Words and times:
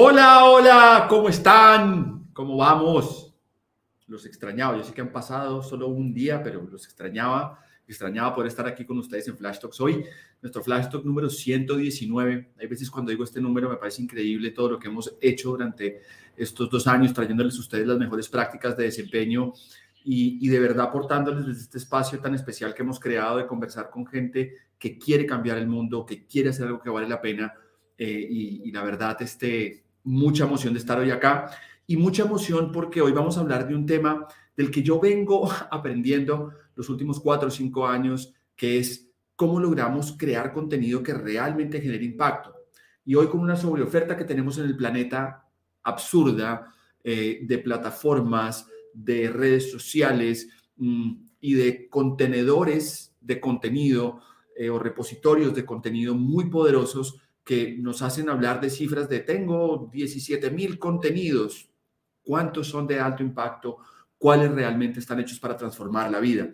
Hola, 0.00 0.44
hola, 0.44 1.06
¿cómo 1.08 1.28
están? 1.28 2.28
¿Cómo 2.32 2.56
vamos? 2.56 3.34
Los 4.06 4.26
extrañaba, 4.26 4.76
yo 4.76 4.84
sé 4.84 4.94
que 4.94 5.00
han 5.00 5.10
pasado 5.10 5.60
solo 5.60 5.88
un 5.88 6.14
día, 6.14 6.40
pero 6.40 6.62
los 6.70 6.84
extrañaba, 6.84 7.58
extrañaba 7.84 8.32
poder 8.32 8.46
estar 8.46 8.64
aquí 8.68 8.84
con 8.84 8.96
ustedes 8.98 9.26
en 9.26 9.36
Flash 9.36 9.58
Talks 9.58 9.80
hoy, 9.80 10.04
nuestro 10.40 10.62
Flash 10.62 10.88
Talk 10.88 11.04
número 11.04 11.28
119. 11.28 12.52
Hay 12.60 12.66
veces 12.68 12.88
cuando 12.92 13.10
digo 13.10 13.24
este 13.24 13.40
número 13.40 13.68
me 13.68 13.74
parece 13.74 14.00
increíble 14.00 14.52
todo 14.52 14.70
lo 14.70 14.78
que 14.78 14.86
hemos 14.86 15.16
hecho 15.20 15.50
durante 15.50 16.00
estos 16.36 16.70
dos 16.70 16.86
años, 16.86 17.12
trayéndoles 17.12 17.56
a 17.56 17.60
ustedes 17.60 17.88
las 17.88 17.98
mejores 17.98 18.28
prácticas 18.28 18.76
de 18.76 18.84
desempeño 18.84 19.52
y, 20.04 20.38
y 20.40 20.48
de 20.48 20.60
verdad 20.60 20.86
aportándoles 20.86 21.44
desde 21.44 21.62
este 21.62 21.78
espacio 21.78 22.20
tan 22.20 22.36
especial 22.36 22.72
que 22.72 22.82
hemos 22.82 23.00
creado 23.00 23.38
de 23.38 23.48
conversar 23.48 23.90
con 23.90 24.06
gente 24.06 24.54
que 24.78 24.96
quiere 24.96 25.26
cambiar 25.26 25.58
el 25.58 25.66
mundo, 25.66 26.06
que 26.06 26.24
quiere 26.24 26.50
hacer 26.50 26.68
algo 26.68 26.80
que 26.80 26.88
vale 26.88 27.08
la 27.08 27.20
pena 27.20 27.52
eh, 27.98 28.26
y, 28.30 28.70
la 28.70 28.84
verdad, 28.84 29.20
este, 29.20 29.87
mucha 30.08 30.44
emoción 30.44 30.72
de 30.72 30.80
estar 30.80 30.98
hoy 30.98 31.10
acá 31.10 31.50
y 31.86 31.96
mucha 31.96 32.22
emoción 32.22 32.72
porque 32.72 33.02
hoy 33.02 33.12
vamos 33.12 33.36
a 33.36 33.40
hablar 33.40 33.68
de 33.68 33.74
un 33.74 33.84
tema 33.84 34.26
del 34.56 34.70
que 34.70 34.82
yo 34.82 34.98
vengo 34.98 35.48
aprendiendo 35.70 36.52
los 36.74 36.88
últimos 36.88 37.20
cuatro 37.20 37.48
o 37.48 37.50
cinco 37.50 37.86
años, 37.86 38.32
que 38.56 38.78
es 38.78 39.10
cómo 39.36 39.60
logramos 39.60 40.16
crear 40.16 40.52
contenido 40.52 41.02
que 41.02 41.12
realmente 41.12 41.80
genere 41.80 42.04
impacto. 42.04 42.54
Y 43.04 43.14
hoy 43.14 43.26
con 43.28 43.40
una 43.40 43.56
sobreoferta 43.56 44.16
que 44.16 44.24
tenemos 44.24 44.58
en 44.58 44.64
el 44.64 44.76
planeta 44.76 45.46
absurda 45.82 46.74
eh, 47.04 47.40
de 47.42 47.58
plataformas, 47.58 48.66
de 48.92 49.30
redes 49.30 49.70
sociales 49.70 50.48
mm, 50.76 51.12
y 51.40 51.54
de 51.54 51.88
contenedores 51.88 53.14
de 53.20 53.40
contenido 53.40 54.20
eh, 54.56 54.70
o 54.70 54.78
repositorios 54.78 55.54
de 55.54 55.66
contenido 55.66 56.14
muy 56.14 56.48
poderosos, 56.48 57.20
que 57.48 57.78
nos 57.78 58.02
hacen 58.02 58.28
hablar 58.28 58.60
de 58.60 58.68
cifras 58.68 59.08
de 59.08 59.20
tengo 59.20 59.88
17 59.90 60.50
mil 60.50 60.78
contenidos, 60.78 61.70
cuántos 62.22 62.68
son 62.68 62.86
de 62.86 63.00
alto 63.00 63.22
impacto, 63.22 63.78
cuáles 64.18 64.52
realmente 64.52 65.00
están 65.00 65.18
hechos 65.20 65.40
para 65.40 65.56
transformar 65.56 66.10
la 66.10 66.20
vida. 66.20 66.50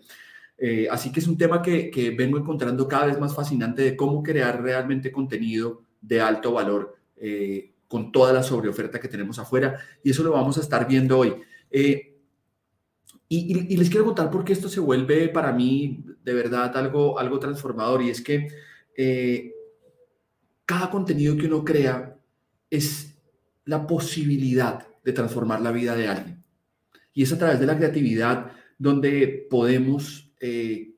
Eh, 0.57 0.87
así 0.89 1.11
que 1.11 1.19
es 1.19 1.27
un 1.27 1.37
tema 1.37 1.61
que, 1.61 1.91
que, 1.91 2.11
vengo 2.11 2.37
encontrando 2.37 2.87
cada 2.87 3.07
vez 3.07 3.19
más 3.19 3.35
fascinante 3.35 3.81
de 3.81 3.97
cómo 3.97 4.23
crear 4.23 4.63
realmente 4.63 5.11
contenido 5.11 5.83
de 5.99 6.21
alto 6.21 6.53
valor 6.53 6.95
eh, 7.17 7.73
con 7.89 8.13
toda 8.13 8.31
la 8.31 8.41
sobreoferta 8.41 8.97
que 8.97 9.09
tenemos 9.09 9.37
afuera. 9.37 9.77
Y 10.01 10.11
eso 10.11 10.23
lo 10.23 10.31
vamos 10.31 10.57
a 10.57 10.61
estar 10.61 10.87
viendo 10.87 11.19
hoy. 11.19 11.35
Eh, 11.71 12.21
y, 13.27 13.73
y, 13.73 13.75
les 13.75 13.89
quiero 13.89 14.05
contar 14.05 14.31
por 14.31 14.45
qué 14.45 14.53
esto 14.53 14.69
se 14.69 14.79
vuelve 14.79 15.27
para 15.27 15.51
mí 15.51 16.05
de 16.23 16.33
verdad 16.33 16.77
algo, 16.77 17.19
algo 17.19 17.37
transformador. 17.37 18.01
Y 18.01 18.11
es 18.11 18.21
que 18.21 18.47
cada 20.65 20.89
contenido 20.89 21.37
que 21.37 21.47
uno 21.47 21.63
crea 21.63 22.17
es 22.69 23.17
la 23.65 23.85
posibilidad 23.85 24.87
de 25.03 25.13
transformar 25.13 25.61
la 25.61 25.71
vida 25.71 25.95
de 25.95 26.07
alguien. 26.07 26.43
Y 27.13 27.23
es 27.23 27.31
a 27.31 27.37
través 27.37 27.59
de 27.59 27.65
la 27.65 27.77
creatividad 27.77 28.51
donde 28.77 29.47
podemos 29.49 30.31
eh, 30.39 30.95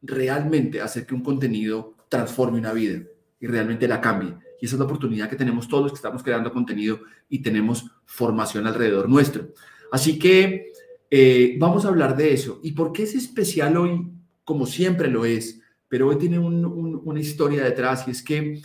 realmente 0.00 0.80
hacer 0.80 1.06
que 1.06 1.14
un 1.14 1.22
contenido 1.22 1.96
transforme 2.08 2.58
una 2.58 2.72
vida 2.72 3.02
y 3.40 3.46
realmente 3.46 3.86
la 3.86 4.00
cambie. 4.00 4.34
Y 4.60 4.66
esa 4.66 4.76
es 4.76 4.78
la 4.78 4.84
oportunidad 4.84 5.28
que 5.28 5.36
tenemos 5.36 5.68
todos 5.68 5.84
los 5.84 5.92
que 5.92 5.96
estamos 5.96 6.22
creando 6.22 6.52
contenido 6.52 7.00
y 7.28 7.40
tenemos 7.40 7.90
formación 8.04 8.66
alrededor 8.66 9.08
nuestro. 9.08 9.48
Así 9.90 10.18
que 10.18 10.72
eh, 11.10 11.56
vamos 11.58 11.84
a 11.84 11.88
hablar 11.88 12.16
de 12.16 12.32
eso. 12.32 12.60
¿Y 12.62 12.72
por 12.72 12.92
qué 12.92 13.02
es 13.02 13.14
especial 13.14 13.76
hoy? 13.76 14.08
Como 14.44 14.66
siempre 14.66 15.08
lo 15.08 15.24
es, 15.24 15.60
pero 15.88 16.08
hoy 16.08 16.16
tiene 16.16 16.38
una 16.38 17.20
historia 17.20 17.64
detrás 17.64 18.08
y 18.08 18.12
es 18.12 18.22
que 18.22 18.62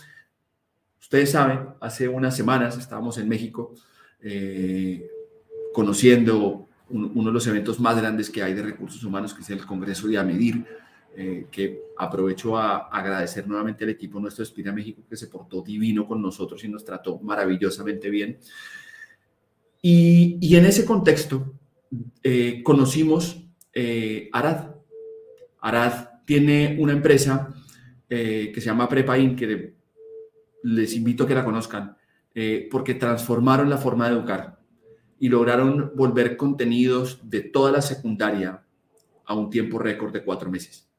Ustedes 1.08 1.32
saben, 1.32 1.60
hace 1.80 2.10
unas 2.10 2.36
semanas 2.36 2.78
estábamos 2.78 3.18
en 3.18 3.30
México 3.30 3.74
eh, 4.20 5.10
conociendo 5.74 6.68
uno 6.90 7.24
de 7.30 7.32
los 7.32 7.48
eventos 7.48 7.80
más 7.80 7.96
grandes 7.96 8.30
que 8.30 8.44
hay 8.44 8.54
de 8.54 8.62
recursos 8.62 9.02
humanos, 9.06 9.34
que 9.34 9.42
es 9.42 9.50
el 9.52 9.66
Congreso 9.66 10.10
de 10.10 10.18
AMEDIR, 10.18 10.66
eh, 11.16 11.48
que 11.50 11.82
aprovecho 11.98 12.58
a 12.58 12.90
agradecer 12.90 13.48
nuevamente 13.48 13.86
al 13.86 13.92
equipo 13.92 14.20
nuestro 14.20 14.44
de 14.44 14.50
Espira 14.50 14.74
México 14.74 15.02
que 15.10 15.16
se 15.16 15.28
portó 15.28 15.62
divino 15.62 16.06
con 16.06 16.22
nosotros 16.22 16.62
y 16.66 16.68
nos 16.68 16.84
trató 16.84 17.18
maravillosamente 17.20 18.10
bien. 18.10 18.38
Y, 19.82 20.58
en 20.58 20.66
ese 20.66 20.84
contexto 20.84 21.54
eh, 22.22 22.62
conocimos 22.66 23.46
Arad. 24.34 24.72
Arad 25.62 26.10
tiene 26.26 26.76
una 26.78 26.92
empresa 26.92 27.56
que 28.10 28.54
se 28.54 28.66
llama 28.66 28.90
Prepain, 28.90 29.34
que 29.34 29.77
les 30.68 30.96
invito 30.96 31.24
a 31.24 31.28
que 31.28 31.36
la 31.36 31.46
conozcan, 31.46 31.96
eh, 32.36 32.68
porque 32.70 32.94
transformaron 32.94 33.70
la 33.70 33.78
forma 33.78 34.08
de 34.08 34.16
educar 34.16 34.60
y 35.18 35.30
lograron 35.30 35.94
volver 35.96 36.36
contenidos 36.36 37.20
de 37.24 37.42
toda 37.42 37.72
la 37.72 37.82
secundaria 37.82 38.64
a 39.26 39.34
un 39.34 39.50
tiempo 39.50 39.80
récord 39.80 40.12
de 40.12 40.24
cuatro 40.24 40.52
meses. 40.52 40.90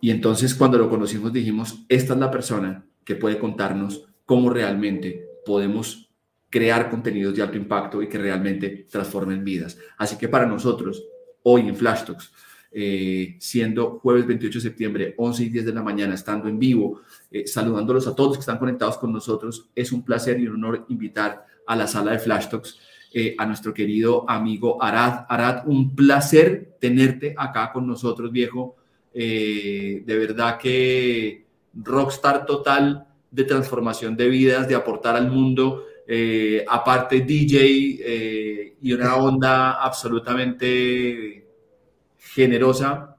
Y 0.00 0.10
entonces 0.10 0.54
cuando 0.54 0.78
lo 0.78 0.88
conocimos 0.88 1.32
dijimos, 1.32 1.84
esta 1.88 2.14
es 2.14 2.18
la 2.18 2.30
persona 2.30 2.86
que 3.04 3.14
puede 3.14 3.38
contarnos 3.38 4.08
cómo 4.24 4.50
realmente 4.50 5.28
podemos 5.44 6.10
crear 6.48 6.88
contenidos 6.88 7.34
de 7.36 7.42
alto 7.42 7.58
impacto 7.58 8.02
y 8.02 8.08
que 8.08 8.18
realmente 8.18 8.86
transformen 8.90 9.44
vidas. 9.44 9.78
Así 9.98 10.16
que 10.16 10.28
para 10.28 10.46
nosotros, 10.46 11.04
hoy 11.42 11.68
en 11.68 11.76
Flash 11.76 12.04
Talks, 12.04 12.32
eh, 12.72 13.36
siendo 13.38 14.00
jueves 14.00 14.26
28 14.26 14.58
de 14.58 14.62
septiembre, 14.62 15.14
11 15.16 15.44
y 15.44 15.48
10 15.48 15.66
de 15.66 15.72
la 15.72 15.82
mañana, 15.82 16.14
estando 16.14 16.48
en 16.48 16.58
vivo, 16.58 17.00
eh, 17.30 17.46
saludándolos 17.46 18.06
a 18.06 18.14
todos 18.14 18.36
que 18.36 18.40
están 18.40 18.58
conectados 18.58 18.98
con 18.98 19.12
nosotros. 19.12 19.70
Es 19.74 19.92
un 19.92 20.04
placer 20.04 20.38
y 20.40 20.46
un 20.46 20.56
honor 20.56 20.84
invitar 20.88 21.46
a 21.66 21.76
la 21.76 21.86
sala 21.86 22.12
de 22.12 22.18
Flash 22.18 22.48
Talks 22.48 22.78
eh, 23.14 23.34
a 23.38 23.46
nuestro 23.46 23.72
querido 23.72 24.28
amigo 24.28 24.82
Arad. 24.82 25.24
Arad, 25.28 25.66
un 25.66 25.94
placer 25.94 26.76
tenerte 26.80 27.34
acá 27.38 27.72
con 27.72 27.86
nosotros, 27.86 28.30
viejo. 28.30 28.76
de 29.14 30.04
verdad 30.06 30.58
que 30.58 31.46
rockstar 31.72 32.44
total 32.44 33.06
de 33.30 33.44
transformación 33.44 34.16
de 34.16 34.28
vidas, 34.28 34.68
de 34.68 34.74
aportar 34.74 35.16
al 35.16 35.30
mundo. 35.30 35.84
aparte 36.68 37.20
DJ 37.22 38.76
y 38.82 38.92
una 38.92 39.16
onda 39.16 39.82
absolutamente 39.82 41.45
generosa. 42.36 43.16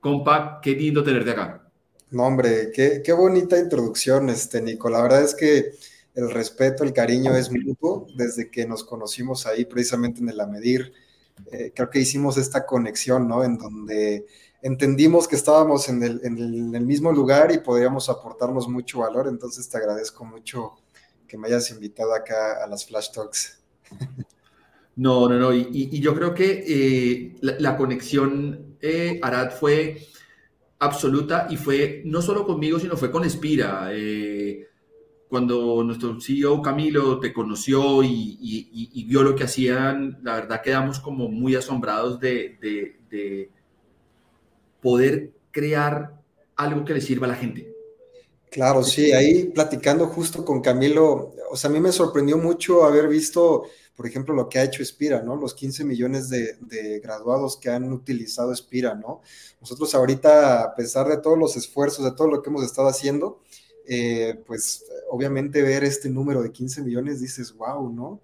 Compa, 0.00 0.58
qué 0.62 0.70
lindo 0.70 1.04
tenerte 1.04 1.30
acá. 1.30 1.70
No, 2.10 2.24
hombre, 2.24 2.70
qué, 2.72 3.02
qué 3.04 3.12
bonita 3.12 3.58
introducción, 3.58 4.30
este, 4.30 4.62
Nico. 4.62 4.88
La 4.88 5.02
verdad 5.02 5.22
es 5.22 5.34
que 5.34 5.72
el 6.14 6.30
respeto, 6.30 6.84
el 6.84 6.94
cariño 6.94 7.36
es 7.36 7.50
mutuo 7.50 8.06
desde 8.16 8.50
que 8.50 8.66
nos 8.66 8.82
conocimos 8.82 9.46
ahí 9.46 9.66
precisamente 9.66 10.20
en 10.20 10.30
el 10.30 10.40
Amedir. 10.40 10.92
Eh, 11.52 11.72
creo 11.74 11.90
que 11.90 11.98
hicimos 11.98 12.38
esta 12.38 12.64
conexión, 12.64 13.28
¿no? 13.28 13.44
En 13.44 13.58
donde 13.58 14.26
entendimos 14.62 15.28
que 15.28 15.36
estábamos 15.36 15.88
en 15.90 16.02
el, 16.02 16.20
en 16.24 16.74
el, 16.74 16.86
mismo 16.86 17.12
lugar 17.12 17.52
y 17.52 17.58
podríamos 17.58 18.08
aportarnos 18.08 18.68
mucho 18.68 19.00
valor. 19.00 19.28
Entonces 19.28 19.68
te 19.68 19.76
agradezco 19.76 20.24
mucho 20.24 20.72
que 21.28 21.36
me 21.36 21.48
hayas 21.48 21.70
invitado 21.70 22.14
acá 22.14 22.64
a 22.64 22.66
las 22.68 22.86
Flash 22.86 23.10
Talks. 23.12 23.58
No, 24.96 25.28
no, 25.28 25.38
no. 25.38 25.52
Y, 25.52 26.00
yo 26.00 26.14
creo 26.14 26.34
que 26.34 26.64
eh, 26.66 27.36
la, 27.40 27.76
conexión, 27.76 28.76
eh, 28.80 29.18
Arad, 29.22 29.50
fue 29.52 30.06
absoluta 30.78 31.46
y 31.50 31.56
fue 31.56 32.02
no 32.04 32.22
solo 32.22 32.46
conmigo, 32.46 32.78
sino 32.78 32.96
fue 32.96 33.10
con 33.10 33.24
Espira. 33.24 33.88
Eh, 33.92 34.68
cuando 35.28 35.82
nuestro 35.82 36.20
CEO 36.20 36.62
Camilo 36.62 37.18
te 37.18 37.32
conoció 37.32 38.02
y, 38.04 39.04
vio 39.08 39.22
lo 39.22 39.34
que 39.34 39.44
hacían, 39.44 40.18
la 40.22 40.36
verdad 40.36 40.62
quedamos 40.62 41.00
como 41.00 41.28
muy 41.28 41.56
asombrados 41.56 42.20
de, 42.20 42.56
de 43.10 43.50
poder 44.80 45.32
crear 45.50 46.14
algo 46.56 46.84
que 46.84 46.94
le 46.94 47.00
sirva 47.00 47.26
a 47.26 47.30
la 47.30 47.36
gente. 47.36 47.73
Claro, 48.54 48.84
sí, 48.84 49.10
ahí 49.10 49.46
platicando 49.46 50.06
justo 50.06 50.44
con 50.44 50.60
Camilo, 50.60 51.34
o 51.50 51.56
sea, 51.56 51.70
a 51.70 51.72
mí 51.72 51.80
me 51.80 51.90
sorprendió 51.90 52.38
mucho 52.38 52.84
haber 52.84 53.08
visto, 53.08 53.64
por 53.96 54.06
ejemplo, 54.06 54.32
lo 54.32 54.48
que 54.48 54.60
ha 54.60 54.62
hecho 54.62 54.80
Espira, 54.80 55.22
¿no? 55.22 55.34
Los 55.34 55.54
15 55.54 55.82
millones 55.84 56.28
de, 56.28 57.00
graduados 57.02 57.56
que 57.56 57.68
han 57.70 57.92
utilizado 57.92 58.52
Espira, 58.52 58.94
¿no? 58.94 59.22
Nosotros 59.60 59.92
ahorita, 59.96 60.62
a 60.62 60.74
pesar 60.76 61.08
de 61.08 61.16
todos 61.16 61.36
los 61.36 61.56
esfuerzos, 61.56 62.04
de 62.04 62.12
todo 62.12 62.28
lo 62.28 62.42
que 62.42 62.50
hemos 62.50 62.62
estado 62.62 62.86
haciendo, 62.86 63.40
eh, 63.88 64.40
pues 64.46 64.84
obviamente 65.10 65.60
ver 65.60 65.82
este 65.82 66.08
número 66.08 66.40
de 66.40 66.52
15 66.52 66.82
millones 66.82 67.20
dices, 67.20 67.52
wow, 67.56 67.92
¿no? 67.92 68.20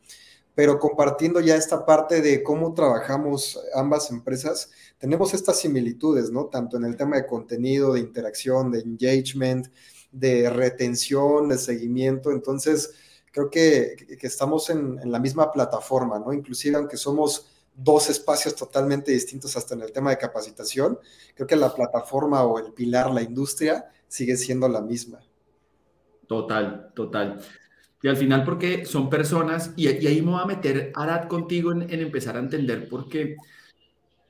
Pero 0.55 0.79
compartiendo 0.79 1.41
ya 1.41 1.57
esta 1.57 1.85
parte 1.85 2.23
de 2.23 2.45
cómo 2.45 2.73
trabajamos 2.73 3.59
ambas 3.75 4.13
empresas, 4.13 4.71
tenemos 5.01 5.35
estas 5.35 5.59
similitudes, 5.59 6.31
¿no? 6.31 6.45
Tanto 6.47 6.77
en 6.77 6.85
el 6.85 6.95
tema 6.95 7.17
de 7.17 7.27
contenido, 7.27 7.95
de 7.95 8.01
interacción, 8.01 8.71
de 8.71 8.79
engagement, 8.79 9.67
de 10.13 10.51
retención, 10.51 11.49
de 11.49 11.59
seguimiento. 11.59 12.31
Entonces, 12.31 12.95
creo 13.33 13.51
que, 13.51 13.97
estamos 14.21 14.71
en, 14.71 14.99
la 15.11 15.19
misma 15.19 15.51
plataforma, 15.53 16.19
¿no? 16.19 16.33
Inclusive 16.33 16.77
aunque 16.77 16.97
somos 16.97 17.47
dos 17.75 18.11
espacios 18.11 18.55
totalmente 18.55 19.13
distintos 19.13 19.57
hasta 19.57 19.75
en 19.75 19.83
el 19.83 19.93
tema 19.93 20.11
de 20.11 20.19
capacitación, 20.19 20.99
creo 21.35 21.47
que 21.47 21.57
la 21.57 21.75
plataforma 21.75 22.43
o 22.43 22.59
el 22.59 22.73
pilar, 22.73 23.11
la 23.11 23.23
industria, 23.23 23.91
sigue 24.09 24.37
siendo 24.37 24.69
la 24.69 24.81
misma. 24.81 25.21
Total, 26.27 26.93
total. 26.95 27.41
Y 28.03 28.09
al 28.09 28.17
final, 28.17 28.45
porque 28.45 28.85
son 28.85 29.09
personas, 29.09 29.73
y, 29.77 29.87
ahí 29.87 30.21
me 30.23 30.33
voy 30.33 30.41
a 30.41 30.47
meter, 30.47 30.93
Arad, 30.95 31.29
contigo 31.29 31.73
en, 31.73 31.89
empezar 31.91 32.37
a 32.37 32.41
entender, 32.41 32.89
porque 32.89 33.37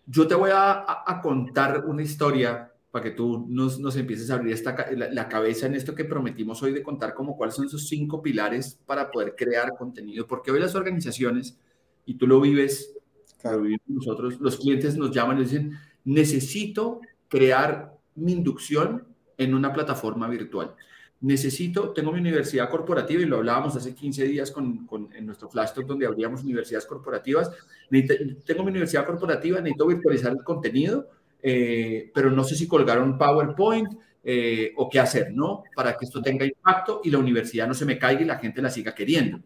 yo 0.07 0.27
te 0.27 0.35
voy 0.35 0.51
a 0.53 1.21
contar 1.23 1.85
una 1.87 2.03
historia 2.03 2.70
para 2.91 3.05
que 3.05 3.11
tú 3.13 3.47
nos, 3.49 3.79
nos 3.79 3.97
empieces 3.97 4.31
a 4.31 4.35
abrir 4.35 4.53
esta, 4.53 4.75
la, 4.93 5.29
cabeza 5.29 5.67
en 5.67 5.75
esto 5.75 5.95
que 5.95 6.05
prometimos 6.05 6.61
hoy 6.63 6.73
de 6.73 6.83
contar 6.83 7.15
como 7.15 7.37
cuáles 7.37 7.55
son 7.55 7.67
esos 7.67 7.87
cinco 7.87 8.21
pilares 8.21 8.81
para 8.85 9.11
poder 9.11 9.37
crear 9.37 9.77
contenido. 9.79 10.27
Porque 10.27 10.51
hoy 10.51 10.59
las 10.59 10.75
organizaciones, 10.75 11.57
y 12.05 12.15
tú 12.15 12.27
lo 12.27 12.41
vives, 12.41 12.93
lo 13.45 13.61
vivimos 13.61 13.87
nosotros, 13.87 14.41
los 14.41 14.57
clientes 14.57 14.97
nos 14.97 15.13
llaman 15.13 15.39
y 15.39 15.43
dicen, 15.45 15.79
necesito 16.05 17.01
crear 17.29 17.97
mi 18.17 18.33
inducción 18.33 19.07
en 19.39 19.55
una 19.55 19.73
plataforma 19.73 20.29
virtual. 20.29 20.75
Necesito, 21.21 21.91
tengo 21.91 22.13
mi 22.13 22.19
universidad 22.19 22.69
corporativa 22.71 23.23
y 23.23 23.27
lo 23.27 23.37
hablábamos 23.37 23.77
hace 23.77 23.95
15 23.95 24.25
días 24.25 24.51
con, 24.51 24.87
con 24.87 25.13
en 25.15 25.27
nuestro 25.27 25.49
flash 25.49 25.75
talk 25.75 25.87
donde 25.87 26.07
abríamos 26.07 26.43
universidades 26.43 26.87
corporativas. 26.87 27.53
tengo 27.89 28.65
mi 28.65 28.71
universidad 28.71 29.07
corporativa, 29.07 29.61
necesito 29.61 29.87
virtualizar 29.87 30.33
el 30.33 30.43
contenido 30.43 31.20
eh, 31.43 32.11
pero 32.15 32.31
no 32.31 32.45
sé 32.45 32.55
si 32.55 32.67
colgaron 32.67 33.19
PowerPoint 33.19 33.89
eh, 34.23 34.73
o 34.77 34.89
qué 34.89 35.01
hacer, 35.01 35.33
¿no? 35.33 35.65
Para 35.75 35.97
que 35.97 36.05
esto 36.05 36.21
tenga 36.23 36.45
impacto 36.45 37.01
y 37.05 37.11
la 37.11 37.19
universidad 37.19 37.67
no 37.67 37.75
se 37.75 37.87
me 37.87 37.99
caiga 37.99 38.23
y 38.23 38.27
la 38.27 38.39
gente 38.39 38.63
la 38.63 38.71
siga 38.71 38.95
queriendo. 38.95 39.41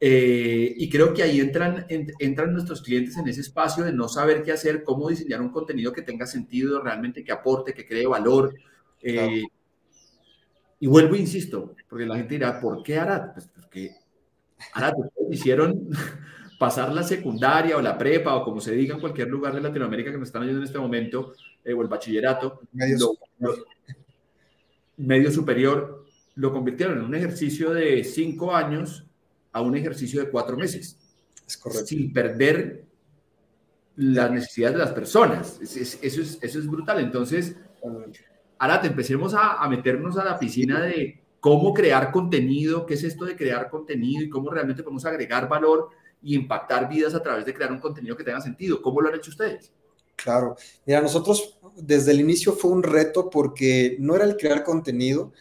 Eh, 0.00 0.74
y 0.76 0.90
creo 0.90 1.14
que 1.14 1.22
ahí 1.22 1.40
entran, 1.40 1.86
entran 1.88 2.52
nuestros 2.52 2.82
clientes 2.82 3.16
en 3.16 3.28
ese 3.28 3.40
espacio 3.40 3.84
de 3.84 3.92
no 3.92 4.08
saber 4.08 4.42
qué 4.42 4.52
hacer, 4.52 4.82
cómo 4.82 5.08
diseñar 5.08 5.40
un 5.40 5.50
contenido 5.50 5.92
que 5.92 6.02
tenga 6.02 6.26
sentido, 6.26 6.82
realmente 6.82 7.24
que 7.24 7.32
aporte, 7.32 7.72
que 7.72 7.86
cree 7.86 8.06
valor. 8.06 8.54
Y 10.80 10.86
vuelvo, 10.86 11.16
insisto, 11.16 11.74
porque 11.88 12.04
la 12.04 12.16
gente 12.16 12.34
dirá, 12.34 12.60
¿por 12.60 12.82
qué 12.82 12.98
Arad? 12.98 13.32
Pues 13.32 13.48
porque 13.48 13.92
Arad, 14.74 14.92
hicieron 15.30 15.88
pasar 16.64 16.90
la 16.94 17.02
secundaria 17.02 17.76
o 17.76 17.82
la 17.82 17.98
prepa 17.98 18.34
o 18.34 18.42
como 18.42 18.58
se 18.58 18.72
diga 18.74 18.94
en 18.94 19.00
cualquier 19.00 19.28
lugar 19.28 19.54
de 19.54 19.60
Latinoamérica 19.60 20.10
que 20.10 20.16
nos 20.16 20.28
están 20.28 20.44
oyendo 20.44 20.60
en 20.60 20.66
este 20.66 20.78
momento, 20.78 21.34
eh, 21.62 21.74
o 21.74 21.82
el 21.82 21.88
bachillerato, 21.88 22.60
medio, 22.72 22.98
superior. 22.98 23.66
medio 24.96 25.30
superior, 25.30 26.06
lo 26.36 26.52
convirtieron 26.54 26.96
en 26.96 27.04
un 27.04 27.14
ejercicio 27.14 27.74
de 27.74 28.02
cinco 28.02 28.54
años 28.54 29.04
a 29.52 29.60
un 29.60 29.76
ejercicio 29.76 30.24
de 30.24 30.30
cuatro 30.30 30.56
meses. 30.56 30.98
Es 31.46 31.58
correcto. 31.58 31.86
Sin 31.86 32.14
perder 32.14 32.86
las 33.96 34.30
necesidades 34.30 34.78
de 34.78 34.84
las 34.84 34.92
personas. 34.92 35.60
eso, 35.60 35.78
es, 36.00 36.38
eso 36.40 36.58
es 36.58 36.66
brutal. 36.66 36.98
Entonces, 36.98 37.58
ahora 38.58 38.80
te 38.80 38.86
empecemos 38.86 39.34
a, 39.34 39.62
a 39.62 39.68
meternos 39.68 40.16
a 40.16 40.24
la 40.24 40.38
piscina 40.38 40.80
de 40.80 41.20
cómo 41.40 41.74
crear 41.74 42.10
contenido, 42.10 42.86
qué 42.86 42.94
es 42.94 43.04
esto 43.04 43.26
de 43.26 43.36
crear 43.36 43.68
contenido 43.68 44.22
y 44.22 44.30
cómo 44.30 44.48
realmente 44.48 44.82
podemos 44.82 45.04
agregar 45.04 45.46
valor 45.46 45.90
y 46.24 46.34
impactar 46.34 46.88
vidas 46.88 47.14
a 47.14 47.22
través 47.22 47.44
de 47.44 47.54
crear 47.54 47.70
un 47.70 47.80
contenido 47.80 48.16
que 48.16 48.24
tenga 48.24 48.40
sentido. 48.40 48.80
¿Cómo 48.80 49.00
lo 49.00 49.08
han 49.08 49.16
hecho 49.16 49.30
ustedes? 49.30 49.70
Claro, 50.16 50.56
mira, 50.86 51.00
nosotros 51.00 51.58
desde 51.76 52.12
el 52.12 52.20
inicio 52.20 52.52
fue 52.52 52.70
un 52.70 52.82
reto 52.82 53.28
porque 53.28 53.96
no 54.00 54.14
era 54.16 54.24
el 54.24 54.36
crear 54.36 54.64
contenido 54.64 55.32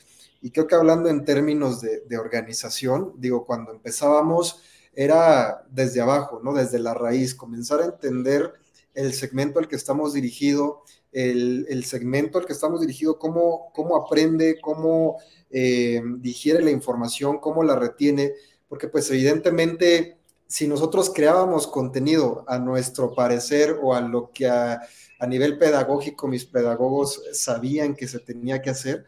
y 0.41 0.51
creo 0.51 0.67
que 0.67 0.75
hablando 0.75 1.09
en 1.09 1.23
términos 1.23 1.79
de, 1.79 2.17
organización, 2.17 3.13
digo, 3.17 3.45
cuando 3.45 3.71
empezábamos 3.71 4.61
era 4.93 5.63
desde 5.69 6.01
abajo, 6.01 6.41
¿no? 6.43 6.53
Desde 6.53 6.79
la 6.79 6.93
raíz, 6.93 7.33
comenzar 7.33 7.79
a 7.79 7.85
entender 7.85 8.51
el 8.93 9.13
segmento 9.13 9.59
al 9.59 9.69
que 9.69 9.77
estamos 9.77 10.13
dirigido, 10.13 10.83
el, 11.13 11.85
segmento 11.85 12.39
al 12.39 12.45
que 12.45 12.51
estamos 12.51 12.81
dirigido, 12.81 13.17
cómo, 13.17 13.71
cómo 13.73 13.95
aprende, 13.95 14.59
cómo 14.59 15.17
eh, 15.49 16.01
digiere 16.17 16.61
la 16.61 16.71
información, 16.71 17.39
cómo 17.39 17.63
la 17.63 17.77
retiene, 17.77 18.33
porque 18.67 18.89
pues 18.89 19.09
evidentemente 19.11 20.17
si 20.53 20.67
nosotros 20.67 21.09
creábamos 21.09 21.65
contenido 21.65 22.45
a 22.47 22.59
nuestro 22.59 23.15
parecer 23.15 23.75
o 23.81 23.95
a 23.95 24.01
lo 24.01 24.29
que 24.31 24.45
a, 24.47 24.81
nivel 25.27 25.57
pedagógico 25.57 26.27
mis 26.27 26.45
pedagogos 26.45 27.23
sabían 27.31 27.95
que 27.95 28.07
se 28.07 28.19
tenía 28.19 28.61
que 28.61 28.69
hacer, 28.69 29.03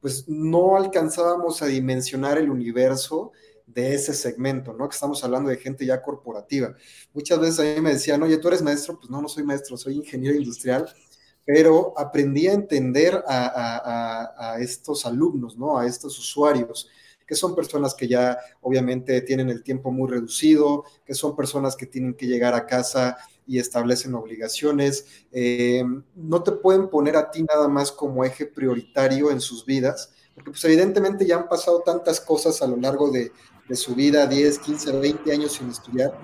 pues 0.00 0.26
no 0.26 0.74
alcanzábamos 0.74 1.60
a 1.60 1.66
dimensionar 1.66 2.38
el 2.38 2.48
universo 2.48 3.32
de 3.66 3.92
ese 3.92 4.14
segmento, 4.14 4.72
¿no? 4.72 4.88
Que 4.88 4.94
estamos 4.94 5.22
hablando 5.22 5.50
de 5.50 5.58
gente 5.58 5.84
ya 5.84 6.00
corporativa. 6.00 6.74
Muchas 7.12 7.40
veces 7.40 7.60
a 7.60 7.62
mí 7.64 7.80
me 7.82 7.92
decían, 7.92 8.22
oye, 8.22 8.38
tú 8.38 8.48
eres 8.48 8.62
maestro, 8.62 8.98
pues 8.98 9.10
no, 9.10 9.20
no 9.20 9.28
soy 9.28 9.42
maestro, 9.42 9.76
soy 9.76 9.96
ingeniero 9.96 10.34
industrial, 10.34 10.88
pero 11.44 11.92
aprendí 11.94 12.46
a 12.46 12.54
entender 12.54 13.22
a, 13.28 14.54
a 14.54 14.60
estos 14.60 15.04
alumnos, 15.04 15.58
¿no? 15.58 15.76
A 15.76 15.86
estos 15.86 16.18
usuarios 16.18 16.88
que 17.26 17.34
son 17.34 17.54
personas 17.54 17.94
que 17.94 18.08
ya 18.08 18.38
obviamente 18.60 19.20
tienen 19.22 19.50
el 19.50 19.62
tiempo 19.62 19.90
muy 19.90 20.08
reducido, 20.08 20.84
que 21.04 21.14
son 21.14 21.34
personas 21.34 21.76
que 21.76 21.86
tienen 21.86 22.14
que 22.14 22.26
llegar 22.26 22.54
a 22.54 22.66
casa 22.66 23.16
y 23.46 23.58
establecen 23.58 24.14
obligaciones. 24.14 25.06
Eh, 25.32 25.84
no 26.14 26.42
te 26.42 26.52
pueden 26.52 26.88
poner 26.88 27.16
a 27.16 27.30
ti 27.30 27.42
nada 27.42 27.68
más 27.68 27.92
como 27.92 28.24
eje 28.24 28.46
prioritario 28.46 29.30
en 29.30 29.40
sus 29.40 29.64
vidas, 29.64 30.12
porque 30.34 30.50
pues 30.50 30.64
evidentemente 30.64 31.26
ya 31.26 31.36
han 31.36 31.48
pasado 31.48 31.80
tantas 31.80 32.20
cosas 32.20 32.60
a 32.62 32.66
lo 32.66 32.76
largo 32.76 33.10
de, 33.10 33.32
de 33.68 33.76
su 33.76 33.94
vida, 33.94 34.26
10, 34.26 34.58
15, 34.58 34.92
20 34.92 35.32
años 35.32 35.52
sin 35.52 35.68
estudiar, 35.68 36.16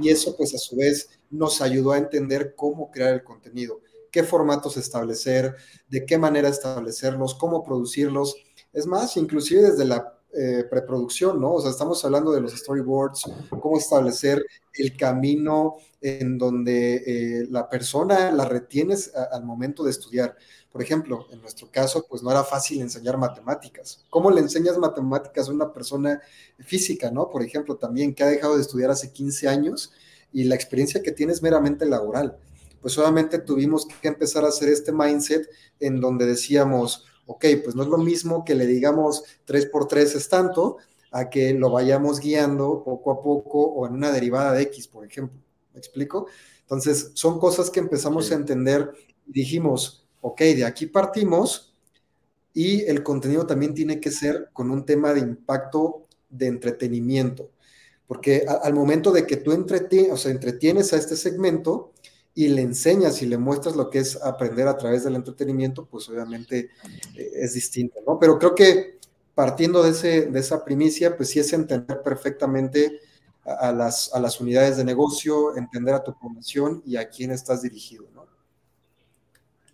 y 0.00 0.08
eso 0.08 0.36
pues 0.36 0.54
a 0.54 0.58
su 0.58 0.76
vez 0.76 1.08
nos 1.30 1.60
ayudó 1.62 1.92
a 1.92 1.98
entender 1.98 2.54
cómo 2.56 2.90
crear 2.90 3.14
el 3.14 3.24
contenido, 3.24 3.80
qué 4.10 4.24
formatos 4.24 4.76
establecer, 4.76 5.56
de 5.88 6.04
qué 6.04 6.18
manera 6.18 6.48
establecerlos, 6.48 7.34
cómo 7.34 7.62
producirlos. 7.62 8.34
Es 8.72 8.86
más, 8.86 9.16
inclusive 9.16 9.62
desde 9.62 9.84
la 9.84 10.19
eh, 10.32 10.64
preproducción, 10.70 11.40
¿no? 11.40 11.54
O 11.54 11.60
sea, 11.60 11.72
estamos 11.72 12.04
hablando 12.04 12.30
de 12.30 12.40
los 12.40 12.52
storyboards, 12.52 13.24
cómo 13.60 13.76
establecer 13.76 14.44
el 14.74 14.96
camino 14.96 15.76
en 16.00 16.38
donde 16.38 17.02
eh, 17.04 17.46
la 17.50 17.68
persona 17.68 18.30
la 18.30 18.44
retienes 18.44 19.12
al 19.14 19.44
momento 19.44 19.82
de 19.82 19.90
estudiar. 19.90 20.36
Por 20.70 20.82
ejemplo, 20.82 21.26
en 21.32 21.40
nuestro 21.40 21.68
caso, 21.70 22.06
pues 22.08 22.22
no 22.22 22.30
era 22.30 22.44
fácil 22.44 22.80
enseñar 22.80 23.18
matemáticas. 23.18 24.04
¿Cómo 24.08 24.30
le 24.30 24.40
enseñas 24.40 24.78
matemáticas 24.78 25.48
a 25.48 25.52
una 25.52 25.72
persona 25.72 26.20
física, 26.60 27.10
¿no? 27.10 27.28
Por 27.28 27.42
ejemplo, 27.42 27.76
también 27.76 28.14
que 28.14 28.22
ha 28.22 28.28
dejado 28.28 28.54
de 28.54 28.62
estudiar 28.62 28.90
hace 28.90 29.12
15 29.12 29.48
años 29.48 29.92
y 30.32 30.44
la 30.44 30.54
experiencia 30.54 31.02
que 31.02 31.10
tiene 31.10 31.32
es 31.32 31.42
meramente 31.42 31.86
laboral. 31.86 32.38
Pues 32.80 32.96
obviamente 32.98 33.38
tuvimos 33.40 33.86
que 34.00 34.08
empezar 34.08 34.44
a 34.44 34.48
hacer 34.48 34.68
este 34.68 34.92
mindset 34.92 35.48
en 35.80 36.00
donde 36.00 36.24
decíamos, 36.24 37.04
ok, 37.30 37.46
pues 37.62 37.76
no 37.76 37.84
es 37.84 37.88
lo 37.88 37.98
mismo 37.98 38.44
que 38.44 38.56
le 38.56 38.66
digamos 38.66 39.22
3 39.44 39.66
por 39.66 39.86
3 39.86 40.16
es 40.16 40.28
tanto, 40.28 40.78
a 41.12 41.30
que 41.30 41.54
lo 41.54 41.70
vayamos 41.70 42.18
guiando 42.18 42.82
poco 42.84 43.12
a 43.12 43.22
poco 43.22 43.62
o 43.62 43.86
en 43.86 43.94
una 43.94 44.10
derivada 44.10 44.52
de 44.52 44.62
X, 44.62 44.88
por 44.88 45.04
ejemplo. 45.04 45.38
¿Me 45.72 45.78
explico? 45.78 46.26
Entonces, 46.62 47.12
son 47.14 47.38
cosas 47.38 47.70
que 47.70 47.78
empezamos 47.78 48.30
a 48.30 48.34
entender 48.34 48.90
y 49.28 49.32
dijimos, 49.32 50.08
ok, 50.20 50.40
de 50.40 50.64
aquí 50.64 50.86
partimos 50.86 51.72
y 52.52 52.82
el 52.82 53.04
contenido 53.04 53.46
también 53.46 53.74
tiene 53.74 54.00
que 54.00 54.10
ser 54.10 54.50
con 54.52 54.70
un 54.72 54.84
tema 54.84 55.14
de 55.14 55.20
impacto 55.20 56.06
de 56.28 56.48
entretenimiento, 56.48 57.50
porque 58.08 58.44
al 58.44 58.74
momento 58.74 59.12
de 59.12 59.24
que 59.24 59.36
tú 59.36 59.52
entretienes, 59.52 60.12
o 60.12 60.16
sea, 60.16 60.32
entretienes 60.32 60.92
a 60.92 60.96
este 60.96 61.16
segmento, 61.16 61.92
y 62.40 62.48
le 62.48 62.62
enseñas 62.62 63.20
y 63.20 63.26
le 63.26 63.36
muestras 63.36 63.76
lo 63.76 63.90
que 63.90 63.98
es 63.98 64.16
aprender 64.22 64.66
a 64.66 64.78
través 64.78 65.04
del 65.04 65.14
entretenimiento, 65.14 65.84
pues 65.84 66.08
obviamente 66.08 66.70
eh, 67.14 67.30
es 67.34 67.52
distinto, 67.52 68.00
¿no? 68.06 68.18
Pero 68.18 68.38
creo 68.38 68.54
que 68.54 68.98
partiendo 69.34 69.82
de, 69.82 69.90
ese, 69.90 70.26
de 70.26 70.40
esa 70.40 70.64
primicia, 70.64 71.18
pues 71.18 71.28
sí 71.28 71.38
es 71.38 71.52
entender 71.52 72.00
perfectamente 72.02 73.00
a, 73.44 73.72
las, 73.72 74.10
a 74.14 74.20
las 74.20 74.40
unidades 74.40 74.78
de 74.78 74.84
negocio, 74.84 75.54
entender 75.54 75.94
a 75.94 76.02
tu 76.02 76.18
población 76.18 76.82
y 76.86 76.96
a 76.96 77.10
quién 77.10 77.30
estás 77.30 77.60
dirigido, 77.60 78.06
¿no? 78.14 78.26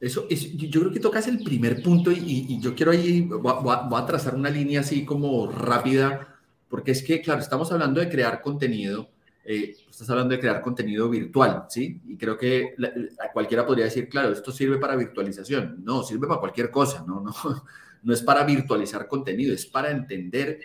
Eso, 0.00 0.28
yo 0.28 0.80
creo 0.80 0.92
que 0.92 1.00
tocas 1.00 1.28
el 1.28 1.42
primer 1.42 1.82
punto 1.82 2.10
y, 2.10 2.60
yo 2.60 2.74
quiero 2.74 2.90
ahí, 2.90 3.22
voy, 3.22 3.54
voy, 3.62 4.00
a 4.00 4.06
trazar 4.06 4.34
una 4.34 4.50
línea 4.50 4.80
así 4.80 5.04
como 5.04 5.50
rápida, 5.50 6.36
porque 6.68 6.90
es 6.90 7.02
que, 7.02 7.22
claro, 7.22 7.40
estamos 7.40 7.70
hablando 7.70 8.00
de 8.00 8.08
crear 8.08 8.42
contenido, 8.42 9.08
eh, 9.48 9.76
estás 9.88 10.10
hablando 10.10 10.34
de 10.34 10.40
crear 10.40 10.60
contenido 10.60 11.08
virtual, 11.08 11.66
¿sí? 11.68 12.00
Y 12.08 12.16
creo 12.16 12.36
que 12.36 12.74
cualquiera 13.32 13.64
podría 13.64 13.84
decir, 13.84 14.08
claro, 14.08 14.32
esto 14.32 14.50
sirve 14.50 14.76
para 14.78 14.96
virtualización. 14.96 15.84
No, 15.84 16.02
sirve 16.02 16.26
para 16.26 16.40
cualquier 16.40 16.68
cosa, 16.68 17.04
no, 17.06 17.20
no, 17.20 17.32
no 18.02 18.12
es 18.12 18.22
para 18.22 18.42
virtualizar 18.42 19.06
contenido, 19.06 19.54
es 19.54 19.64
para 19.64 19.92
entender 19.92 20.58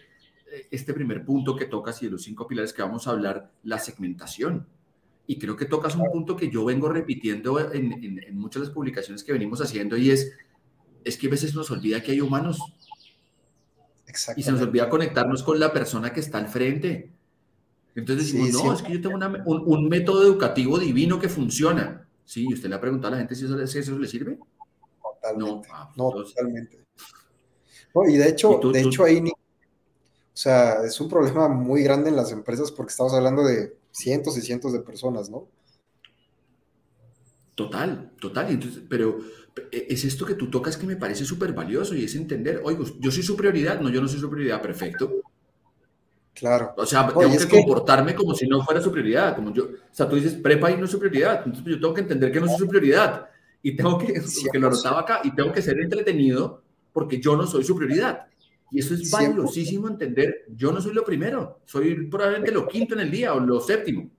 eh, 0.52 0.68
este 0.72 0.96
primer 0.96 1.24
punto 1.24 1.56
que 1.56 1.66
tocas 1.66 2.02
y 2.02 2.06
de 2.06 2.14
los 2.14 2.24
cinco 2.24 2.48
pilares 2.48 2.74
que 2.74 2.82
vamos 2.82 3.08
a 3.08 3.12
hablar, 3.12 3.52
la 3.62 3.78
segmentación. 3.78 4.66
Y 5.28 5.38
creo 5.38 5.56
que 5.56 5.66
tocas 5.66 5.96
un 5.96 6.10
punto 6.12 6.36
que 6.36 6.50
yo 6.50 6.66
vengo 6.66 6.90
repitiendo 6.90 7.60
en, 7.72 7.94
en, 8.02 8.36
muchas 8.36 8.64
de 8.64 8.68
las 8.68 8.74
publicaciones 8.74 9.24
que 9.24 9.32
venimos 9.32 9.62
haciendo 9.62 9.96
y 9.96 10.10
es, 10.10 10.32
es 11.04 11.18
que 11.18 11.28
a 11.28 11.30
veces 11.30 11.54
nos 11.54 11.70
olvida 11.70 12.02
que 12.02 12.14
hay 12.14 12.22
humanos. 12.22 12.60
Y 14.36 14.42
se 14.42 14.52
nos 14.52 14.60
olvida 14.60 14.90
conectarnos 14.90 15.44
con 15.44 15.60
la 15.60 15.72
persona 15.72 16.12
que 16.12 16.20
está 16.20 16.40
al 16.40 16.48
frente 16.48 17.12
entonces 17.96 18.32
decimos, 18.32 18.64
no, 18.64 18.74
es 18.74 18.82
que 18.82 18.94
yo 18.94 19.02
tengo 19.02 19.18
un, 19.46 19.90
método 19.90 20.24
educativo 20.24 20.80
divino 20.80 21.20
que 21.20 21.28
funciona. 21.28 22.08
Sí, 22.24 22.46
y 22.50 22.54
usted 22.54 22.70
le 22.70 22.76
ha 22.76 22.82
preguntado 22.82 23.14
a 23.14 23.18
la 23.18 23.18
gente 23.18 23.36
si 23.36 23.46
eso, 23.46 23.60
eso 23.60 24.00
le 24.00 24.08
sirve. 24.08 24.40
Totalmente. 25.02 25.68
Ah, 25.72 25.92
no, 25.98 26.12
totalmente. 26.12 26.86
y 28.08 28.18
de 28.18 28.30
hecho, 28.30 28.60
de 28.72 28.82
hecho 28.82 29.04
ahí, 29.04 29.20
o 29.20 29.34
sea, 30.34 30.84
es 30.86 31.00
un 31.02 31.10
problema 31.10 31.50
muy 31.50 31.84
grande 31.84 32.10
en 32.10 32.16
las 32.16 32.32
empresas 32.32 32.72
porque 32.72 32.92
estamos 32.92 33.14
hablando 33.14 33.44
de 33.44 33.76
cientos 33.92 34.38
y 34.38 34.42
cientos 34.42 34.72
de 34.72 34.80
personas, 34.80 35.30
¿no? 35.30 35.48
Total, 37.56 38.14
total. 38.20 38.50
Entonces, 38.50 38.82
pero 38.88 39.20
e, 39.72 39.88
es 39.90 40.06
esto 40.06 40.26
que 40.26 40.36
tú 40.36 40.50
tocas 40.50 40.78
que 40.78 40.88
me 40.88 40.96
parece 40.96 41.26
súper 41.26 41.54
valioso 41.54 41.94
y 41.94 42.06
es 42.06 42.16
entender, 42.16 42.62
oigo, 42.64 42.86
yo 43.00 43.12
soy 43.12 43.24
su 43.24 43.36
prioridad, 43.36 43.82
no, 43.82 43.90
yo 43.90 44.02
no 44.02 44.08
soy 44.08 44.20
su 44.20 44.30
prioridad, 44.30 44.62
perfecto. 44.62 45.21
Claro. 46.34 46.74
O 46.78 46.86
sea, 46.86 47.08
tengo 47.08 47.38
que, 47.38 47.48
comportarme 47.48 48.16
como 48.16 48.34
si 48.34 48.48
no 48.48 48.64
fuera 48.64 48.82
su 48.82 48.92
prioridad. 48.92 49.36
Como 49.36 49.54
yo, 49.54 49.66
o 49.66 49.94
sea, 49.94 50.08
tú 50.08 50.16
dices, 50.16 50.34
prepa 50.34 50.72
y 50.72 50.78
no 50.78 50.86
es 50.86 50.92
su 50.92 51.00
prioridad. 51.00 51.44
Entonces 51.46 51.64
yo 51.66 51.80
tengo 51.80 51.94
que 51.94 52.02
entender 52.02 52.32
que 52.32 52.40
no 52.40 52.46
es 52.48 52.58
su 52.58 52.68
prioridad. 52.68 53.30
Y 53.62 53.76
tengo 53.76 53.98
que, 53.98 54.14
que 54.52 54.60
lo 54.60 54.68
anotaba 54.68 55.02
acá, 55.02 55.22
y 55.24 55.36
tengo 55.36 55.52
que 55.52 55.62
ser 55.62 55.80
entretenido 55.80 56.64
porque 56.94 57.20
yo 57.20 57.36
no 57.36 57.46
soy 57.46 57.64
su 57.64 57.76
prioridad. 57.76 58.28
Y 58.72 58.80
eso 58.80 58.94
es 58.94 59.12
valiosísimo 59.12 59.88
entender. 59.88 60.46
Yo 60.56 60.72
no 60.72 60.82
soy 60.82 60.94
lo 60.94 61.04
primero, 61.04 61.60
soy 61.66 62.08
probablemente 62.08 62.52
lo 62.52 62.68
quinto 62.68 62.94
en 62.94 63.02
el 63.02 63.12
día 63.12 63.34
o 63.34 63.40
lo 63.40 63.60
séptimo. 63.60 64.10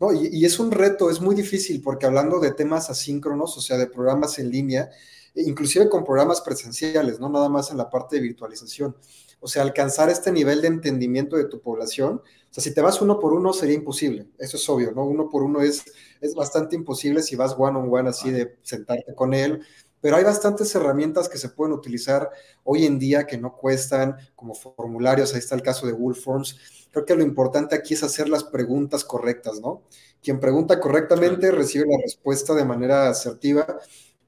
No, 0.00 0.12
y, 0.12 0.28
y 0.32 0.44
es 0.44 0.58
un 0.58 0.72
reto, 0.72 1.10
es 1.10 1.20
muy 1.20 1.36
difícil 1.36 1.80
porque 1.80 2.06
hablando 2.06 2.40
de 2.40 2.52
temas 2.52 2.90
asíncronos, 2.90 3.56
o 3.56 3.60
sea, 3.60 3.78
de 3.78 3.86
programas 3.86 4.36
en 4.40 4.50
línea, 4.50 4.90
inclusive 5.36 5.88
con 5.88 6.04
programas 6.04 6.40
presenciales, 6.40 7.20
no 7.20 7.28
nada 7.28 7.48
más 7.48 7.70
en 7.70 7.76
la 7.76 7.88
parte 7.88 8.16
de 8.16 8.22
virtualización 8.22 8.96
o 9.42 9.48
sea, 9.48 9.62
alcanzar 9.62 10.08
este 10.08 10.30
nivel 10.30 10.62
de 10.62 10.68
entendimiento 10.68 11.36
de 11.36 11.46
tu 11.46 11.60
población. 11.60 12.22
O 12.22 12.54
sea, 12.54 12.62
si 12.62 12.72
te 12.72 12.80
vas 12.80 13.02
uno 13.02 13.18
por 13.18 13.32
uno 13.32 13.52
sería 13.52 13.74
imposible, 13.74 14.28
eso 14.38 14.56
es 14.56 14.68
obvio, 14.68 14.92
¿no? 14.92 15.04
Uno 15.04 15.28
por 15.28 15.42
uno 15.42 15.60
es, 15.60 15.82
es 16.20 16.34
bastante 16.34 16.76
imposible 16.76 17.22
si 17.22 17.34
vas 17.34 17.56
one 17.58 17.76
on 17.78 17.92
one 17.92 18.08
así 18.08 18.30
de 18.30 18.56
sentarte 18.62 19.14
con 19.14 19.34
él, 19.34 19.62
pero 20.00 20.16
hay 20.16 20.24
bastantes 20.24 20.74
herramientas 20.74 21.28
que 21.28 21.38
se 21.38 21.48
pueden 21.48 21.72
utilizar 21.74 22.30
hoy 22.62 22.86
en 22.86 22.98
día 22.98 23.26
que 23.26 23.36
no 23.36 23.56
cuestan, 23.56 24.16
como 24.36 24.54
formularios, 24.54 25.32
ahí 25.32 25.40
está 25.40 25.56
el 25.56 25.62
caso 25.62 25.86
de 25.86 25.92
Google 25.92 26.20
Forms. 26.20 26.58
Creo 26.92 27.04
que 27.04 27.16
lo 27.16 27.22
importante 27.22 27.74
aquí 27.74 27.94
es 27.94 28.02
hacer 28.02 28.28
las 28.28 28.44
preguntas 28.44 29.04
correctas, 29.04 29.60
¿no? 29.60 29.82
Quien 30.22 30.38
pregunta 30.38 30.78
correctamente 30.78 31.50
recibe 31.50 31.86
la 31.88 31.98
respuesta 32.02 32.54
de 32.54 32.64
manera 32.64 33.08
asertiva 33.08 33.78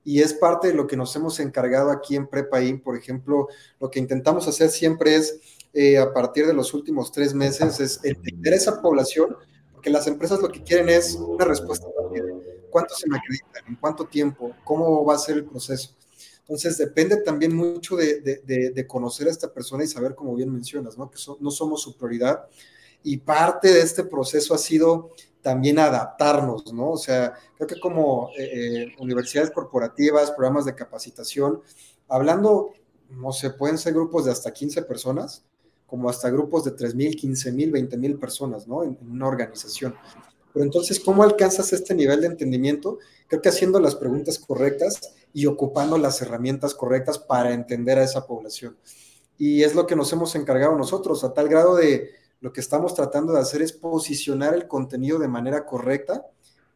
y 0.05 0.21
es 0.21 0.35
parte 0.35 0.69
de 0.69 0.75
lo 0.75 0.87
que 0.87 0.97
nos 0.97 1.17
hemos 1.17 1.41
encargado 1.41 1.91
aquí 1.91 2.15
en 2.15 2.27
Prepaín, 2.27 2.81
por 2.81 2.97
ejemplo, 2.97 3.49
lo 3.81 3.91
que 3.91 3.99
intentamos 3.99 4.47
hacer 4.47 4.69
siempre 4.69 5.17
es, 5.17 5.41
eh, 5.73 5.99
a 5.99 6.13
partir 6.13 6.47
de 6.47 6.53
los 6.53 6.75
últimos 6.75 7.11
tres 7.11 7.33
meses, 7.33 7.81
es 7.81 8.01
entender 8.05 8.53
esa 8.53 8.83
población, 8.83 9.35
porque 9.73 9.89
las 9.89 10.07
empresas 10.07 10.41
lo 10.41 10.51
que 10.51 10.63
quieren 10.63 10.91
es 10.91 11.15
una 11.15 11.47
respuesta 11.47 11.87
rápida. 12.01 12.27
¿Cuánto 12.71 12.95
se 12.95 13.09
me 13.09 13.17
acreditan? 13.17 13.65
¿En 13.67 13.77
cuánto 13.77 14.07
tiempo? 14.07 14.55
¿Cómo 14.63 15.05
va 15.05 15.15
a 15.15 15.19
ser 15.19 15.37
el 15.37 15.47
proceso? 15.47 15.97
Entonces, 16.41 16.77
depende 16.77 17.17
también 17.19 17.57
mucho 17.57 17.97
de, 17.97 18.21
de, 18.21 18.87
conocer 18.87 19.29
a 19.29 19.31
esta 19.31 19.53
persona 19.53 19.85
y 19.85 19.87
saber, 19.87 20.15
como 20.15 20.35
bien 20.35 20.53
mencionas, 20.53 20.99
¿no? 20.99 21.11
que 21.11 21.19
no 21.41 21.51
somos 21.51 21.81
su 21.81 21.97
prioridad. 21.97 22.45
Y 23.03 23.17
parte 23.17 23.73
de 23.73 23.81
este 23.81 24.05
proceso 24.05 24.55
ha 24.55 24.59
sido 24.59 25.13
también 25.45 25.79
adaptarnos, 25.79 26.73
¿no? 26.73 26.93
O 26.93 26.97
sea, 26.97 27.35
creo 27.55 27.69
que 27.69 27.79
como 27.79 28.31
eh, 28.31 28.45
eh, 28.55 28.97
universidades 28.99 29.51
corporativas, 29.51 30.31
programas 30.31 30.65
de 30.65 30.75
capacitación, 30.75 31.61
hablando, 32.09 32.71
no 33.11 33.31
sé, 33.31 33.51
pueden 33.51 33.77
ser 33.77 33.93
grupos 33.93 34.25
de 34.25 34.33
hasta 34.33 34.51
15 34.51 34.83
personas, 34.83 35.45
como 35.87 36.09
hasta 36.09 36.31
grupos 36.31 36.65
de 36.65 36.75
3.000, 36.75 37.21
15.000, 37.21 37.71
20.000 37.91 38.19
personas, 38.19 38.67
¿no? 38.67 38.85
En, 38.85 38.99
una 39.07 39.29
organización. 39.29 39.95
Pero 40.55 40.65
entonces, 40.65 40.99
¿cómo 40.99 41.23
alcanzas 41.23 41.75
este 41.75 41.95
nivel 41.95 42.23
de 42.23 42.29
entendimiento? 42.29 42.99
Creo 43.29 43.43
que 43.43 43.51
haciendo 43.51 43.79
las 43.81 43.97
preguntas 43.97 44.39
correctas 44.39 45.15
y 45.35 45.45
ocupando 45.45 45.99
las 45.99 46.23
herramientas 46.23 46.75
correctas 46.75 47.19
para 47.19 47.53
entender 47.53 47.99
a 47.99 48.05
esa 48.05 48.27
población. 48.27 48.79
Y 49.37 49.63
es 49.63 49.75
lo 49.75 49.87
que 49.87 49.95
nos 49.95 50.11
hemos 50.15 50.35
encargado 50.37 50.75
nosotros, 50.75 51.23
a 51.23 51.35
tal 51.35 51.51
grado 51.51 51.77
de 51.77 52.24
lo 52.41 52.53
que 52.53 52.61
estamos 52.61 52.95
tratando 52.95 53.33
de 53.33 53.41
hacer 53.41 53.63
es 53.63 53.73
posicionar 53.73 54.55
el 54.55 54.69
contenido 54.69 55.19
de 55.19 55.29
manera 55.29 55.65
correcta 55.65 56.27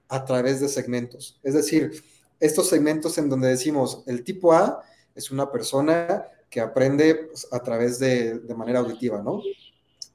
a 0.09 0.25
través 0.25 0.61
de 0.61 0.69
segmentos. 0.69 1.39
Es 1.43 1.55
decir, 1.55 2.03
estos 2.41 2.69
segmentos 2.69 3.19
en 3.19 3.29
donde 3.29 3.49
decimos 3.49 4.03
el 4.07 4.25
tipo 4.25 4.53
A 4.53 4.83
es 5.15 5.31
una 5.31 5.51
persona 5.51 6.25
que 6.49 6.61
aprende 6.61 7.15
pues, 7.15 7.47
a 7.51 7.63
través 7.63 7.99
de, 7.99 8.41
manera 8.57 8.79
auditiva, 8.79 9.23
¿no? 9.23 9.43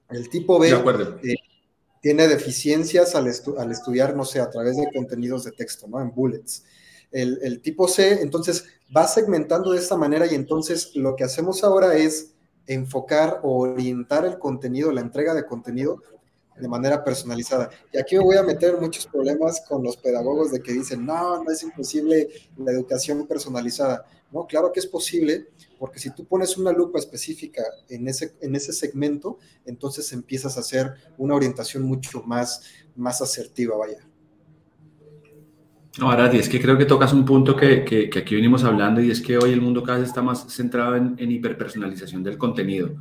El 0.09 0.29
tipo 0.29 0.59
B 0.59 0.69
eh, 0.69 1.35
tiene 2.01 2.27
deficiencias 2.27 3.15
al, 3.15 3.27
estudiar, 3.27 4.15
no 4.15 4.25
sé, 4.25 4.39
a 4.39 4.49
través 4.49 4.77
de 4.77 4.91
contenidos 4.93 5.43
de 5.43 5.51
texto, 5.51 5.87
¿no? 5.87 6.01
En 6.01 6.13
bullets. 6.13 6.63
El, 7.11 7.39
el 7.43 7.61
tipo 7.61 7.87
C, 7.87 8.21
entonces, 8.21 8.65
va 8.95 9.07
segmentando 9.07 9.71
de 9.71 9.79
esta 9.79 9.95
manera 9.95 10.25
y 10.25 10.35
entonces 10.35 10.95
lo 10.95 11.15
que 11.15 11.23
hacemos 11.23 11.63
ahora 11.63 11.95
es 11.95 12.33
enfocar 12.67 13.39
o 13.43 13.59
orientar 13.59 14.25
el 14.25 14.39
contenido, 14.39 14.91
la 14.91 15.01
entrega 15.01 15.33
de 15.33 15.45
contenido 15.45 16.01
de 16.59 16.67
manera 16.67 17.03
personalizada. 17.03 17.69
Y 17.91 17.97
aquí 17.97 18.15
me 18.15 18.23
voy 18.23 18.37
a 18.37 18.43
meter 18.43 18.79
muchos 18.79 19.07
problemas 19.07 19.61
con 19.67 19.83
los 19.83 19.97
pedagogos 19.97 20.51
de 20.51 20.61
que 20.61 20.73
dicen, 20.73 21.05
no, 21.05 21.43
no 21.43 21.51
es 21.51 21.63
imposible 21.63 22.29
la 22.57 22.71
educación 22.71 23.25
personalizada. 23.27 24.05
No, 24.31 24.45
claro 24.45 24.71
que 24.71 24.79
es 24.79 24.87
posible, 24.87 25.47
porque 25.79 25.99
si 25.99 26.09
tú 26.11 26.25
pones 26.25 26.57
una 26.57 26.71
lupa 26.71 26.99
específica 26.99 27.63
en 27.89 28.07
ese, 28.07 28.35
en 28.41 28.55
ese 28.55 28.73
segmento, 28.73 29.37
entonces 29.65 30.11
empiezas 30.13 30.57
a 30.57 30.61
hacer 30.61 30.93
una 31.17 31.35
orientación 31.35 31.83
mucho 31.83 32.21
más, 32.23 32.61
más 32.95 33.21
asertiva, 33.21 33.75
vaya. 33.75 34.07
No, 35.99 36.09
Arati, 36.09 36.37
es 36.37 36.49
que 36.49 36.59
creo 36.59 36.75
que 36.75 36.85
tocas 36.85 37.13
un 37.13 37.23
punto 37.23 37.55
que, 37.55 37.85
que, 37.85 38.09
aquí 38.17 38.33
venimos 38.33 38.63
hablando 38.63 38.99
y 38.99 39.11
es 39.11 39.21
que 39.21 39.37
hoy 39.37 39.51
el 39.53 39.61
mundo 39.61 39.83
cada 39.83 39.99
vez 39.99 40.07
está 40.07 40.23
más 40.23 40.51
centrado 40.51 40.95
en, 40.95 41.15
en 41.19 41.31
hiperpersonalización 41.31 42.23
del 42.23 42.37
contenido. 42.37 42.95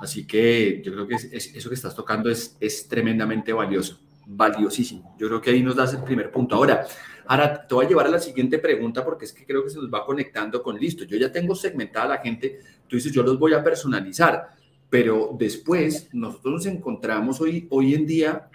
Así 0.00 0.26
que 0.26 0.82
yo 0.82 0.92
creo 0.92 1.06
que 1.06 1.14
eso 1.14 1.68
que 1.68 1.74
estás 1.74 1.94
tocando 1.94 2.30
es, 2.30 2.56
es 2.58 2.88
tremendamente 2.88 3.52
valioso, 3.52 4.00
valiosísimo. 4.26 5.14
Yo 5.18 5.28
creo 5.28 5.40
que 5.42 5.50
ahí 5.50 5.62
nos 5.62 5.76
das 5.76 5.92
el 5.92 6.02
primer 6.02 6.30
punto. 6.32 6.56
Ahora, 6.56 6.86
ahora 7.26 7.66
te 7.66 7.74
voy 7.74 7.84
a 7.84 7.88
llevar 7.88 8.06
a 8.06 8.10
la 8.10 8.18
siguiente 8.18 8.58
pregunta 8.58 9.04
porque 9.04 9.26
es 9.26 9.32
que 9.34 9.44
creo 9.44 9.62
que 9.62 9.70
se 9.70 9.76
nos 9.76 9.92
va 9.92 10.04
conectando 10.04 10.62
con 10.62 10.78
listo. 10.78 11.04
Yo 11.04 11.18
ya 11.18 11.30
tengo 11.30 11.54
segmentada 11.54 12.08
la 12.08 12.18
gente, 12.18 12.60
tú 12.88 12.96
dices, 12.96 13.12
yo 13.12 13.22
los 13.22 13.38
voy 13.38 13.52
a 13.52 13.62
personalizar, 13.62 14.48
pero 14.88 15.36
después 15.38 16.08
nosotros 16.12 16.54
nos 16.54 16.66
encontramos 16.66 17.40
hoy, 17.42 17.68
hoy 17.70 17.94
en 17.94 18.06
día, 18.06 18.48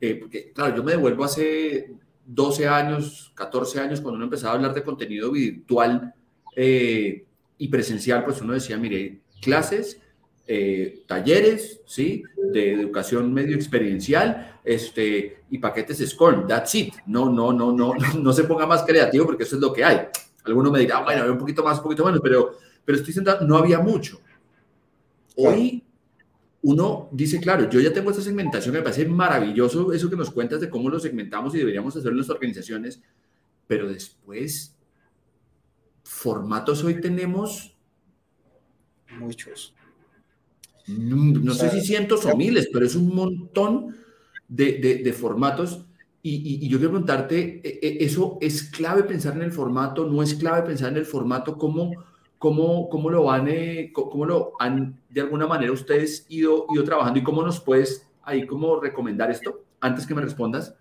eh, 0.00 0.14
porque 0.14 0.52
claro, 0.52 0.76
yo 0.76 0.84
me 0.84 0.92
devuelvo 0.92 1.24
hace 1.24 1.90
12 2.26 2.66
años, 2.66 3.32
14 3.34 3.80
años, 3.80 4.00
cuando 4.00 4.16
uno 4.16 4.24
empezaba 4.24 4.52
a 4.52 4.56
hablar 4.56 4.74
de 4.74 4.82
contenido 4.82 5.30
virtual 5.30 6.12
eh, 6.54 7.24
y 7.56 7.68
presencial, 7.68 8.24
pues 8.24 8.40
uno 8.40 8.52
decía, 8.52 8.76
mire, 8.76 9.20
clases, 9.40 10.00
eh, 10.48 11.02
talleres, 11.06 11.80
¿sí? 11.86 12.24
De 12.52 12.72
educación 12.72 13.32
medio 13.32 13.54
experiencial, 13.54 14.58
este, 14.64 15.44
y 15.50 15.58
paquetes 15.58 15.98
SCORM, 15.98 16.46
that's 16.46 16.74
it. 16.74 16.94
No, 17.06 17.30
no, 17.30 17.52
no, 17.52 17.72
no, 17.72 17.94
no, 18.18 18.32
se 18.32 18.44
ponga 18.44 18.66
más 18.66 18.82
creativo 18.82 19.26
porque 19.26 19.44
eso 19.44 19.56
es 19.56 19.62
lo 19.62 19.72
que 19.72 19.84
hay. 19.84 20.00
Alguno 20.44 20.70
me 20.70 20.80
dirá, 20.80 21.02
bueno, 21.02 21.30
un 21.30 21.38
poquito 21.38 21.62
más, 21.62 21.78
un 21.78 21.84
poquito 21.84 22.04
menos, 22.04 22.20
pero, 22.22 22.56
pero 22.84 22.98
estoy 22.98 23.14
sentado, 23.14 23.46
no 23.46 23.56
había 23.56 23.78
mucho. 23.78 24.20
Hoy 25.36 25.82
uno 26.66 27.08
dice, 27.12 27.38
claro, 27.38 27.70
yo 27.70 27.78
ya 27.78 27.92
tengo 27.92 28.10
esta 28.10 28.24
segmentación, 28.24 28.74
me 28.74 28.82
parece 28.82 29.06
maravilloso 29.06 29.92
eso 29.92 30.10
que 30.10 30.16
nos 30.16 30.32
cuentas 30.32 30.60
de 30.60 30.68
cómo 30.68 30.90
lo 30.90 30.98
segmentamos 30.98 31.54
y 31.54 31.58
deberíamos 31.58 31.94
hacerlo 31.94 32.14
en 32.14 32.18
las 32.18 32.30
organizaciones, 32.30 33.00
pero 33.68 33.88
después, 33.88 34.76
formatos 36.02 36.82
hoy 36.82 37.00
tenemos 37.00 37.76
muchos. 39.16 39.76
No, 40.88 41.54
sé 41.54 41.70
si 41.70 41.82
cientos 41.82 42.24
o 42.24 42.36
miles, 42.36 42.68
pero 42.72 42.84
es 42.84 42.96
un 42.96 43.14
montón 43.14 43.94
de, 44.48 45.16
formatos. 45.16 45.86
Y, 46.20 46.66
yo 46.68 46.78
quiero 46.78 46.94
preguntarte, 46.94 47.60
¿e, 47.62 47.78
e, 47.80 48.04
¿eso 48.04 48.38
es 48.40 48.64
clave 48.64 49.04
pensar 49.04 49.36
en 49.36 49.42
el 49.42 49.52
formato? 49.52 50.04
¿No 50.04 50.20
es 50.20 50.34
clave 50.34 50.66
pensar 50.66 50.90
en 50.90 50.96
el 50.96 51.06
formato? 51.06 51.58
¿Cómo, 51.58 51.92
cómo, 52.38 52.88
cómo 52.88 53.10
lo, 53.10 53.30
han, 53.30 53.48
eh, 53.48 53.90
cómo 53.92 54.24
lo 54.26 54.52
han, 54.58 55.00
de 55.08 55.20
alguna 55.20 55.46
manera, 55.46 55.72
ustedes 55.72 56.26
ido, 56.28 56.66
ido 56.70 56.84
trabajando? 56.84 57.18
¿Y 57.18 57.22
cómo 57.22 57.42
nos 57.42 57.60
puedes 57.60 58.06
ahí 58.22 58.46
cómo 58.46 58.80
recomendar 58.80 59.30
esto? 59.30 59.64
Antes 59.80 60.06
que 60.06 60.14
me 60.14 60.22
respondas, 60.22 60.74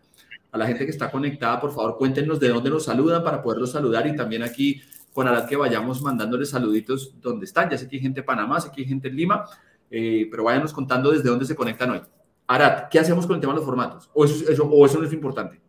a 0.51 0.57
la 0.57 0.67
gente 0.67 0.85
que 0.85 0.91
está 0.91 1.12
conectada, 1.12 1.59
por 1.59 1.74
favor, 1.74 1.97
cuéntenos 1.97 2.39
de 2.39 2.50
dónde 2.50 2.69
nos 2.69 2.85
saludan 2.85 3.24
para 3.24 3.41
poderlos 3.41 3.71
saludar 3.71 4.07
y 4.07 4.15
también 4.15 4.41
aquí 4.41 4.81
con 5.13 5.27
Arad 5.27 5.47
que 5.47 5.55
vayamos 5.55 6.01
mandándoles 6.01 6.50
saluditos 6.50 7.13
donde 7.21 7.45
están. 7.45 7.69
Ya 7.69 7.77
sé 7.77 7.88
que 7.88 7.97
hay 7.97 8.01
gente 8.01 8.21
en 8.21 8.25
Panamá, 8.25 8.59
sé 8.59 8.69
que 8.69 8.81
hay 8.81 8.88
gente 8.88 9.07
en 9.07 9.15
Lima, 9.15 9.45
eh, 9.89 10.27
pero 10.29 10.43
váyanos 10.43 10.74
contando 10.74 11.12
desde 11.12 11.29
dónde 11.29 11.45
se 11.45 11.55
conectan 11.55 11.91
hoy. 11.91 12.01
Arad, 12.47 12.89
¿qué 12.89 13.00
hacemos 13.00 13.25
con 13.25 13.35
el 13.35 13.41
tema 13.41 13.53
de 13.53 13.57
los 13.57 13.65
formatos? 13.65 14.09
¿O 14.13 14.25
eso, 14.25 14.50
eso, 14.50 14.65
o 14.65 14.85
eso 14.85 15.00
no 15.00 15.05
es 15.05 15.13
importante? 15.13 15.59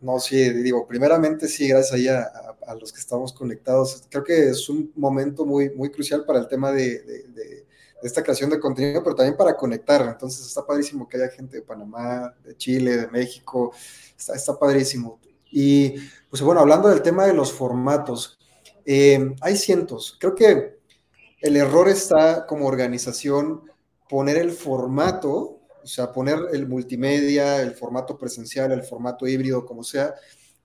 No, 0.00 0.18
sí, 0.18 0.36
digo, 0.50 0.86
primeramente 0.86 1.48
sí, 1.48 1.68
gracias 1.68 1.92
ahí 1.92 2.08
a, 2.08 2.20
a, 2.22 2.55
los 2.74 2.92
que 2.92 3.00
estamos 3.00 3.32
conectados. 3.32 4.04
Creo 4.10 4.24
que 4.24 4.50
es 4.50 4.68
un 4.68 4.92
momento 4.96 5.44
muy, 5.44 5.70
muy 5.70 5.90
crucial 5.90 6.24
para 6.24 6.38
el 6.38 6.48
tema 6.48 6.72
de, 6.72 7.00
de, 7.02 7.22
de, 7.28 7.66
esta 8.02 8.22
creación 8.22 8.50
de 8.50 8.60
contenido, 8.60 9.02
pero 9.02 9.16
también 9.16 9.36
para 9.36 9.56
conectar. 9.56 10.02
Entonces 10.02 10.46
está 10.46 10.64
padrísimo 10.64 11.08
que 11.08 11.16
haya 11.16 11.28
gente 11.28 11.56
de 11.56 11.62
Panamá, 11.62 12.34
de 12.44 12.56
Chile, 12.56 12.96
de 12.96 13.06
México, 13.08 13.72
está, 14.16 14.34
está 14.34 14.58
padrísimo. 14.58 15.20
Y 15.50 15.94
pues 16.28 16.42
bueno, 16.42 16.60
hablando 16.60 16.88
del 16.88 17.02
tema 17.02 17.26
de 17.26 17.32
los 17.32 17.52
formatos, 17.52 18.38
eh, 18.84 19.34
hay 19.40 19.56
cientos. 19.56 20.16
Creo 20.20 20.34
que 20.34 20.76
el 21.40 21.56
error 21.56 21.88
está 21.88 22.46
como 22.46 22.66
organización 22.66 23.62
poner 24.08 24.36
el 24.36 24.52
formato, 24.52 25.60
o 25.82 25.86
sea, 25.86 26.12
poner 26.12 26.38
el 26.52 26.66
multimedia, 26.66 27.60
el 27.60 27.74
formato 27.74 28.16
presencial, 28.16 28.72
el 28.72 28.82
formato 28.82 29.26
híbrido, 29.26 29.64
como 29.64 29.84
sea, 29.84 30.14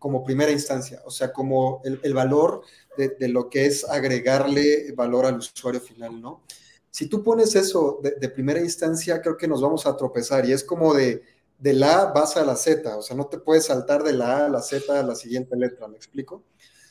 como 0.01 0.23
primera 0.23 0.51
instancia, 0.51 0.99
o 1.05 1.11
sea, 1.11 1.31
como 1.31 1.79
el, 1.83 2.13
valor 2.15 2.63
de, 2.97 3.27
lo 3.27 3.49
que 3.49 3.67
es 3.67 3.87
agregarle 3.87 4.91
valor 4.93 5.27
al 5.27 5.37
usuario 5.37 5.79
final, 5.79 6.19
¿no? 6.19 6.41
Si 6.89 7.05
tú 7.05 7.23
pones 7.23 7.55
eso 7.55 7.99
de, 8.01 8.29
primera 8.29 8.59
instancia, 8.59 9.21
creo 9.21 9.37
que 9.37 9.47
nos 9.47 9.61
vamos 9.61 9.85
a 9.85 9.95
tropezar 9.95 10.43
y 10.47 10.53
es 10.53 10.63
como 10.63 10.95
de, 10.95 11.21
la 11.59 12.01
A 12.01 12.05
vas 12.13 12.35
a 12.35 12.43
la 12.43 12.55
Z, 12.55 12.97
o 12.97 13.03
sea, 13.03 13.15
no 13.15 13.27
te 13.27 13.37
puedes 13.37 13.65
saltar 13.65 14.01
de 14.01 14.13
la 14.13 14.37
A 14.37 14.45
a 14.47 14.49
la 14.49 14.61
Z 14.61 14.99
a 14.99 15.03
la 15.03 15.13
siguiente 15.13 15.55
letra, 15.55 15.87
¿me 15.87 15.97
explico? 15.97 16.43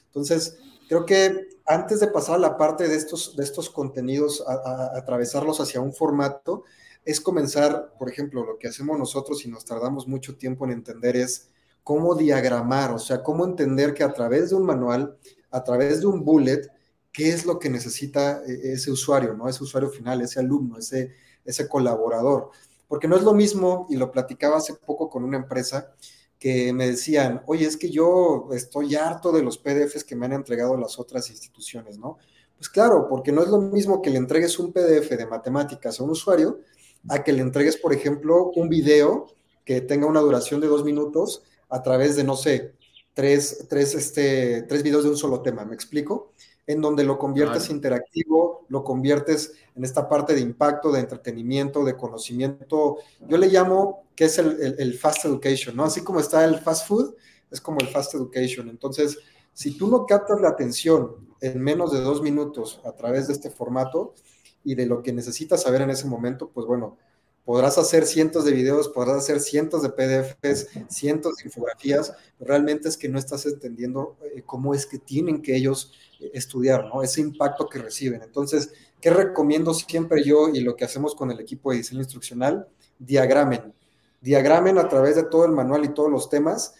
Entonces, 0.06 0.56
Creo 0.90 1.06
que 1.06 1.48
antes 1.66 2.00
de 2.00 2.08
pasar 2.08 2.34
a 2.34 2.38
la 2.38 2.56
parte 2.56 2.88
de 2.88 2.96
estos, 2.96 3.36
de 3.36 3.44
estos 3.44 3.70
contenidos, 3.70 4.42
a, 4.44 4.98
atravesarlos 4.98 5.60
hacia 5.60 5.80
un 5.80 5.92
formato, 5.92 6.64
es 7.04 7.20
comenzar, 7.20 7.94
por 7.96 8.08
ejemplo, 8.08 8.44
lo 8.44 8.58
que 8.58 8.66
hacemos 8.66 8.98
nosotros 8.98 9.44
y 9.44 9.48
nos 9.48 9.64
tardamos 9.64 10.08
mucho 10.08 10.36
tiempo 10.36 10.64
en 10.64 10.72
entender 10.72 11.14
es 11.14 11.49
cómo 11.82 12.14
diagramar, 12.14 12.92
o 12.92 12.98
sea, 12.98 13.22
cómo 13.22 13.44
entender 13.44 13.94
que 13.94 14.04
a 14.04 14.12
través 14.12 14.50
de 14.50 14.56
un 14.56 14.64
manual, 14.64 15.16
a 15.50 15.64
través 15.64 16.00
de 16.00 16.06
un 16.06 16.24
bullet, 16.24 16.68
qué 17.12 17.30
es 17.30 17.44
lo 17.44 17.58
que 17.58 17.70
necesita 17.70 18.42
eh, 18.46 18.72
ese 18.72 18.90
usuario, 18.90 19.34
¿no? 19.34 19.48
Ese 19.48 19.64
usuario 19.64 19.88
final, 19.88 20.20
ese 20.20 20.40
alumno, 20.40 20.78
ese, 20.78 21.12
ese 21.44 21.68
colaborador. 21.68 22.50
Porque 22.88 23.08
no 23.08 23.16
es 23.16 23.22
lo 23.22 23.34
mismo, 23.34 23.86
y 23.90 23.96
lo 23.96 24.10
platicaba 24.10 24.58
hace 24.58 24.74
poco 24.74 25.08
con 25.08 25.24
una 25.24 25.36
empresa, 25.36 25.92
que 26.38 26.72
me 26.72 26.86
decían, 26.86 27.42
oye, 27.46 27.66
es 27.66 27.76
que 27.76 27.90
yo 27.90 28.48
estoy 28.52 28.94
harto 28.94 29.30
de 29.30 29.42
los 29.42 29.58
PDFs 29.58 30.04
que 30.04 30.16
me 30.16 30.24
han 30.26 30.32
entregado 30.32 30.76
las 30.76 30.98
otras 30.98 31.28
instituciones, 31.28 31.98
¿no? 31.98 32.16
Pues 32.56 32.68
claro, 32.70 33.08
porque 33.08 33.30
no 33.30 33.42
es 33.42 33.48
lo 33.48 33.60
mismo 33.60 34.00
que 34.00 34.10
le 34.10 34.16
entregues 34.16 34.58
un 34.58 34.72
PDF 34.72 35.10
de 35.10 35.26
matemáticas 35.26 36.00
a 36.00 36.04
un 36.04 36.10
usuario 36.10 36.60
a 37.08 37.22
que 37.22 37.32
le 37.32 37.42
entregues, 37.42 37.76
por 37.76 37.92
ejemplo, 37.92 38.50
un 38.54 38.68
video 38.68 39.26
que 39.64 39.80
tenga 39.80 40.06
una 40.06 40.20
duración 40.20 40.60
de 40.60 40.66
dos 40.66 40.84
minutos 40.84 41.42
a 41.70 41.82
través 41.82 42.16
de, 42.16 42.24
no 42.24 42.36
sé, 42.36 42.74
tres, 43.14 43.66
tres, 43.68 43.94
este, 43.94 44.62
tres 44.62 44.82
videos 44.82 45.04
de 45.04 45.10
un 45.10 45.16
solo 45.16 45.40
tema, 45.40 45.64
¿me 45.64 45.74
explico? 45.74 46.32
En 46.66 46.80
donde 46.80 47.04
lo 47.04 47.18
conviertes 47.18 47.70
interactivo, 47.70 48.66
lo 48.68 48.84
conviertes 48.84 49.52
en 49.74 49.84
esta 49.84 50.08
parte 50.08 50.34
de 50.34 50.40
impacto, 50.40 50.92
de 50.92 51.00
entretenimiento, 51.00 51.84
de 51.84 51.96
conocimiento. 51.96 52.98
Yo 53.28 53.38
le 53.38 53.48
llamo 53.48 54.04
que 54.14 54.26
es 54.26 54.38
el, 54.38 54.98
fast 54.98 55.24
education, 55.24 55.74
¿no? 55.74 55.84
Así 55.84 56.02
como 56.02 56.20
está 56.20 56.44
el 56.44 56.58
fast 56.58 56.86
food, 56.86 57.14
es 57.50 57.60
como 57.60 57.80
el 57.80 57.88
fast 57.88 58.14
education. 58.14 58.68
Entonces, 58.68 59.18
si 59.52 59.76
tú 59.76 59.88
no 59.88 60.06
captas 60.06 60.40
la 60.40 60.50
atención 60.50 61.16
en 61.40 61.60
menos 61.60 61.92
de 61.92 62.00
dos 62.00 62.22
minutos 62.22 62.80
a 62.84 62.92
través 62.92 63.26
de 63.26 63.32
este 63.32 63.50
formato 63.50 64.14
y 64.62 64.74
de 64.74 64.86
lo 64.86 65.02
que 65.02 65.12
necesitas 65.12 65.62
saber 65.62 65.82
en 65.82 65.90
ese 65.90 66.06
momento, 66.06 66.50
pues 66.50 66.66
bueno, 66.66 66.98
podrás 67.44 67.78
hacer 67.78 68.06
cientos 68.06 68.44
de 68.44 68.52
videos, 68.52 68.88
podrás 68.88 69.18
hacer 69.18 69.40
cientos 69.40 69.82
de 69.82 69.90
PDFs, 69.90 70.68
cientos 70.88 71.36
de 71.36 71.44
infografías, 71.44 72.12
realmente 72.38 72.88
es 72.88 72.96
que 72.96 73.08
no 73.08 73.18
estás 73.18 73.46
entendiendo 73.46 74.16
eh, 74.34 74.42
cómo 74.44 74.74
es 74.74 74.86
que 74.86 74.98
tienen 74.98 75.42
que 75.42 75.56
ellos 75.56 75.92
eh, 76.20 76.30
estudiar, 76.34 76.86
¿no? 76.86 77.02
Ese 77.02 77.20
impacto 77.20 77.68
que 77.68 77.78
reciben. 77.78 78.22
Entonces, 78.22 78.72
¿qué 79.00 79.10
recomiendo 79.10 79.74
siempre 79.74 80.22
yo 80.22 80.48
y 80.48 80.60
lo 80.60 80.76
que 80.76 80.84
hacemos 80.84 81.14
con 81.14 81.30
el 81.30 81.40
equipo 81.40 81.70
de 81.70 81.78
diseño 81.78 82.00
instruccional? 82.00 82.68
Diagramen 82.98 83.74
diagramen 84.20 84.78
a 84.78 84.88
través 84.88 85.16
de 85.16 85.24
todo 85.24 85.44
el 85.44 85.52
manual 85.52 85.84
y 85.84 85.94
todos 85.94 86.10
los 86.10 86.28
temas 86.28 86.74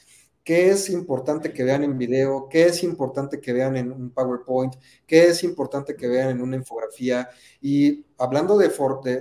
qué 0.51 0.69
es 0.71 0.91
importante 0.91 1.53
que 1.53 1.63
vean 1.63 1.85
en 1.85 1.97
video, 1.97 2.49
qué 2.51 2.67
es 2.67 2.83
importante 2.83 3.41
que 3.41 3.53
vean 3.53 3.77
en 3.77 3.93
un 3.93 4.11
PowerPoint, 4.11 4.75
qué 5.07 5.29
es 5.29 5.45
importante 5.45 5.95
que 5.95 6.09
vean 6.09 6.31
en 6.31 6.43
una 6.43 6.57
infografía. 6.57 7.29
Y 7.63 8.05
hablando 8.19 8.59
de, 8.59 8.69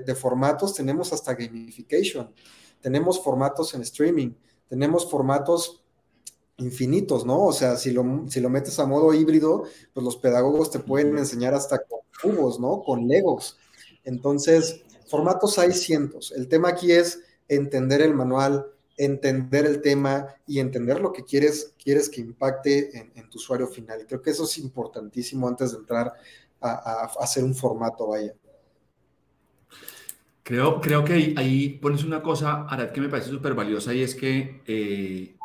de, 0.04 0.16
formatos, 0.16 0.74
tenemos 0.74 1.14
hasta 1.14 1.36
gamification, 1.36 2.34
tenemos 2.82 3.24
formatos 3.24 3.76
en 3.76 3.84
streaming, 3.84 4.32
tenemos 4.68 5.08
formatos 5.08 5.84
infinitos, 6.58 7.24
¿no? 7.28 7.46
O 7.46 7.54
sea, 7.54 7.78
si 7.78 7.92
lo, 7.92 8.26
si 8.28 8.40
lo 8.40 8.50
metes 8.50 8.80
a 8.80 8.88
modo 8.88 9.14
híbrido, 9.14 9.66
pues 9.94 10.04
los 10.04 10.18
pedagogos 10.18 10.72
te 10.72 10.80
pueden 10.80 11.16
enseñar 11.16 11.54
hasta 11.54 11.78
con 11.78 12.00
cubos, 12.24 12.60
¿no? 12.60 12.82
Con 12.82 13.08
legos. 13.08 13.60
Entonces, 14.04 14.82
formatos 15.08 15.60
hay 15.60 15.74
cientos. 15.74 16.34
El 16.36 16.48
tema 16.48 16.70
aquí 16.70 16.92
es 16.92 17.22
entender 17.48 18.02
el 18.02 18.16
manual, 18.16 18.66
entender 19.00 19.66
el 19.66 19.82
tema 19.82 20.28
y 20.46 20.60
entender 20.60 21.00
lo 21.00 21.14
que 21.14 21.24
quieres, 21.24 21.74
quieres 21.82 22.10
que 22.10 22.20
impacte 22.20 23.12
en, 23.16 23.30
tu 23.30 23.38
usuario 23.38 23.66
final. 23.66 24.06
Creo 24.06 24.22
que 24.22 24.32
eso 24.32 24.44
es 24.44 24.58
importantísimo 24.58 25.48
antes 25.48 25.72
de 25.72 25.78
entrar 25.78 26.14
a, 26.60 27.10
hacer 27.22 27.44
un 27.46 27.56
formato, 27.56 28.08
vaya. 28.08 28.34
Creo, 30.44 30.82
creo 30.82 31.06
que 31.06 31.34
ahí, 31.38 31.70
pones 31.82 32.04
una 32.04 32.22
cosa, 32.22 32.64
Arad, 32.64 32.92
que 32.92 33.00
me 33.00 33.08
parece 33.08 33.30
súper 33.30 33.54
valiosa 33.54 33.94
y 33.94 34.02
es 34.02 34.16
que 34.16 34.62
eh, 34.66 35.36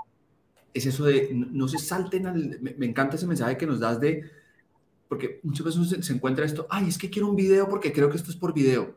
es 0.73 0.87
eso 0.87 1.05
de 1.05 1.31
no, 1.33 1.69
se 1.69 1.79
salten 1.79 2.27
al... 2.27 2.59
Me, 2.61 2.75
me, 2.75 2.87
encanta 2.87 3.17
ese 3.17 3.27
mensaje 3.27 3.57
que 3.57 3.67
nos 3.67 3.79
das 3.79 4.01
de... 4.01 4.23
Porque 5.09 5.41
muchas 5.43 5.67
veces 5.67 5.89
se, 5.91 6.03
se 6.03 6.13
encuentra 6.13 6.45
esto, 6.45 6.67
ay, 6.71 6.89
es 6.89 6.99
que 6.99 7.11
quiero 7.11 7.29
un 7.29 7.37
video 7.37 7.69
porque 7.69 7.93
creo 7.93 8.11
que 8.11 8.17
esto 8.17 8.31
es 8.31 8.37
por 8.37 8.53
video 8.53 8.97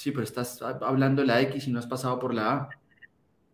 Sí, 0.00 0.12
pero 0.12 0.24
estás 0.24 0.62
hablando 0.62 1.20
de 1.20 1.26
la 1.26 1.42
X 1.42 1.68
y 1.68 1.70
no 1.70 1.78
has 1.78 1.86
pasado 1.86 2.18
por 2.18 2.32
la 2.32 2.52
A. 2.54 2.68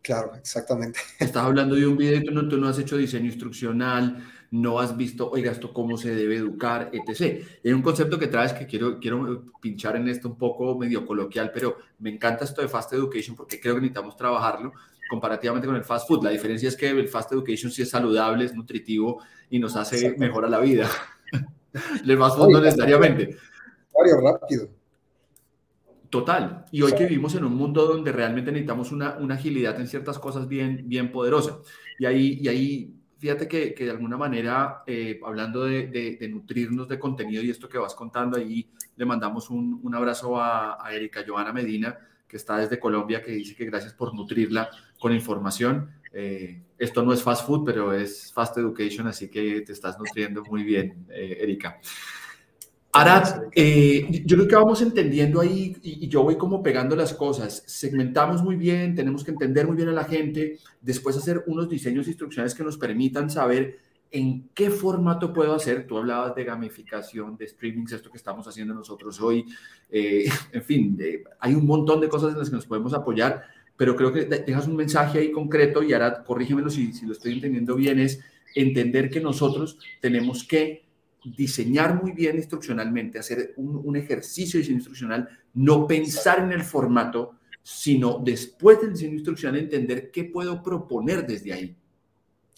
Claro, 0.07 0.37
exactamente. 0.37 1.01
Estás 1.19 1.43
hablando 1.43 1.75
de 1.75 1.85
un 1.85 1.97
video 1.97 2.19
y 2.21 2.25
tú 2.25 2.31
no, 2.33 2.47
tú 2.47 2.59
no 2.59 2.69
has 2.69 2.79
hecho 2.79 2.97
diseño 2.97 3.27
instruccional, 3.27 4.25
no 4.53 4.79
has 4.79 4.97
visto, 4.97 5.29
oiga, 5.29 5.51
esto 5.51 5.73
cómo 5.73 5.97
se 5.97 6.15
debe 6.15 6.37
educar, 6.37 6.93
etc. 6.93 7.45
Hay 7.65 7.73
un 7.73 7.83
concepto 7.83 8.17
que 8.17 8.29
traes 8.29 8.53
que 8.53 8.69
quiero, 8.69 9.01
quiero 9.01 9.47
pinchar 9.61 9.97
en 9.97 10.07
esto 10.07 10.29
un 10.29 10.39
poco 10.39 10.79
medio 10.79 11.05
coloquial, 11.05 11.51
pero 11.53 11.79
me 11.99 12.11
encanta 12.11 12.45
esto 12.45 12.63
de 12.63 12.69
Fast 12.69 12.93
Education 12.93 13.35
porque 13.35 13.59
creo 13.59 13.75
que 13.75 13.81
necesitamos 13.81 14.17
trabajarlo 14.17 14.73
comparativamente 15.11 15.67
con 15.67 15.75
el 15.75 15.83
fast 15.83 16.07
food. 16.07 16.23
La 16.23 16.31
diferencia 16.31 16.69
es 16.69 16.77
que 16.77 16.89
el 16.89 17.09
Fast 17.09 17.33
Education 17.33 17.73
sí 17.73 17.83
es 17.83 17.91
saludable, 17.91 18.45
es 18.45 18.55
nutritivo 18.55 19.25
y 19.51 19.59
nos 19.59 19.75
hace 19.75 20.17
mejor 20.19 20.45
a 20.45 20.49
la 20.49 20.61
vida. 20.61 20.89
el 22.07 22.17
fast 22.17 22.37
food 22.37 22.53
no 22.53 22.61
necesariamente. 22.61 23.37
rápido. 24.23 24.69
Total. 26.11 26.65
Y 26.71 26.83
hoy 26.83 26.93
que 26.93 27.05
vivimos 27.05 27.35
en 27.35 27.45
un 27.45 27.55
mundo 27.55 27.87
donde 27.87 28.13
realmente 28.13 28.53
necesitamos 28.53 28.93
una, 28.93 29.17
una 29.19 29.35
agilidad 29.35 29.81
en 29.81 29.89
ciertas 29.89 30.19
cosas 30.19 30.47
bien, 30.49 30.83
bien 30.85 31.11
poderosa. 31.11 31.59
Y 31.99 32.05
ahí, 32.05 32.39
y 32.41 32.49
ahí 32.49 32.97
fíjate 33.19 33.49
que, 33.49 33.75
que 33.75 33.85
de 33.85 33.91
alguna 33.91 34.17
manera, 34.17 34.83
eh, 34.87 35.21
hablando 35.25 35.65
de, 35.65 35.89
de, 35.89 36.29
nutrirnos 36.29 36.89
de 36.89 36.99
contenido 36.99 37.43
y 37.43 37.51
esto 37.51 37.69
que 37.69 37.79
vas 37.79 37.95
contando, 37.95 38.39
ahí 38.39 38.69
le 38.97 39.05
mandamos 39.05 39.51
un, 39.51 39.81
un 39.83 39.95
abrazo 39.95 40.41
a, 40.41 40.85
a, 40.85 40.95
Erika 40.95 41.25
Joana 41.27 41.53
Medina, 41.53 41.99
que 42.29 42.37
está 42.37 42.59
desde 42.59 42.79
Colombia, 42.79 43.23
que 43.23 43.33
dice 43.33 43.55
que 43.55 43.65
gracias 43.65 43.95
por 43.95 44.15
nutrirla 44.15 44.69
con 44.99 45.13
información. 45.13 45.91
Eh, 46.13 46.63
esto 46.79 47.03
no 47.03 47.13
es 47.13 47.23
fast 47.23 47.47
food, 47.47 47.65
pero 47.65 47.93
es 47.93 48.33
fast 48.33 48.57
education, 48.59 49.07
así 49.07 49.29
que 49.29 49.63
te 49.63 49.73
estás 49.73 49.99
nutriendo 49.99 50.43
muy 50.45 50.63
bien, 50.63 51.07
eh, 51.11 51.39
Erika. 51.41 51.79
Ahora, 52.97 53.43
eh, 53.55 54.23
yo 54.25 54.39
creo 54.39 54.49
que 54.49 54.57
vamos 54.57 54.81
entendiendo 54.81 55.43
ahí 55.43 55.77
y, 55.83 56.09
yo 56.09 56.23
voy 56.23 56.39
como 56.39 56.63
pegando 56.63 56.97
las 56.97 57.13
cosas. 57.13 57.63
Segmentamos 57.67 58.43
muy 58.43 58.57
bien, 58.57 58.95
tenemos 58.95 59.23
que 59.23 59.33
entender 59.33 59.67
muy 59.67 59.77
bien 59.77 59.91
a 59.91 59.93
la 59.93 60.05
gente, 60.05 60.59
después 60.81 61.15
hacer 61.15 61.45
unos 61.47 61.69
diseños 61.69 62.09
instruccionales 62.09 62.55
que 62.55 62.65
nos 62.65 62.79
permitan 62.79 63.29
saber 63.29 63.81
en 64.11 64.49
qué 64.55 64.71
formato 64.71 65.35
puedo 65.35 65.55
hacer. 65.55 65.87
Tú 65.87 65.99
hablabas 65.99 66.35
de 66.35 66.45
gamificación, 66.45 67.37
de 67.37 67.47
streamings, 67.47 67.93
esto 67.93 68.11
que 68.11 68.17
estamos 68.17 68.49
haciendo 68.49 68.73
nosotros 68.73 69.21
hoy. 69.21 69.45
Eh, 69.91 70.25
en 70.53 70.63
fin, 70.63 70.99
hay 71.39 71.53
un 71.53 71.67
montón 71.67 72.01
de 72.01 72.09
cosas 72.09 72.33
en 72.33 72.39
las 72.39 72.49
que 72.49 72.57
nos 72.57 72.65
podemos 72.65 72.95
apoyar, 72.95 73.43
pero 73.77 73.95
creo 73.95 74.11
que 74.11 74.25
dejas 74.25 74.67
un 74.69 74.77
mensaje 74.77 75.19
ahí 75.19 75.31
concreto 75.33 75.83
y 75.83 75.93
ahora 75.93 76.25
corrígemelo 76.25 76.71
si, 76.71 76.95
si 76.95 77.05
lo 77.05 77.13
estoy 77.13 77.35
entendiendo 77.35 77.75
bien, 77.75 77.99
es 77.99 78.21
entender 78.55 79.11
que 79.11 79.21
nosotros 79.21 79.79
tenemos 80.01 80.45
que 80.45 80.86
diseñar 81.35 82.01
muy 82.01 82.13
bien 82.13 82.37
instruccionalmente, 82.37 83.19
hacer 83.19 83.55
un, 83.57 83.97
ejercicio 83.97 84.59
de 84.59 84.63
diseño 84.63 84.79
instruccional, 84.79 85.29
no 85.55 85.87
pensar 85.87 86.41
en 86.41 86.53
el 86.53 86.63
formato, 86.63 87.39
sino 87.63 88.21
después 88.25 88.81
del 88.81 88.93
diseño 88.93 89.15
instruccional 89.15 89.61
entender 89.61 90.11
qué 90.11 90.25
puedo 90.25 90.63
proponer 90.63 91.27
desde 91.27 91.53
ahí. 91.53 91.77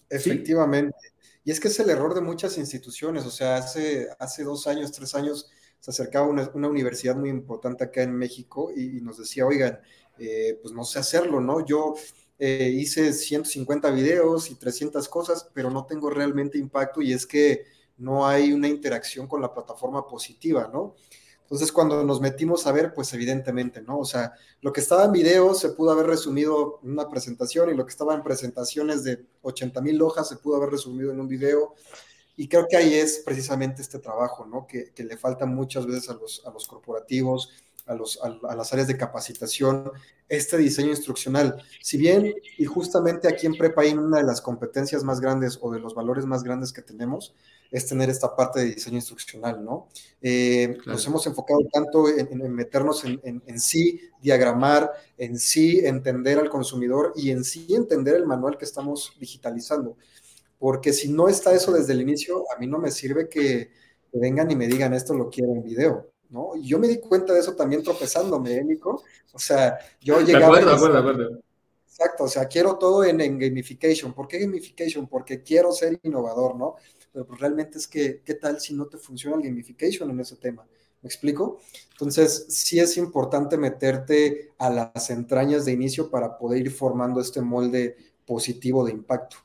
Efectivamente. 0.09 0.95
Y 1.43 1.51
es 1.51 1.59
que 1.59 1.69
es 1.69 1.79
el 1.79 1.89
error 1.89 2.13
de 2.13 2.21
muchas 2.21 2.57
instituciones. 2.57 3.25
O 3.25 3.31
sea, 3.31 3.57
hace, 3.57 4.07
hace 4.19 4.43
dos 4.43 4.67
años, 4.67 4.91
tres 4.91 5.15
años, 5.15 5.49
se 5.79 5.91
acercaba 5.91 6.27
una, 6.27 6.49
una 6.53 6.67
universidad 6.67 7.15
muy 7.15 7.29
importante 7.29 7.83
acá 7.83 8.03
en 8.03 8.13
México 8.13 8.71
y, 8.75 9.01
nos 9.01 9.17
decía, 9.17 9.45
oigan, 9.45 9.79
eh, 10.17 10.59
pues 10.61 10.73
no 10.73 10.83
sé 10.83 10.99
hacerlo, 10.99 11.39
¿no? 11.39 11.65
Yo 11.65 11.95
eh, 12.37 12.69
hice 12.73 13.13
150 13.13 13.89
videos 13.91 14.51
y 14.51 14.55
300 14.55 15.07
cosas, 15.07 15.49
pero 15.53 15.71
no 15.71 15.85
tengo 15.85 16.09
realmente 16.09 16.57
impacto 16.57 17.01
y 17.01 17.13
es 17.13 17.25
que 17.25 17.65
no 17.99 18.27
hay 18.27 18.51
una 18.53 18.67
interacción 18.67 19.27
con 19.27 19.41
la 19.41 19.53
plataforma 19.53 20.07
positiva, 20.07 20.69
¿no? 20.73 20.95
Entonces, 21.43 21.71
cuando 21.71 22.03
nos 22.03 22.21
metimos 22.21 22.67
a 22.67 22.71
ver, 22.71 22.93
pues 22.93 23.11
evidentemente, 23.13 23.81
¿no? 23.81 23.97
O 23.97 24.05
sea, 24.05 24.33
lo 24.61 24.71
que 24.71 24.81
estaba 24.81 25.05
en 25.05 25.11
video 25.11 25.55
se 25.55 25.69
pudo 25.69 25.91
haber 25.91 26.05
resumido 26.05 26.79
en 26.83 26.91
una 26.91 27.09
presentación 27.09 27.71
y 27.71 27.75
lo 27.75 27.85
que 27.85 27.91
estaba 27.91 28.13
en 28.13 28.21
presentaciones 28.21 29.03
de 29.03 29.25
80 29.41 29.81
mil 29.81 29.99
hojas 30.03 30.29
se 30.29 30.35
pudo 30.35 30.57
haber 30.57 30.69
resumido 30.69 31.11
en 31.11 31.19
un 31.19 31.27
video. 31.27 31.73
Y 32.37 32.47
creo 32.47 32.67
que 32.69 32.77
ahí 32.77 32.93
es 32.93 33.23
precisamente 33.25 33.81
este 33.81 33.97
trabajo, 33.97 34.45
¿no? 34.45 34.67
Que, 34.67 34.93
le 34.95 35.17
falta 35.17 35.47
muchas 35.47 35.87
veces 35.87 36.09
a 36.11 36.13
los, 36.13 36.43
a 36.45 36.51
los 36.51 36.67
corporativos, 36.67 37.51
a, 37.89 37.95
los, 37.95 38.19
a, 38.21 38.55
las 38.55 38.71
áreas 38.71 38.87
de 38.87 38.95
capacitación, 38.95 39.91
este 40.27 40.57
diseño 40.57 40.89
instruccional. 40.89 41.61
Si 41.81 41.97
bien, 41.97 42.33
y 42.57 42.65
justamente 42.65 43.27
aquí 43.27 43.47
en 43.47 43.55
PrepAIN, 43.55 43.97
una 43.99 44.17
de 44.17 44.23
las 44.23 44.41
competencias 44.41 45.03
más 45.03 45.19
grandes 45.19 45.57
o 45.61 45.71
de 45.71 45.79
los 45.79 45.95
valores 45.95 46.25
más 46.25 46.43
grandes 46.43 46.71
que 46.71 46.81
tenemos 46.81 47.33
es 47.71 47.87
tener 47.87 48.09
esta 48.09 48.35
parte 48.35 48.59
de 48.59 48.65
diseño 48.73 48.97
instruccional, 48.97 49.63
¿no? 49.63 49.87
Eh, 50.21 50.77
nos 50.85 51.05
hemos 51.05 51.25
enfocado 51.27 51.59
tanto 51.71 52.07
en, 52.07 52.53
meternos 52.53 53.05
en, 53.05 53.19
en, 53.23 53.59
sí, 53.59 54.01
diagramar, 54.21 54.91
en 55.17 55.37
sí 55.37 55.79
entender 55.83 56.39
al 56.39 56.49
consumidor 56.49 57.13
y 57.15 57.31
en 57.31 57.43
sí 57.43 57.67
entender 57.75 58.15
el 58.15 58.25
manual 58.25 58.57
que 58.57 58.65
estamos 58.65 59.13
digitalizando. 59.19 59.97
Porque 60.57 60.93
si 60.93 61.09
no 61.09 61.29
está 61.29 61.53
eso 61.53 61.71
desde 61.71 61.93
el 61.93 62.01
inicio, 62.01 62.43
a 62.55 62.59
mí 62.59 62.67
no 62.67 62.79
me 62.79 62.91
sirve 62.91 63.29
que, 63.29 63.71
vengan 64.11 64.49
y 64.49 64.55
me 64.55 64.67
digan 64.67 64.93
esto 64.95 65.13
lo 65.13 65.29
quiero 65.29 65.53
en 65.53 65.63
video. 65.63 66.11
¿No? 66.29 66.55
Y 66.55 66.67
yo 66.67 66.79
me 66.79 66.87
di 66.87 66.99
cuenta 66.99 67.33
de 67.33 67.39
eso 67.39 67.55
también 67.55 67.83
tropezándome, 67.83 68.57
¿eh, 68.57 68.63
Nico? 68.63 69.03
O 69.33 69.39
sea, 69.39 69.77
yo 70.01 70.21
llegaba... 70.21 70.59
De 70.59 70.71
acuerdo, 70.71 70.93
de 70.93 70.99
acuerdo, 70.99 71.41
Exacto, 71.85 72.23
o 72.23 72.27
sea, 72.29 72.45
quiero 72.45 72.77
todo 72.77 73.03
en, 73.03 73.19
en, 73.19 73.37
gamification. 73.37 74.13
¿Por 74.13 74.27
qué 74.27 74.39
gamification? 74.39 75.07
Porque 75.07 75.43
quiero 75.43 75.73
ser 75.73 75.99
innovador, 76.03 76.55
¿no? 76.55 76.75
pero 77.11 77.25
pues 77.25 77.39
realmente 77.39 77.77
es 77.77 77.87
que, 77.87 78.21
¿qué 78.23 78.35
tal 78.35 78.59
si 78.59 78.73
no 78.73 78.85
te 78.85 78.97
funciona 78.97 79.35
el 79.37 79.43
gamification 79.43 80.09
en 80.09 80.19
ese 80.19 80.35
tema? 80.35 80.65
¿Me 81.01 81.07
explico? 81.07 81.59
Entonces, 81.91 82.45
sí 82.49 82.79
es 82.79 82.97
importante 82.97 83.57
meterte 83.57 84.51
a 84.57 84.69
las 84.69 85.09
entrañas 85.09 85.65
de 85.65 85.71
inicio 85.71 86.09
para 86.09 86.37
poder 86.37 86.61
ir 86.61 86.71
formando 86.71 87.21
este 87.21 87.41
molde 87.41 87.95
positivo 88.25 88.85
de 88.85 88.91
impacto. 88.91 89.37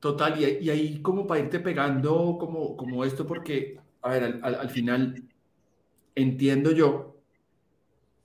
Total, 0.00 0.40
y, 0.40 0.70
ahí 0.70 1.00
como 1.02 1.26
para 1.26 1.40
irte 1.40 1.60
pegando 1.60 2.36
como, 2.38 2.76
como 2.76 3.04
esto, 3.04 3.26
porque, 3.26 3.80
a 4.02 4.10
ver, 4.10 4.40
al, 4.42 4.70
final 4.70 5.22
entiendo 6.14 6.72
yo, 6.72 7.20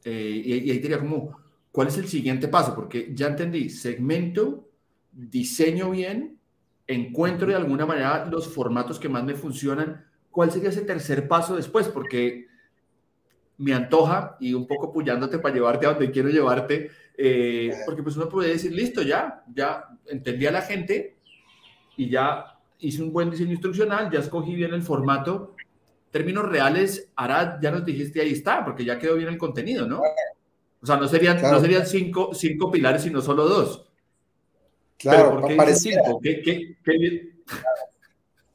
eh, 0.03 0.41
y, 0.45 0.53
y 0.53 0.71
ahí 0.71 0.79
diría 0.79 0.99
como, 0.99 1.37
¿cuál 1.71 1.87
es 1.87 1.97
el 1.97 2.07
siguiente 2.07 2.47
paso? 2.47 2.75
Porque 2.75 3.11
ya 3.13 3.27
entendí, 3.27 3.69
segmento, 3.69 4.69
diseño 5.11 5.91
bien, 5.91 6.39
encuentro 6.87 7.47
de 7.47 7.55
alguna 7.55 7.85
manera 7.85 8.25
los 8.25 8.47
formatos 8.47 8.99
que 8.99 9.09
más 9.09 9.23
me 9.23 9.35
funcionan, 9.35 10.05
¿cuál 10.31 10.51
sería 10.51 10.69
ese 10.69 10.81
tercer 10.81 11.27
paso 11.27 11.55
después? 11.55 11.87
Porque 11.87 12.47
me 13.57 13.73
antoja 13.73 14.35
y 14.39 14.53
un 14.53 14.67
poco 14.67 14.91
puyándote 14.91 15.39
para 15.39 15.55
llevarte 15.55 15.85
a 15.85 15.91
donde 15.91 16.11
quiero 16.11 16.29
llevarte, 16.29 16.91
eh, 17.17 17.71
porque 17.85 18.03
pues 18.03 18.17
uno 18.17 18.27
puede 18.27 18.49
decir, 18.49 18.73
listo, 18.73 19.01
ya, 19.01 19.43
ya 19.53 19.85
entendí 20.07 20.45
a 20.45 20.51
la 20.51 20.61
gente 20.61 21.17
y 21.95 22.09
ya 22.09 22.59
hice 22.79 23.03
un 23.03 23.13
buen 23.13 23.29
diseño 23.29 23.51
instruccional, 23.51 24.11
ya 24.11 24.19
escogí 24.19 24.55
bien 24.55 24.73
el 24.73 24.81
formato. 24.81 25.52
Términos 26.13 26.47
reales, 26.47 27.09
Arad, 27.15 27.59
ya 27.59 27.71
nos 27.71 27.83
dijiste 27.83 28.21
ahí 28.21 28.33
está, 28.33 28.63
porque 28.63 28.85
ya 28.85 28.99
quedó 28.99 29.15
bien 29.15 29.29
el 29.29 29.37
contenido, 29.39 29.87
¿no? 29.87 29.99
O 30.79 30.85
sea, 30.85 30.95
no 30.97 31.07
serían, 31.07 31.41
no 31.41 31.59
serían 31.59 31.87
cinco, 31.87 32.35
cinco 32.35 32.69
pilares, 32.69 33.01
sino 33.01 33.19
solo 33.19 33.47
dos. 33.47 33.89
Claro, 34.95 35.41
pareciera. 35.57 36.03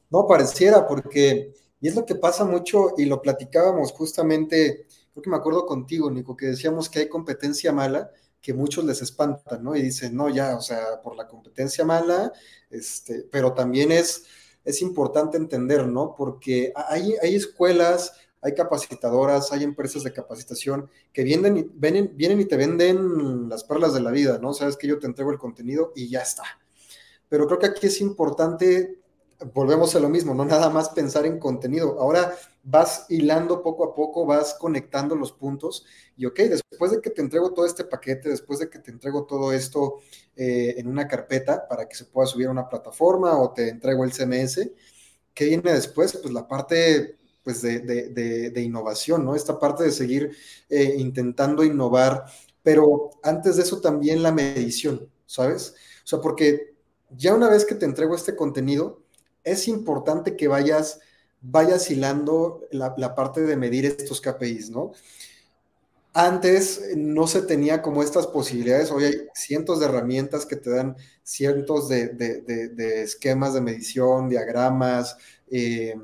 No, 0.09 0.25
pareciera, 0.25 0.87
porque, 0.87 1.53
y 1.81 1.89
es 1.89 1.95
lo 1.97 2.05
que 2.05 2.15
pasa 2.15 2.45
mucho, 2.45 2.93
y 2.97 3.03
lo 3.03 3.21
platicábamos 3.21 3.91
justamente, 3.91 4.85
creo 5.11 5.21
que 5.21 5.29
me 5.29 5.35
acuerdo 5.35 5.65
contigo, 5.65 6.09
Nico, 6.09 6.37
que 6.37 6.45
decíamos 6.45 6.89
que 6.89 6.99
hay 6.99 7.09
competencia 7.09 7.73
mala, 7.73 8.09
que 8.41 8.53
muchos 8.53 8.85
les 8.85 9.01
espantan, 9.01 9.61
¿no? 9.61 9.75
Y 9.75 9.81
dicen, 9.81 10.15
no, 10.15 10.29
ya, 10.29 10.55
o 10.55 10.61
sea, 10.61 11.01
por 11.03 11.17
la 11.17 11.27
competencia 11.27 11.83
mala, 11.83 12.31
este, 12.69 13.25
pero 13.29 13.51
también 13.51 13.91
es, 13.91 14.27
es 14.69 14.83
importante 14.83 15.35
entender, 15.35 15.87
¿no? 15.87 16.15
Porque 16.15 16.71
hay, 16.75 17.15
hay 17.21 17.35
escuelas, 17.35 18.13
hay 18.39 18.53
capacitadoras, 18.53 19.51
hay 19.51 19.63
empresas 19.63 20.03
de 20.03 20.13
capacitación 20.13 20.89
que 21.11 21.23
vienen 21.23 21.57
y, 21.57 21.63
vienen, 21.73 22.11
vienen 22.15 22.39
y 22.39 22.45
te 22.45 22.55
venden 22.55 23.49
las 23.49 23.63
perlas 23.63 23.95
de 23.95 24.01
la 24.01 24.11
vida, 24.11 24.37
¿no? 24.37 24.53
Sabes 24.53 24.77
que 24.77 24.87
yo 24.87 24.99
te 24.99 25.07
entrego 25.07 25.31
el 25.31 25.39
contenido 25.39 25.91
y 25.95 26.07
ya 26.07 26.21
está. 26.21 26.43
Pero 27.27 27.47
creo 27.47 27.57
que 27.57 27.65
aquí 27.65 27.87
es 27.87 27.99
importante, 27.99 28.99
volvemos 29.53 29.95
a 29.95 29.99
lo 29.99 30.09
mismo, 30.09 30.33
no 30.33 30.45
nada 30.45 30.69
más 30.69 30.89
pensar 30.89 31.25
en 31.25 31.39
contenido. 31.39 31.99
Ahora 31.99 32.35
vas 32.63 33.05
hilando 33.09 33.63
poco 33.63 33.85
a 33.85 33.95
poco, 33.95 34.25
vas 34.25 34.55
conectando 34.55 35.15
los 35.15 35.31
puntos 35.31 35.85
y, 36.17 36.25
ok, 36.25 36.39
después 36.39 36.91
de 36.91 37.01
que 37.01 37.09
te 37.09 37.21
entrego 37.21 37.53
todo 37.53 37.65
este 37.65 37.85
paquete, 37.85 38.29
después 38.29 38.59
de 38.59 38.69
que 38.69 38.79
te 38.79 38.91
entrego 38.91 39.25
todo 39.25 39.53
esto 39.53 39.99
eh, 40.35 40.75
en 40.77 40.87
una 40.87 41.07
carpeta 41.07 41.67
para 41.67 41.87
que 41.87 41.95
se 41.95 42.05
pueda 42.05 42.27
subir 42.27 42.47
a 42.47 42.51
una 42.51 42.67
plataforma 42.67 43.39
o 43.39 43.53
te 43.53 43.69
entrego 43.69 44.03
el 44.03 44.11
CMS, 44.11 44.69
¿qué 45.33 45.45
viene 45.45 45.73
después? 45.73 46.17
Pues 46.21 46.33
la 46.33 46.47
parte 46.47 47.17
pues 47.43 47.61
de, 47.61 48.53
innovación, 48.57 49.25
¿no? 49.25 49.35
Esta 49.35 49.57
parte 49.57 49.83
de 49.83 49.91
seguir 49.91 50.35
eh, 50.69 50.95
intentando 50.97 51.63
innovar, 51.63 52.25
pero 52.61 53.11
antes 53.23 53.55
de 53.55 53.63
eso 53.63 53.79
también 53.79 54.21
la 54.21 54.31
medición, 54.31 55.09
¿sabes? 55.25 55.73
O 56.03 56.07
sea, 56.07 56.19
porque 56.19 56.75
ya 57.09 57.33
una 57.33 57.49
vez 57.49 57.65
que 57.65 57.75
te 57.75 57.85
entrego 57.85 58.13
este 58.13 58.35
contenido, 58.35 59.01
es 59.51 59.67
importante 59.67 60.35
que 60.35 60.47
vayas, 60.47 60.99
vayas 61.41 61.89
hilando 61.91 62.61
la, 62.71 63.15
parte 63.15 63.41
de 63.41 63.55
medir 63.55 63.85
estos 63.85 64.21
KPIs, 64.21 64.69
¿no? 64.69 64.91
Antes 66.13 66.81
no 66.97 67.27
se 67.27 67.43
tenía 67.43 67.81
como 67.81 68.01
estas 68.01 68.27
posibilidades, 68.27 68.91
hoy 68.91 69.05
hay 69.05 69.27
cientos 69.33 69.79
de 69.79 69.85
herramientas 69.85 70.45
que 70.45 70.55
te 70.55 70.71
dan 70.71 70.97
cientos 71.23 71.87
de, 71.87 72.09
de 72.09 73.03
esquemas 73.03 73.53
de 73.53 73.61
medición, 73.61 74.27
diagramas, 74.27 75.15
eh, 75.51 75.95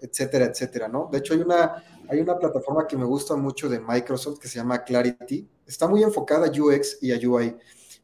etcétera, 0.00 0.46
etcétera, 0.46 0.88
¿no? 0.88 1.08
De 1.10 1.18
hecho, 1.18 1.34
hay 1.34 1.40
una, 1.40 1.84
hay 2.08 2.20
una 2.20 2.38
plataforma 2.38 2.86
que 2.86 2.96
me 2.96 3.04
gusta 3.04 3.34
mucho 3.36 3.68
de 3.68 3.80
Microsoft 3.80 4.38
que 4.38 4.48
se 4.48 4.58
llama 4.58 4.84
Clarity. 4.84 5.48
Está 5.66 5.88
muy 5.88 6.02
enfocada 6.02 6.46
a 6.46 6.50
UX 6.50 6.98
y 7.02 7.12
a 7.12 7.28
UI, 7.28 7.56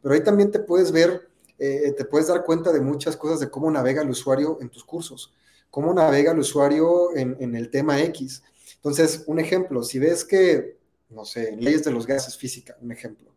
pero 0.03 0.15
ahí 0.15 0.23
también 0.23 0.51
te 0.51 0.59
puedes 0.59 0.91
ver, 0.93 1.29
eh, 1.59 1.93
te 1.97 2.05
puedes 2.05 2.29
dar 2.29 2.45
cuenta 2.45 2.73
de 2.73 2.81
muchas 2.81 3.17
cosas 3.17 3.41
de 3.41 3.51
cómo 3.51 3.71
navega 3.71 4.03
el 4.03 4.11
usuario 4.11 4.59
en 4.61 4.69
tus 4.69 4.85
cursos, 4.85 5.33
cómo 5.71 5.93
navega 5.95 6.33
el 6.33 6.39
usuario 6.39 7.17
en, 7.17 7.55
el 7.55 7.71
tema 7.71 8.01
X. 8.03 8.43
Entonces, 8.77 9.25
un 9.27 9.39
ejemplo, 9.39 9.83
si 9.83 9.99
ves 9.99 10.25
que, 10.25 10.79
no 11.11 11.25
sé, 11.25 11.51
en 11.51 11.65
leyes 11.65 11.85
de 11.85 11.91
los 11.91 12.07
gases 12.07 12.37
física, 12.37 12.77
un 12.81 12.93
ejemplo, 12.93 13.31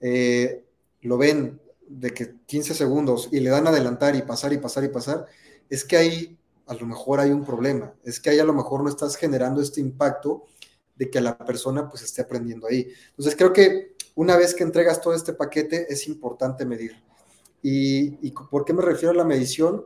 eh, 0.00 0.64
lo 1.02 1.18
ven 1.18 1.60
de 1.88 2.10
que 2.10 2.34
15 2.46 2.74
segundos 2.74 3.28
y 3.32 3.40
le 3.40 3.50
dan 3.50 3.66
adelantar 3.66 4.16
y 4.16 4.22
pasar 4.22 4.52
y 4.52 4.58
pasar 4.58 4.84
y 4.84 4.88
pasar, 4.88 5.26
es 5.70 5.84
que 5.84 5.96
hay 5.96 6.38
a 6.66 6.74
lo 6.74 6.86
mejor 6.86 7.20
hay 7.20 7.30
un 7.30 7.44
problema. 7.44 7.94
Es 8.04 8.20
que 8.20 8.30
ahí 8.30 8.38
a 8.38 8.44
lo 8.44 8.52
mejor 8.52 8.82
no 8.82 8.90
estás 8.90 9.16
generando 9.16 9.62
este 9.62 9.80
impacto 9.80 10.44
de 10.96 11.10
que 11.10 11.20
la 11.20 11.38
persona 11.38 11.88
pues 11.88 12.02
esté 12.02 12.22
aprendiendo 12.22 12.66
ahí. 12.66 12.88
Entonces 13.10 13.36
creo 13.36 13.52
que 13.52 13.94
una 14.14 14.36
vez 14.36 14.54
que 14.54 14.64
entregas 14.64 15.00
todo 15.00 15.14
este 15.14 15.32
paquete 15.32 15.92
es 15.92 16.06
importante 16.08 16.64
medir. 16.64 17.05
¿Y, 17.62 18.30
por 18.30 18.64
qué 18.64 18.72
me 18.72 18.82
refiero 18.82 19.12
a 19.12 19.16
la 19.16 19.24
medición? 19.24 19.84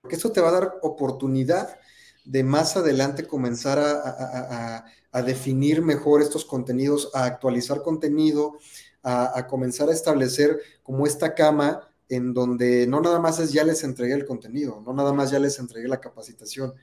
Porque 0.00 0.16
esto 0.16 0.32
te 0.32 0.40
va 0.40 0.48
a 0.48 0.52
dar 0.52 0.74
oportunidad 0.82 1.78
de 2.24 2.44
más 2.44 2.76
adelante 2.76 3.26
comenzar 3.26 3.78
a, 3.78 4.84
definir 5.24 5.82
mejor 5.82 6.22
estos 6.22 6.44
contenidos, 6.44 7.10
a 7.14 7.24
actualizar 7.24 7.82
contenido, 7.82 8.58
a, 9.02 9.46
comenzar 9.48 9.88
a 9.88 9.92
establecer 9.92 10.60
como 10.82 11.06
esta 11.06 11.34
cama 11.34 11.80
en 12.08 12.32
donde 12.34 12.86
no 12.86 13.00
nada 13.00 13.18
más 13.18 13.38
es 13.40 13.52
ya 13.52 13.64
les 13.64 13.82
entregué 13.82 14.14
el 14.14 14.26
contenido, 14.26 14.82
no 14.84 14.92
nada 14.92 15.12
más 15.12 15.30
ya 15.30 15.38
les 15.38 15.58
entregué 15.58 15.88
la 15.88 16.00
capacitación, 16.00 16.74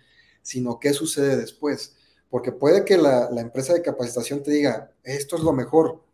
sino 0.42 0.80
qué 0.80 0.94
sucede 0.94 1.38
después. 1.38 1.96
Porque 2.30 2.52
puede 2.52 2.84
que 2.84 2.98
la, 2.98 3.30
la 3.32 3.42
empresa 3.42 3.74
de 3.74 3.82
capacitación 3.82 4.44
te 4.44 4.52
diga, 4.52 4.92
esto 5.04 5.38
es 5.38 5.44
lo 5.44 5.54
mejor, 5.54 6.05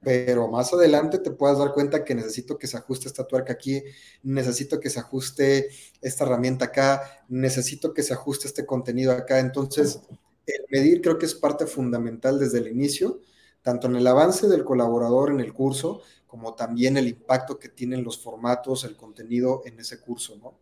pero 0.00 0.48
más 0.48 0.72
adelante 0.72 1.18
te 1.18 1.30
puedas 1.30 1.58
dar 1.58 1.72
cuenta 1.72 2.04
que 2.04 2.14
necesito 2.14 2.56
que 2.56 2.66
se 2.66 2.76
ajuste 2.76 3.08
esta 3.08 3.26
tuerca 3.26 3.52
aquí, 3.52 3.82
necesito 4.22 4.78
que 4.78 4.90
se 4.90 5.00
ajuste 5.00 5.68
esta 6.00 6.24
herramienta 6.24 6.66
acá, 6.66 7.24
necesito 7.28 7.92
que 7.92 8.02
se 8.02 8.14
ajuste 8.14 8.46
este 8.46 8.64
contenido 8.64 9.12
acá. 9.12 9.40
Entonces, 9.40 10.00
el 10.46 10.64
medir 10.70 11.00
creo 11.00 11.18
que 11.18 11.26
es 11.26 11.34
parte 11.34 11.66
fundamental 11.66 12.38
desde 12.38 12.58
el 12.58 12.68
inicio, 12.68 13.20
tanto 13.62 13.88
en 13.88 13.96
el 13.96 14.06
avance 14.06 14.46
del 14.46 14.64
colaborador 14.64 15.30
en 15.30 15.40
el 15.40 15.52
curso, 15.52 16.02
como 16.26 16.54
también 16.54 16.96
el 16.96 17.08
impacto 17.08 17.58
que 17.58 17.68
tienen 17.68 18.04
los 18.04 18.18
formatos, 18.18 18.84
el 18.84 18.96
contenido 18.96 19.62
en 19.64 19.80
ese 19.80 19.98
curso, 20.00 20.36
¿no? 20.36 20.54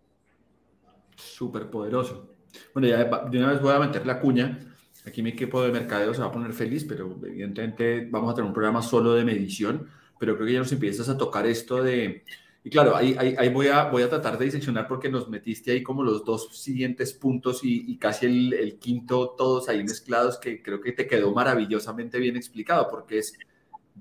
Súper 1.17 1.69
poderoso. 1.71 2.31
Bueno, 2.73 2.89
ya 2.89 3.05
de 3.05 3.39
una 3.39 3.53
vez 3.53 3.61
voy 3.61 3.73
a 3.73 3.79
meter 3.79 4.07
la 4.07 4.21
cuña 4.21 4.76
Aquí 5.07 5.23
mi 5.23 5.31
equipo 5.31 5.63
de 5.63 5.71
mercadeo 5.71 6.13
se 6.13 6.21
va 6.21 6.27
a 6.27 6.33
poner 6.33 6.53
feliz, 6.53 6.85
pero 6.85 7.19
evidentemente 7.25 8.09
vamos 8.11 8.33
a 8.33 8.35
tener 8.35 8.49
un 8.49 8.55
programa 8.55 8.83
solo 8.83 9.15
de 9.15 9.25
medición, 9.25 9.89
pero 10.19 10.35
creo 10.35 10.47
que 10.47 10.53
ya 10.55 10.59
nos 10.59 10.73
empiezas 10.73 11.09
a 11.09 11.17
tocar 11.17 11.47
esto 11.47 11.83
de... 11.83 12.25
Y 12.65 12.71
claro, 12.71 12.97
ahí, 12.97 13.15
ahí, 13.17 13.49
voy, 13.49 13.69
a, 13.69 13.85
voy 13.85 14.03
a 14.03 14.09
tratar 14.09 14.37
de 14.37 14.47
diseccionar 14.47 14.89
porque 14.89 15.09
nos 15.09 15.29
metiste 15.29 15.71
ahí 15.71 15.85
como 15.85 16.03
los 16.03 16.25
dos 16.25 16.61
siguientes 16.61 17.13
puntos 17.13 17.63
y, 17.63 17.93
y 17.93 17.97
casi 17.97 18.27
el, 18.27 18.53
el, 18.55 18.79
quinto, 18.81 19.37
todos 19.39 19.69
ahí 19.69 19.85
mezclados, 19.85 20.39
que 20.39 20.61
creo 20.61 20.81
que 20.81 20.91
te 20.91 21.07
quedó 21.07 21.33
maravillosamente 21.33 22.19
bien 22.19 22.37
explicado, 22.37 22.89
porque 22.91 23.19
es, 23.19 23.39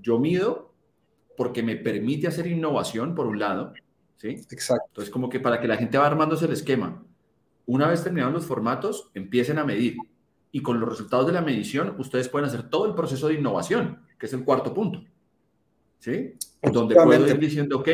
yo 0.02 0.18
mido 0.18 0.74
porque 1.38 1.62
me 1.62 1.76
permite 1.76 2.28
hacer 2.28 2.48
innovación, 2.48 3.14
por 3.14 3.28
un 3.28 3.38
lado, 3.38 3.74
¿sí? 4.18 4.30
Exacto. 4.50 4.86
Entonces, 4.88 5.12
como 5.12 5.30
que 5.30 5.40
para 5.40 5.60
que 5.60 5.68
la 5.68 5.78
gente 5.78 6.00
va 6.00 6.08
armándose 6.08 6.46
el 6.46 6.54
esquema, 6.54 7.04
una 7.68 7.88
vez 7.88 8.04
terminados 8.04 8.34
los 8.34 8.46
formatos, 8.46 9.12
empiecen 9.14 9.60
a 9.60 9.66
medir 9.66 9.98
y 10.56 10.62
con 10.62 10.80
los 10.80 10.88
resultados 10.88 11.28
de 11.28 11.34
la 11.34 11.42
medición 11.42 11.96
ustedes 11.98 12.30
pueden 12.30 12.48
hacer 12.48 12.70
todo 12.70 12.86
el 12.86 12.96
proceso 12.96 13.28
de 13.28 13.34
innovación, 13.34 14.00
que 14.18 14.26
es 14.26 14.32
el 14.32 14.46
cuarto 14.46 14.74
punto. 14.74 15.04
¿Sí? 16.00 16.36
Donde 16.62 16.96
puedo 16.96 17.28
ir 17.28 17.38
diciendo, 17.38 17.80
ok, 17.80 17.90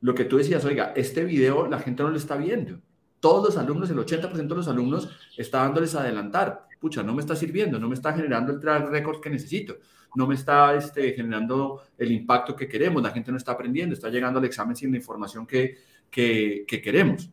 lo 0.00 0.14
que 0.14 0.24
tú 0.24 0.38
decías, 0.38 0.64
oiga, 0.64 0.94
este 0.96 1.22
video 1.22 1.68
la 1.68 1.78
gente 1.80 2.02
no 2.02 2.08
lo 2.08 2.16
está 2.16 2.38
viendo. 2.38 2.80
Todos 3.20 3.44
los 3.44 3.58
alumnos, 3.58 3.90
el 3.90 3.98
80% 3.98 4.32
de 4.32 4.54
los 4.54 4.68
alumnos 4.68 5.10
está 5.36 5.58
dándoles 5.58 5.94
a 5.94 6.00
adelantar. 6.00 6.66
Pucha, 6.80 7.02
no 7.02 7.12
me 7.12 7.20
está 7.20 7.36
sirviendo, 7.36 7.78
no 7.78 7.88
me 7.90 7.94
está 7.94 8.14
generando 8.14 8.54
el 8.54 8.58
track 8.58 8.88
record 8.88 9.20
que 9.20 9.28
necesito, 9.28 9.76
no 10.14 10.26
me 10.26 10.34
está 10.34 10.74
este, 10.74 11.12
generando 11.12 11.82
el 11.98 12.10
impacto 12.10 12.56
que 12.56 12.68
queremos, 12.68 13.02
la 13.02 13.10
gente 13.10 13.30
no 13.30 13.36
está 13.36 13.52
aprendiendo, 13.52 13.94
está 13.94 14.08
llegando 14.08 14.38
al 14.38 14.46
examen 14.46 14.74
sin 14.74 14.92
la 14.92 14.96
información 14.96 15.46
que, 15.46 15.76
que, 16.10 16.64
que 16.66 16.80
queremos. 16.80 17.28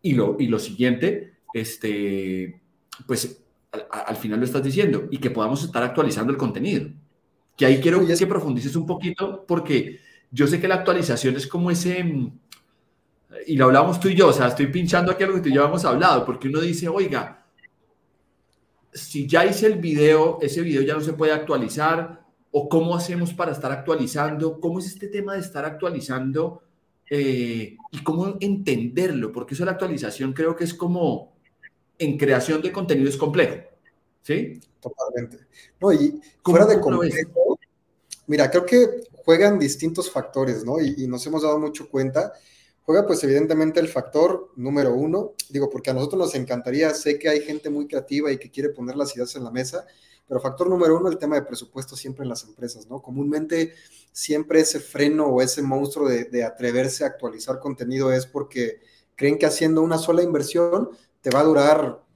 Y 0.00 0.14
lo, 0.14 0.36
y 0.38 0.46
lo 0.46 0.58
siguiente, 0.58 1.40
este, 1.52 2.62
pues 3.06 3.44
al, 3.90 4.16
final 4.16 4.38
lo 4.40 4.44
estás 4.44 4.62
diciendo, 4.62 5.08
y 5.10 5.18
que 5.18 5.30
podamos 5.30 5.62
estar 5.64 5.82
actualizando 5.82 6.32
el 6.32 6.38
contenido. 6.38 6.88
Que 7.56 7.66
ahí 7.66 7.80
quiero 7.80 8.06
que 8.06 8.26
profundices 8.26 8.76
un 8.76 8.86
poquito, 8.86 9.44
porque 9.46 10.00
yo 10.30 10.46
sé 10.46 10.60
que 10.60 10.68
la 10.68 10.76
actualización 10.76 11.36
es 11.36 11.46
como 11.46 11.70
ese, 11.70 12.32
y 13.46 13.56
lo 13.56 13.66
hablamos 13.66 14.00
tú 14.00 14.08
y 14.08 14.14
yo, 14.14 14.28
o 14.28 14.32
sea, 14.32 14.48
estoy 14.48 14.68
pinchando 14.68 15.12
aquí 15.12 15.24
algo 15.24 15.36
que 15.36 15.42
tú 15.42 15.48
y 15.48 15.54
yo 15.54 15.64
hemos 15.64 15.84
hablado, 15.84 16.24
porque 16.24 16.48
uno 16.48 16.60
dice, 16.60 16.88
oiga, 16.88 17.46
si 18.92 19.26
ya 19.26 19.44
hice 19.44 19.66
el 19.66 19.78
video, 19.78 20.38
ese 20.40 20.62
video 20.62 20.82
ya 20.82 20.94
no 20.94 21.00
se 21.00 21.12
puede 21.12 21.32
actualizar, 21.32 22.24
o 22.50 22.68
cómo 22.68 22.96
hacemos 22.96 23.34
para 23.34 23.52
estar 23.52 23.70
actualizando, 23.72 24.60
cómo 24.60 24.78
es 24.78 24.86
este 24.86 25.08
tema 25.08 25.34
de 25.34 25.40
estar 25.40 25.64
actualizando 25.64 26.62
eh, 27.10 27.76
y 27.90 27.98
cómo 28.02 28.36
entenderlo, 28.40 29.32
porque 29.32 29.54
eso 29.54 29.62
de 29.62 29.66
la 29.66 29.72
actualización 29.72 30.32
creo 30.32 30.56
que 30.56 30.64
es 30.64 30.74
como 30.74 31.36
en 31.98 32.16
creación 32.16 32.62
de 32.62 32.72
contenido 32.72 33.08
es 33.08 33.16
complejo. 33.16 33.67
¿Sí? 34.28 34.60
Totalmente. 34.78 35.38
No, 35.80 35.90
y 35.90 36.20
fuera 36.44 36.66
de 36.66 36.78
complejo, 36.78 37.58
mira, 38.26 38.50
creo 38.50 38.66
que 38.66 39.00
juegan 39.24 39.58
distintos 39.58 40.10
factores, 40.10 40.66
¿no? 40.66 40.78
Y, 40.82 41.06
nos 41.06 41.26
hemos 41.26 41.44
dado 41.44 41.58
mucho 41.58 41.88
cuenta. 41.88 42.34
Juega, 42.82 43.06
pues, 43.06 43.24
evidentemente, 43.24 43.80
el 43.80 43.88
factor 43.88 44.50
número 44.56 44.92
uno. 44.92 45.32
Digo, 45.48 45.70
porque 45.70 45.88
a 45.88 45.94
nosotros 45.94 46.20
nos 46.20 46.34
encantaría, 46.34 46.92
sé 46.92 47.18
que 47.18 47.30
hay 47.30 47.40
gente 47.40 47.70
muy 47.70 47.88
creativa 47.88 48.30
y 48.30 48.36
que 48.36 48.50
quiere 48.50 48.68
poner 48.68 48.96
las 48.96 49.16
ideas 49.16 49.34
en 49.34 49.44
la 49.44 49.50
mesa, 49.50 49.86
pero 50.26 50.40
factor 50.40 50.68
número 50.68 50.98
uno, 50.98 51.08
el 51.08 51.16
tema 51.16 51.36
de 51.36 51.46
presupuesto 51.46 51.96
siempre 51.96 52.24
en 52.24 52.28
las 52.28 52.44
empresas, 52.44 52.86
¿no? 52.86 53.00
Comúnmente 53.00 53.72
siempre 54.12 54.60
ese 54.60 54.78
freno 54.78 55.24
o 55.28 55.40
ese 55.40 55.62
monstruo 55.62 56.06
de, 56.06 56.24
de 56.24 56.44
atreverse 56.44 57.04
a 57.04 57.06
actualizar 57.06 57.60
contenido 57.60 58.12
es 58.12 58.26
porque 58.26 58.82
creen 59.16 59.38
que 59.38 59.46
haciendo 59.46 59.80
una 59.80 59.96
sola 59.96 60.22
inversión 60.22 60.90
te 61.22 61.30
va 61.30 61.40
a 61.40 61.44
durar, 61.44 62.07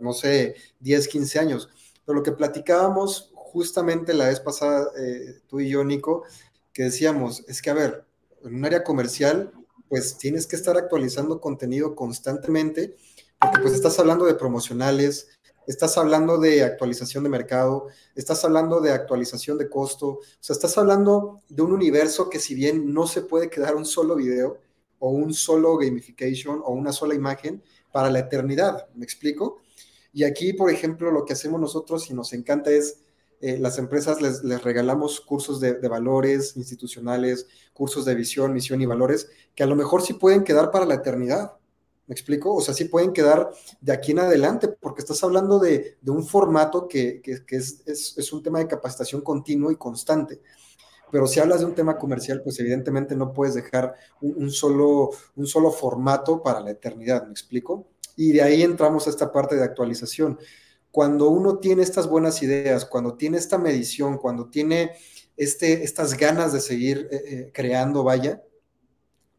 no 0.00 0.12
sé, 0.12 0.54
10, 0.80 1.08
15 1.08 1.38
años. 1.38 1.68
Pero 2.04 2.18
lo 2.18 2.22
que 2.22 2.32
platicábamos 2.32 3.32
justamente 3.34 4.14
la 4.14 4.28
vez 4.28 4.40
pasada, 4.40 4.90
eh, 4.98 5.40
tú 5.46 5.60
y 5.60 5.68
yo, 5.68 5.84
Nico, 5.84 6.24
que 6.72 6.84
decíamos, 6.84 7.44
es 7.48 7.62
que, 7.62 7.70
a 7.70 7.74
ver, 7.74 8.04
en 8.44 8.54
un 8.54 8.64
área 8.64 8.84
comercial, 8.84 9.52
pues 9.88 10.18
tienes 10.18 10.46
que 10.46 10.56
estar 10.56 10.76
actualizando 10.76 11.40
contenido 11.40 11.94
constantemente, 11.94 12.96
porque 13.40 13.60
pues 13.60 13.74
estás 13.74 13.98
hablando 13.98 14.26
de 14.26 14.34
promocionales, 14.34 15.28
estás 15.66 15.98
hablando 15.98 16.38
de 16.38 16.62
actualización 16.62 17.24
de 17.24 17.30
mercado, 17.30 17.88
estás 18.14 18.44
hablando 18.44 18.80
de 18.80 18.92
actualización 18.92 19.58
de 19.58 19.68
costo, 19.68 20.08
o 20.08 20.20
sea, 20.40 20.54
estás 20.54 20.76
hablando 20.78 21.42
de 21.48 21.62
un 21.62 21.72
universo 21.72 22.30
que 22.30 22.38
si 22.38 22.54
bien 22.54 22.92
no 22.92 23.06
se 23.06 23.22
puede 23.22 23.50
quedar 23.50 23.76
un 23.76 23.84
solo 23.84 24.16
video 24.16 24.58
o 24.98 25.10
un 25.10 25.34
solo 25.34 25.76
gamification 25.76 26.60
o 26.64 26.72
una 26.72 26.92
sola 26.92 27.14
imagen, 27.14 27.62
para 27.92 28.10
la 28.10 28.20
eternidad, 28.20 28.86
¿me 28.94 29.04
explico? 29.04 29.60
Y 30.12 30.24
aquí, 30.24 30.52
por 30.52 30.70
ejemplo, 30.70 31.10
lo 31.10 31.24
que 31.24 31.34
hacemos 31.34 31.60
nosotros 31.60 32.10
y 32.10 32.14
nos 32.14 32.32
encanta 32.32 32.70
es, 32.70 33.00
eh, 33.40 33.56
las 33.58 33.78
empresas 33.78 34.20
les, 34.20 34.42
regalamos 34.62 35.20
cursos 35.20 35.60
de, 35.60 35.74
valores 35.88 36.56
institucionales, 36.56 37.46
cursos 37.72 38.04
de 38.04 38.14
visión, 38.14 38.52
misión 38.52 38.80
y 38.80 38.86
valores, 38.86 39.28
que 39.54 39.62
a 39.62 39.66
lo 39.66 39.76
mejor 39.76 40.02
sí 40.02 40.14
pueden 40.14 40.42
quedar 40.42 40.70
para 40.70 40.86
la 40.86 40.94
eternidad. 40.94 41.52
¿Me 42.08 42.14
explico? 42.14 42.54
O 42.54 42.60
sea, 42.60 42.74
sí 42.74 42.86
pueden 42.86 43.12
quedar 43.12 43.50
de 43.80 43.92
aquí 43.92 44.12
en 44.12 44.20
adelante, 44.20 44.68
porque 44.68 45.02
estás 45.02 45.22
hablando 45.22 45.58
de, 45.58 45.98
un 46.06 46.26
formato 46.26 46.88
que, 46.88 47.22
es, 47.48 48.32
un 48.32 48.42
tema 48.42 48.58
de 48.60 48.66
capacitación 48.66 49.20
continuo 49.20 49.70
y 49.70 49.76
constante. 49.76 50.40
Pero 51.10 51.26
si 51.26 51.40
hablas 51.40 51.60
de 51.60 51.66
un 51.66 51.74
tema 51.74 51.96
comercial, 51.96 52.42
pues 52.42 52.58
evidentemente 52.60 53.16
no 53.16 53.32
puedes 53.32 53.54
dejar 53.54 53.94
un, 54.20 54.50
solo, 54.50 55.10
un 55.36 55.46
solo 55.46 55.70
formato 55.70 56.42
para 56.42 56.60
la 56.60 56.70
eternidad, 56.70 57.24
¿me 57.24 57.30
explico? 57.32 57.88
Y 58.16 58.32
de 58.32 58.42
ahí 58.42 58.62
entramos 58.62 59.06
a 59.06 59.10
esta 59.10 59.32
parte 59.32 59.56
de 59.56 59.64
actualización. 59.64 60.38
Cuando 60.90 61.28
uno 61.28 61.58
tiene 61.58 61.82
estas 61.82 62.08
buenas 62.08 62.42
ideas, 62.42 62.84
cuando 62.84 63.14
tiene 63.14 63.38
esta 63.38 63.58
medición, 63.58 64.18
cuando 64.18 64.48
tiene 64.48 64.92
este, 65.36 65.84
estas 65.84 66.16
ganas 66.16 66.52
de 66.52 66.60
seguir 66.60 67.08
eh, 67.10 67.22
eh, 67.26 67.50
creando, 67.54 68.02
vaya, 68.02 68.42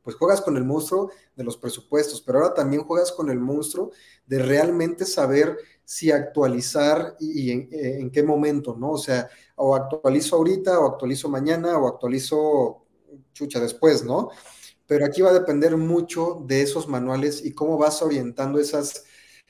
pues 0.01 0.15
juegas 0.15 0.41
con 0.41 0.55
el 0.57 0.63
monstruo 0.63 1.11
de 1.35 1.43
los 1.43 1.57
presupuestos, 1.57 2.21
pero 2.21 2.39
ahora 2.39 2.53
también 2.53 2.83
juegas 2.83 3.11
con 3.11 3.29
el 3.29 3.39
monstruo 3.39 3.91
de 4.25 4.39
realmente 4.39 5.05
saber 5.05 5.57
si 5.83 6.11
actualizar 6.11 7.15
y, 7.19 7.51
en, 7.51 7.67
en, 7.71 8.11
qué 8.11 8.23
momento, 8.23 8.75
¿no? 8.77 8.91
O 8.91 8.97
sea, 8.97 9.29
o 9.61 9.75
actualizo 9.75 10.37
ahorita, 10.37 10.79
o 10.79 10.87
actualizo 10.87 11.27
mañana, 11.27 11.77
o 11.77 11.87
actualizo 11.87 12.85
chucha 13.33 13.59
después, 13.59 14.03
¿no? 14.05 14.29
Pero 14.87 15.05
aquí 15.05 15.21
va 15.21 15.31
a 15.31 15.33
depender 15.33 15.75
mucho 15.75 16.41
de 16.45 16.61
esos 16.61 16.87
manuales 16.87 17.43
y 17.43 17.51
cómo 17.51 17.77
vas 17.77 18.01
orientando 18.01 18.57
esas, 18.57 19.03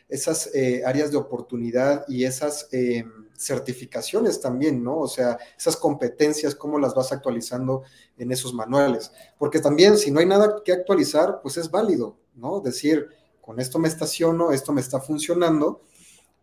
esas 0.09 0.53
eh, 0.55 0.81
áreas 0.83 1.11
de 1.11 1.17
oportunidad 1.17 2.05
y 2.07 2.25
esas 2.25 2.67
eh, 2.71 3.05
certificaciones 3.37 4.41
también, 4.41 4.83
¿no? 4.83 4.97
O 4.97 5.07
sea, 5.07 5.37
esas 5.55 5.77
competencias, 5.77 6.55
cómo 6.55 6.79
las 6.79 6.95
vas 6.95 7.11
actualizando 7.11 7.83
en 8.17 8.31
esos 8.31 8.51
manuales. 8.51 9.11
Porque 9.37 9.59
también, 9.59 9.95
si 9.95 10.09
no 10.09 10.19
hay 10.19 10.25
nada 10.25 10.61
que 10.65 10.73
actualizar, 10.73 11.39
pues 11.43 11.57
es 11.57 11.69
válido, 11.69 12.17
¿no? 12.33 12.61
Decir, 12.61 13.09
con 13.41 13.59
esto 13.59 13.77
me 13.77 13.87
estaciono, 13.87 14.51
esto 14.51 14.73
me 14.73 14.81
está 14.81 14.99
funcionando 14.99 15.83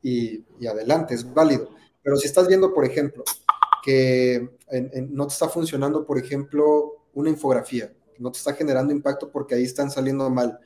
y 0.02 0.44
adelante, 0.64 1.16
es 1.16 1.34
válido. 1.34 1.70
Pero 2.00 2.16
si 2.16 2.28
estás 2.28 2.46
viendo, 2.46 2.72
por 2.72 2.84
ejemplo, 2.84 3.24
que 3.86 4.50
no 5.10 5.28
te 5.28 5.32
está 5.32 5.48
funcionando, 5.48 6.04
por 6.04 6.18
ejemplo, 6.18 7.06
una 7.14 7.30
infografía, 7.30 7.94
no 8.18 8.32
te 8.32 8.38
está 8.38 8.52
generando 8.52 8.92
impacto 8.92 9.30
porque 9.30 9.54
ahí 9.54 9.62
están 9.62 9.92
saliendo 9.92 10.28
mal, 10.28 10.58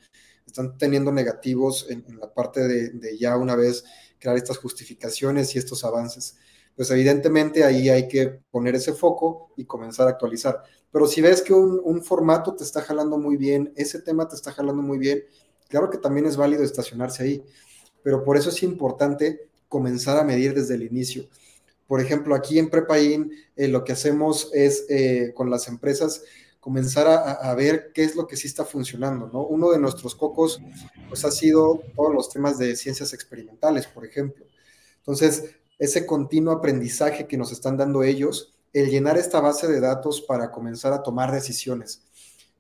están 0.46 0.78
teniendo 0.78 1.12
negativos 1.12 1.86
en, 1.90 2.02
la 2.18 2.32
parte 2.32 2.66
de, 2.66 3.18
ya 3.18 3.36
una 3.36 3.56
vez 3.56 3.84
crear 4.18 4.38
estas 4.38 4.56
justificaciones 4.56 5.54
y 5.54 5.58
estos 5.58 5.84
avances. 5.84 6.38
Pues 6.74 6.90
evidentemente 6.92 7.62
ahí 7.62 7.90
hay 7.90 8.08
que 8.08 8.40
poner 8.50 8.74
ese 8.74 8.94
foco 8.94 9.52
y 9.54 9.66
comenzar 9.66 10.06
a 10.06 10.12
actualizar. 10.12 10.62
Pero 10.90 11.06
si 11.06 11.20
ves 11.20 11.42
que 11.42 11.52
un, 11.52 11.78
un 11.84 12.02
formato 12.02 12.54
te 12.54 12.64
está 12.64 12.80
jalando 12.80 13.18
muy 13.18 13.36
bien, 13.36 13.70
ese 13.76 14.00
tema 14.00 14.26
te 14.28 14.34
está 14.34 14.50
jalando 14.50 14.80
muy 14.80 14.96
bien, 14.96 15.24
claro 15.68 15.90
que 15.90 15.98
también 15.98 16.24
es 16.24 16.38
válido 16.38 16.64
estacionarse 16.64 17.22
ahí. 17.22 17.44
pero 18.02 18.24
por 18.24 18.38
eso 18.38 18.48
es 18.48 18.62
importante 18.62 19.50
comenzar 19.68 20.16
a 20.16 20.24
medir 20.24 20.54
desde 20.54 20.74
el 20.74 20.84
inicio. 20.84 21.28
Por 21.90 22.00
ejemplo, 22.00 22.36
aquí 22.36 22.56
en 22.60 22.70
Prepaín 22.70 23.32
eh, 23.56 23.66
lo 23.66 23.82
que 23.82 23.90
hacemos 23.90 24.48
es 24.54 24.86
eh, 24.88 25.32
con 25.34 25.50
las 25.50 25.66
empresas 25.66 26.22
comenzar 26.60 27.08
a, 27.08 27.52
ver 27.56 27.90
qué 27.92 28.04
es 28.04 28.14
lo 28.14 28.28
que 28.28 28.36
sí 28.36 28.46
está 28.46 28.64
funcionando, 28.64 29.28
¿no? 29.32 29.44
Uno 29.44 29.72
de 29.72 29.80
nuestros 29.80 30.14
cocos, 30.14 30.62
pues 31.08 31.24
ha 31.24 31.32
sido 31.32 31.82
todos 31.96 32.14
los 32.14 32.30
temas 32.30 32.58
de 32.58 32.76
ciencias 32.76 33.12
experimentales, 33.12 33.88
por 33.88 34.06
ejemplo. 34.06 34.46
Entonces, 34.98 35.56
ese 35.80 36.06
continuo 36.06 36.52
aprendizaje 36.52 37.26
que 37.26 37.36
nos 37.36 37.50
están 37.50 37.76
dando 37.76 38.04
ellos, 38.04 38.54
el 38.72 38.88
llenar 38.88 39.18
esta 39.18 39.40
base 39.40 39.66
de 39.66 39.80
datos 39.80 40.20
para 40.20 40.52
comenzar 40.52 40.92
a 40.92 41.02
tomar 41.02 41.32
decisiones. 41.32 42.04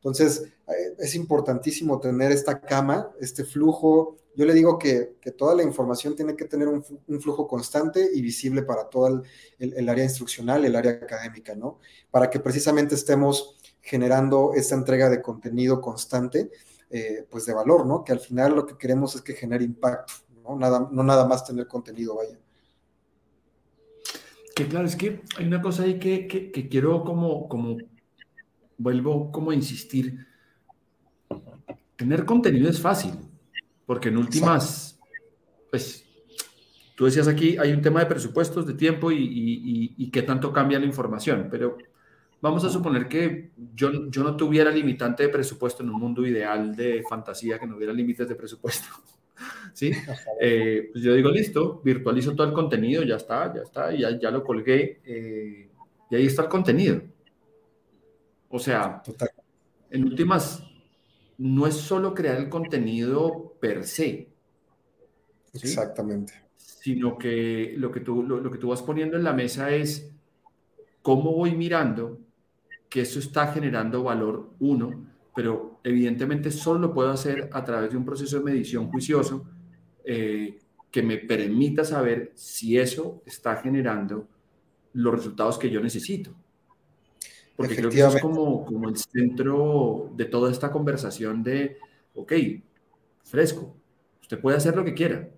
Entonces, 0.00 0.44
eh, 0.66 0.94
es 0.98 1.14
importantísimo 1.14 2.00
tener 2.00 2.32
esta 2.32 2.58
cama, 2.58 3.10
este 3.20 3.44
flujo. 3.44 4.16
Yo 4.34 4.46
le 4.46 4.54
digo 4.54 4.78
que, 4.78 5.16
toda 5.36 5.54
la 5.54 5.62
información 5.62 6.16
tiene 6.16 6.34
que 6.34 6.46
tener 6.46 6.68
un, 6.68 6.82
flujo 7.20 7.46
constante 7.46 8.08
y 8.14 8.22
visible 8.22 8.62
para 8.62 8.88
todo 8.88 9.22
el, 9.58 9.88
área 9.88 10.04
instruccional, 10.04 10.64
el 10.64 10.74
área 10.74 10.92
académica, 10.92 11.54
¿no? 11.54 11.78
Para 12.10 12.30
que 12.30 12.40
precisamente 12.40 12.94
estemos 12.94 13.56
generando 13.82 14.52
esta 14.54 14.74
entrega 14.74 15.10
de 15.10 15.20
contenido 15.20 15.82
constante, 15.82 16.50
eh, 16.88 17.26
pues 17.28 17.44
de 17.44 17.52
valor, 17.52 17.84
¿no? 17.84 18.02
Que 18.02 18.12
al 18.12 18.20
final 18.20 18.54
lo 18.54 18.66
que 18.66 18.78
queremos 18.78 19.14
es 19.14 19.20
que 19.20 19.34
genere 19.34 19.64
impacto, 19.64 20.14
¿no? 20.42 20.56
Nada, 20.56 20.88
no 20.90 21.02
nada 21.02 21.26
más 21.26 21.44
tener 21.44 21.66
contenido, 21.66 22.16
vaya. 22.16 22.38
Que 24.54 24.66
claro, 24.66 24.86
es 24.86 24.96
que 24.96 25.22
hay 25.36 25.46
una 25.46 25.60
cosa 25.60 25.82
ahí 25.82 25.98
que, 25.98 26.26
que, 26.26 26.68
quiero 26.68 27.04
como, 27.04 27.48
como, 27.48 27.76
vuelvo 28.80 29.30
como 29.30 29.50
a 29.50 29.54
insistir. 29.54 30.26
Tener 31.96 32.24
contenido 32.24 32.68
es 32.68 32.80
fácil, 32.80 33.12
porque 33.86 34.08
en 34.08 34.16
últimas, 34.16 34.98
pues, 35.70 36.04
tú 36.96 37.04
decías 37.04 37.28
aquí, 37.28 37.58
hay 37.58 37.72
un 37.72 37.82
tema 37.82 38.00
de 38.00 38.06
presupuestos, 38.06 38.66
de 38.66 38.74
tiempo 38.74 39.12
y, 39.12 39.94
y, 39.96 40.10
qué 40.10 40.22
tanto 40.22 40.52
cambia 40.52 40.78
la 40.78 40.86
información, 40.86 41.48
pero 41.50 41.76
Vamos 42.42 42.64
a 42.64 42.70
suponer 42.70 43.06
que 43.06 43.50
yo, 43.74 44.08
yo 44.08 44.22
no 44.22 44.34
tuviera 44.34 44.70
limitante 44.70 45.24
de 45.24 45.28
presupuesto 45.28 45.82
en 45.82 45.90
un 45.90 46.00
mundo 46.00 46.26
ideal 46.26 46.74
de 46.74 47.04
fantasía, 47.06 47.58
que 47.58 47.66
no 47.66 47.76
hubiera 47.76 47.92
límites 47.92 48.26
de 48.28 48.34
presupuesto. 48.34 48.88
¿Sí? 49.74 49.92
Eh, 50.40 50.88
pues 50.90 51.04
yo 51.04 51.14
digo, 51.14 51.30
listo, 51.30 51.82
virtualizo 51.84 52.34
todo 52.34 52.46
el 52.46 52.54
contenido, 52.54 53.02
ya 53.02 53.16
está, 53.16 53.54
ya 53.54 53.60
está, 53.60 53.94
ya, 53.94 54.18
ya 54.18 54.30
lo 54.30 54.42
colgué, 54.42 55.00
eh, 55.04 55.68
y 56.10 56.14
ahí 56.16 56.24
está 56.24 56.42
el 56.44 56.48
contenido. 56.48 57.02
O 58.50 58.58
sea, 58.58 59.02
en 59.90 60.04
últimas, 60.04 60.62
no 61.38 61.66
es 61.66 61.74
solo 61.74 62.14
crear 62.14 62.36
el 62.36 62.48
contenido 62.48 63.54
per 63.58 63.84
se. 63.84 64.28
Exactamente. 65.54 66.34
Sino 66.56 67.16
que 67.16 67.74
lo 67.76 67.90
que, 67.90 68.00
tú, 68.00 68.22
lo 68.22 68.50
que 68.50 68.58
tú 68.58 68.68
vas 68.68 68.82
poniendo 68.82 69.16
en 69.16 69.24
la 69.24 69.32
mesa 69.32 69.70
es 69.70 70.12
cómo 71.02 71.32
voy 71.32 71.54
mirando 71.54 72.18
que 72.88 73.02
eso 73.02 73.20
está 73.20 73.52
generando 73.52 74.02
valor, 74.02 74.50
uno, 74.58 75.06
pero 75.34 75.80
evidentemente 75.84 76.50
solo 76.50 76.80
lo 76.80 76.94
puedo 76.94 77.10
hacer 77.10 77.48
a 77.52 77.64
través 77.64 77.92
de 77.92 77.96
un 77.96 78.04
proceso 78.04 78.38
de 78.38 78.44
medición 78.44 78.90
juicioso 78.90 79.46
eh, 80.04 80.58
que 80.90 81.02
me 81.02 81.18
permita 81.18 81.84
saber 81.84 82.32
si 82.34 82.76
eso 82.76 83.22
está 83.24 83.56
generando 83.56 84.26
los 84.92 85.14
resultados 85.14 85.56
que 85.56 85.70
yo 85.70 85.80
necesito. 85.80 86.34
Porque 87.60 87.76
creo 87.76 87.90
que 87.90 87.98
eso 87.98 88.16
es 88.16 88.22
como, 88.22 88.64
como 88.64 88.88
el 88.88 88.96
centro 88.96 90.10
de 90.16 90.24
toda 90.24 90.50
esta 90.50 90.72
conversación 90.72 91.42
de, 91.42 91.76
ok, 92.14 92.32
fresco, 93.22 93.76
usted 94.22 94.40
puede 94.40 94.56
hacer 94.56 94.74
lo 94.74 94.82
que 94.82 94.94
quiera. 94.94 95.28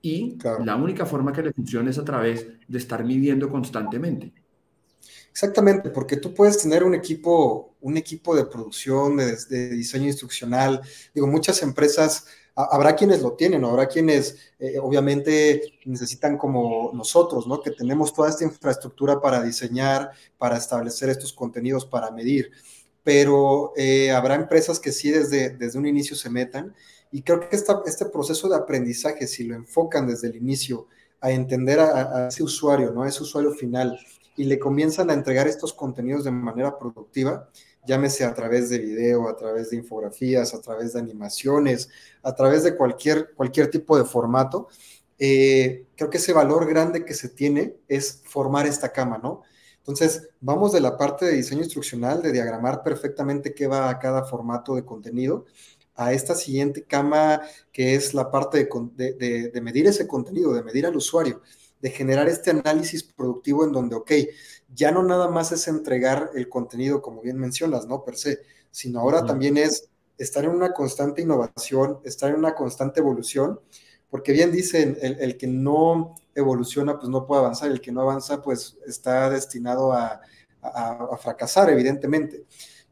Y 0.00 0.38
la 0.64 0.76
única 0.76 1.04
forma 1.04 1.32
que 1.32 1.42
le 1.42 1.52
funcione 1.52 1.90
es 1.90 1.98
a 1.98 2.04
través 2.04 2.46
de 2.68 2.78
estar 2.78 3.04
midiendo 3.04 3.50
constantemente. 3.50 4.32
Exactamente, 5.32 5.90
porque 5.90 6.18
tú 6.18 6.32
puedes 6.32 6.62
tener 6.62 6.84
un 6.84 6.94
equipo, 6.94 7.74
un 7.80 7.96
equipo 7.96 8.36
de 8.36 8.46
producción, 8.46 9.16
de, 9.16 9.70
diseño 9.70 10.06
instruccional. 10.06 10.80
Digo, 11.12 11.26
muchas 11.26 11.60
empresas, 11.64 12.28
habrá 12.56 12.96
quienes 12.96 13.20
lo 13.20 13.34
tienen, 13.34 13.64
habrá 13.64 13.86
quienes 13.86 14.36
eh, 14.58 14.78
obviamente 14.80 15.78
necesitan 15.84 16.38
como 16.38 16.90
nosotros, 16.94 17.46
¿no? 17.46 17.60
Que 17.60 17.70
tenemos 17.70 18.14
toda 18.14 18.30
esta 18.30 18.44
infraestructura 18.44 19.20
para 19.20 19.42
diseñar, 19.42 20.10
para 20.38 20.56
establecer 20.56 21.10
estos 21.10 21.34
contenidos, 21.34 21.84
para 21.84 22.10
medir. 22.10 22.50
Pero 23.04 23.72
eh, 23.76 24.10
habrá 24.10 24.34
empresas 24.34 24.80
que 24.80 24.90
sí 24.90 25.10
desde, 25.10 25.50
desde 25.50 25.78
un 25.78 25.86
inicio 25.86 26.16
se 26.16 26.30
metan. 26.30 26.74
Y 27.12 27.22
creo 27.22 27.40
que 27.40 27.54
este 27.54 28.06
proceso 28.06 28.48
de 28.48 28.56
aprendizaje, 28.56 29.26
si 29.26 29.44
lo 29.44 29.54
enfocan 29.54 30.06
desde 30.06 30.28
el 30.28 30.36
inicio 30.36 30.86
a 31.20 31.30
entender 31.30 31.78
a, 31.78 32.28
ese 32.28 32.42
usuario, 32.42 32.90
¿no? 32.90 33.02
A 33.02 33.08
ese 33.08 33.22
usuario 33.22 33.52
final 33.52 33.98
y 34.36 34.44
le 34.44 34.58
comienzan 34.58 35.10
a 35.10 35.14
entregar 35.14 35.46
estos 35.46 35.72
contenidos 35.72 36.24
de 36.24 36.30
manera 36.30 36.78
productiva, 36.78 37.48
llámese 37.86 38.24
a 38.24 38.34
través 38.34 38.68
de 38.68 38.78
video, 38.78 39.28
a 39.28 39.36
través 39.36 39.70
de 39.70 39.76
infografías, 39.76 40.54
a 40.54 40.60
través 40.60 40.92
de 40.92 41.00
animaciones, 41.00 41.88
a 42.22 42.34
través 42.34 42.62
de 42.64 42.76
cualquier, 42.76 43.32
cualquier 43.34 43.70
tipo 43.70 43.96
de 43.96 44.04
formato. 44.04 44.68
Eh, 45.18 45.86
creo 45.96 46.10
que 46.10 46.18
ese 46.18 46.32
valor 46.32 46.66
grande 46.68 47.04
que 47.04 47.14
se 47.14 47.28
tiene 47.28 47.76
es 47.88 48.22
formar 48.24 48.66
esta 48.66 48.92
cama, 48.92 49.18
¿no? 49.18 49.42
Entonces, 49.78 50.28
vamos 50.40 50.72
de 50.72 50.80
la 50.80 50.96
parte 50.98 51.26
de 51.26 51.32
diseño 51.32 51.62
instruccional, 51.62 52.20
de 52.20 52.32
diagramar 52.32 52.82
perfectamente 52.82 53.54
qué 53.54 53.66
va 53.68 53.88
a 53.88 53.98
cada 53.98 54.24
formato 54.24 54.74
de 54.74 54.84
contenido, 54.84 55.46
a 55.94 56.12
esta 56.12 56.34
siguiente 56.34 56.82
cama 56.82 57.40
que 57.72 57.94
es 57.94 58.12
la 58.12 58.30
parte 58.30 58.68
de, 58.96 59.50
de 59.52 59.60
medir 59.62 59.86
ese 59.86 60.06
contenido, 60.06 60.52
de 60.52 60.62
medir 60.62 60.84
al 60.86 60.96
usuario 60.96 61.40
de 61.80 61.90
generar 61.90 62.28
este 62.28 62.50
análisis 62.50 63.02
productivo 63.02 63.64
en 63.64 63.72
donde, 63.72 63.96
ok, 63.96 64.10
ya 64.74 64.90
no 64.90 65.02
nada 65.02 65.28
más 65.28 65.52
es 65.52 65.68
entregar 65.68 66.30
el 66.34 66.48
contenido, 66.48 67.02
como 67.02 67.22
bien 67.22 67.38
mencionas, 67.38 67.86
¿no? 67.86 68.04
Per 68.04 68.16
se, 68.16 68.40
sino 68.70 69.00
ahora 69.00 69.24
también 69.24 69.56
es 69.56 69.88
estar 70.18 70.44
en 70.44 70.50
una 70.50 70.72
constante 70.72 71.22
innovación, 71.22 72.00
estar 72.04 72.30
en 72.30 72.36
una 72.36 72.54
constante 72.54 73.00
evolución, 73.00 73.60
porque 74.10 74.32
bien 74.32 74.52
dicen, 74.52 74.96
el, 75.00 75.36
que 75.36 75.46
no 75.46 76.14
evoluciona, 76.34 76.98
pues 76.98 77.08
no 77.08 77.26
puede 77.26 77.40
avanzar, 77.42 77.70
el 77.70 77.80
que 77.80 77.92
no 77.92 78.02
avanza, 78.02 78.42
pues 78.42 78.78
está 78.86 79.30
destinado 79.30 79.92
a, 79.92 80.20
fracasar, 81.20 81.70
evidentemente. 81.70 82.44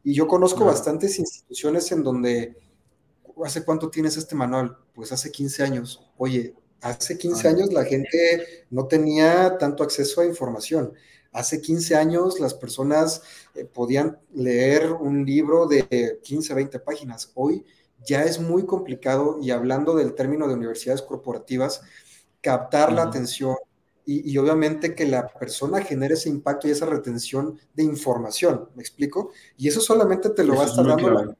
Y 0.03 0.13
yo 0.13 0.27
conozco 0.27 0.63
bastantes 0.63 1.19
instituciones 1.19 1.91
en 1.91 2.03
donde, 2.03 2.55
¿hace 3.43 3.65
cuánto 3.65 3.89
tienes 3.89 4.15
este 4.15 4.33
manual? 4.35 4.77
Pues 4.93 5.11
hace 5.11 5.29
15 5.29 5.63
años. 5.63 6.09
Oye, 6.17 6.55
Hace 6.85 7.17
15 7.17 7.47
años 7.47 7.73
la 7.73 7.83
gente 7.83 8.65
no 8.69 8.85
tenía 8.85 9.57
tanto 9.57 9.83
acceso 9.83 10.21
a 10.21 10.25
información. 10.27 10.93
Hace 11.35 11.61
15 11.61 11.95
años 11.97 12.39
las 12.39 12.53
personas 12.53 13.21
eh, 13.55 13.65
podían 13.65 14.17
leer 14.33 14.93
un 14.93 15.25
libro 15.25 15.67
de 15.67 16.17
15, 16.23 16.53
20 16.53 16.79
páginas. 16.79 17.31
Hoy 17.35 17.65
ya 18.05 18.23
es 18.23 18.39
muy 18.39 18.65
complicado 18.65 19.37
y 19.41 19.51
hablando 19.51 19.95
del 19.95 20.15
término 20.15 20.47
de 20.47 20.53
universidades 20.53 21.01
corporativas, 21.01 21.81
captar 22.39 22.93
la 22.93 23.03
atención 23.03 23.57
y, 24.07 24.37
obviamente 24.37 24.93
que 24.93 25.05
la 25.07 25.27
persona 25.27 25.81
genere 25.81 26.13
ese 26.13 26.29
impacto 26.29 26.67
y 26.67 26.71
esa 26.71 26.85
retención 26.85 27.59
de 27.73 27.83
información, 27.83 28.69
¿me 28.75 28.83
explico? 28.83 29.31
Y 29.57 29.67
eso 29.67 29.81
solamente 29.81 30.29
te 30.29 30.43
lo 30.43 30.55
va 30.55 30.63
a 30.63 30.67
estar 30.67 30.85
dando 30.85 31.09
la, 31.09 31.35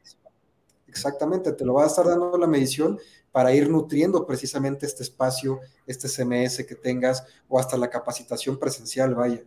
exactamente, 0.88 1.54
te 1.54 1.64
lo 1.64 1.76
va 1.76 1.84
a 1.84 1.88
estar 1.88 2.08
dando 2.08 2.38
la 2.38 2.48
medición 2.48 2.98
para 3.32 3.54
ir 3.54 3.70
nutriendo 3.70 4.26
precisamente 4.26 4.88
este 4.88 5.04
espacio, 5.04 5.60
este 5.86 6.10
CMS 6.10 6.66
que 6.66 6.76
tengas 6.76 7.24
o 7.48 7.60
hasta 7.60 7.78
la 7.78 7.90
capacitación 7.90 8.58
presencial, 8.58 9.14
vaya. 9.14 9.44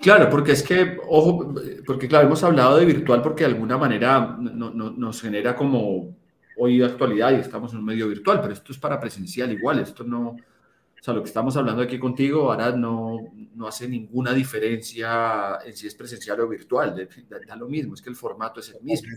Claro, 0.00 0.28
porque 0.28 0.52
es 0.52 0.62
que, 0.62 0.98
ojo, 1.08 1.54
porque 1.86 2.08
claro, 2.08 2.26
hemos 2.26 2.42
hablado 2.42 2.76
de 2.76 2.84
virtual 2.84 3.22
porque 3.22 3.44
de 3.44 3.50
alguna 3.50 3.78
manera 3.78 4.36
nos 4.38 5.20
genera 5.20 5.56
como 5.56 6.14
hoy 6.56 6.82
actualidad 6.82 7.32
y 7.32 7.36
estamos 7.36 7.72
en 7.72 7.78
un 7.78 7.84
medio 7.84 8.08
virtual, 8.08 8.40
pero 8.40 8.52
esto 8.52 8.72
es 8.72 8.78
para 8.78 9.00
presencial 9.00 9.50
igual, 9.50 9.78
esto 9.78 10.04
no, 10.04 10.28
o 10.28 11.04
sea, 11.04 11.14
lo 11.14 11.22
que 11.22 11.28
estamos 11.28 11.56
hablando 11.56 11.82
aquí 11.82 11.98
contigo 11.98 12.52
ahora 12.52 12.72
no, 12.72 13.32
no 13.54 13.66
hace 13.66 13.88
ninguna 13.88 14.32
diferencia 14.32 15.58
en 15.64 15.76
si 15.76 15.86
es 15.86 15.94
presencial 15.94 16.40
o 16.40 16.48
virtual, 16.48 17.08
da, 17.28 17.56
lo 17.56 17.68
mismo, 17.68 17.94
es 17.94 18.02
que 18.02 18.10
el 18.10 18.16
formato 18.16 18.60
es 18.60 18.70
el 18.70 18.82
mismo, 18.82 19.16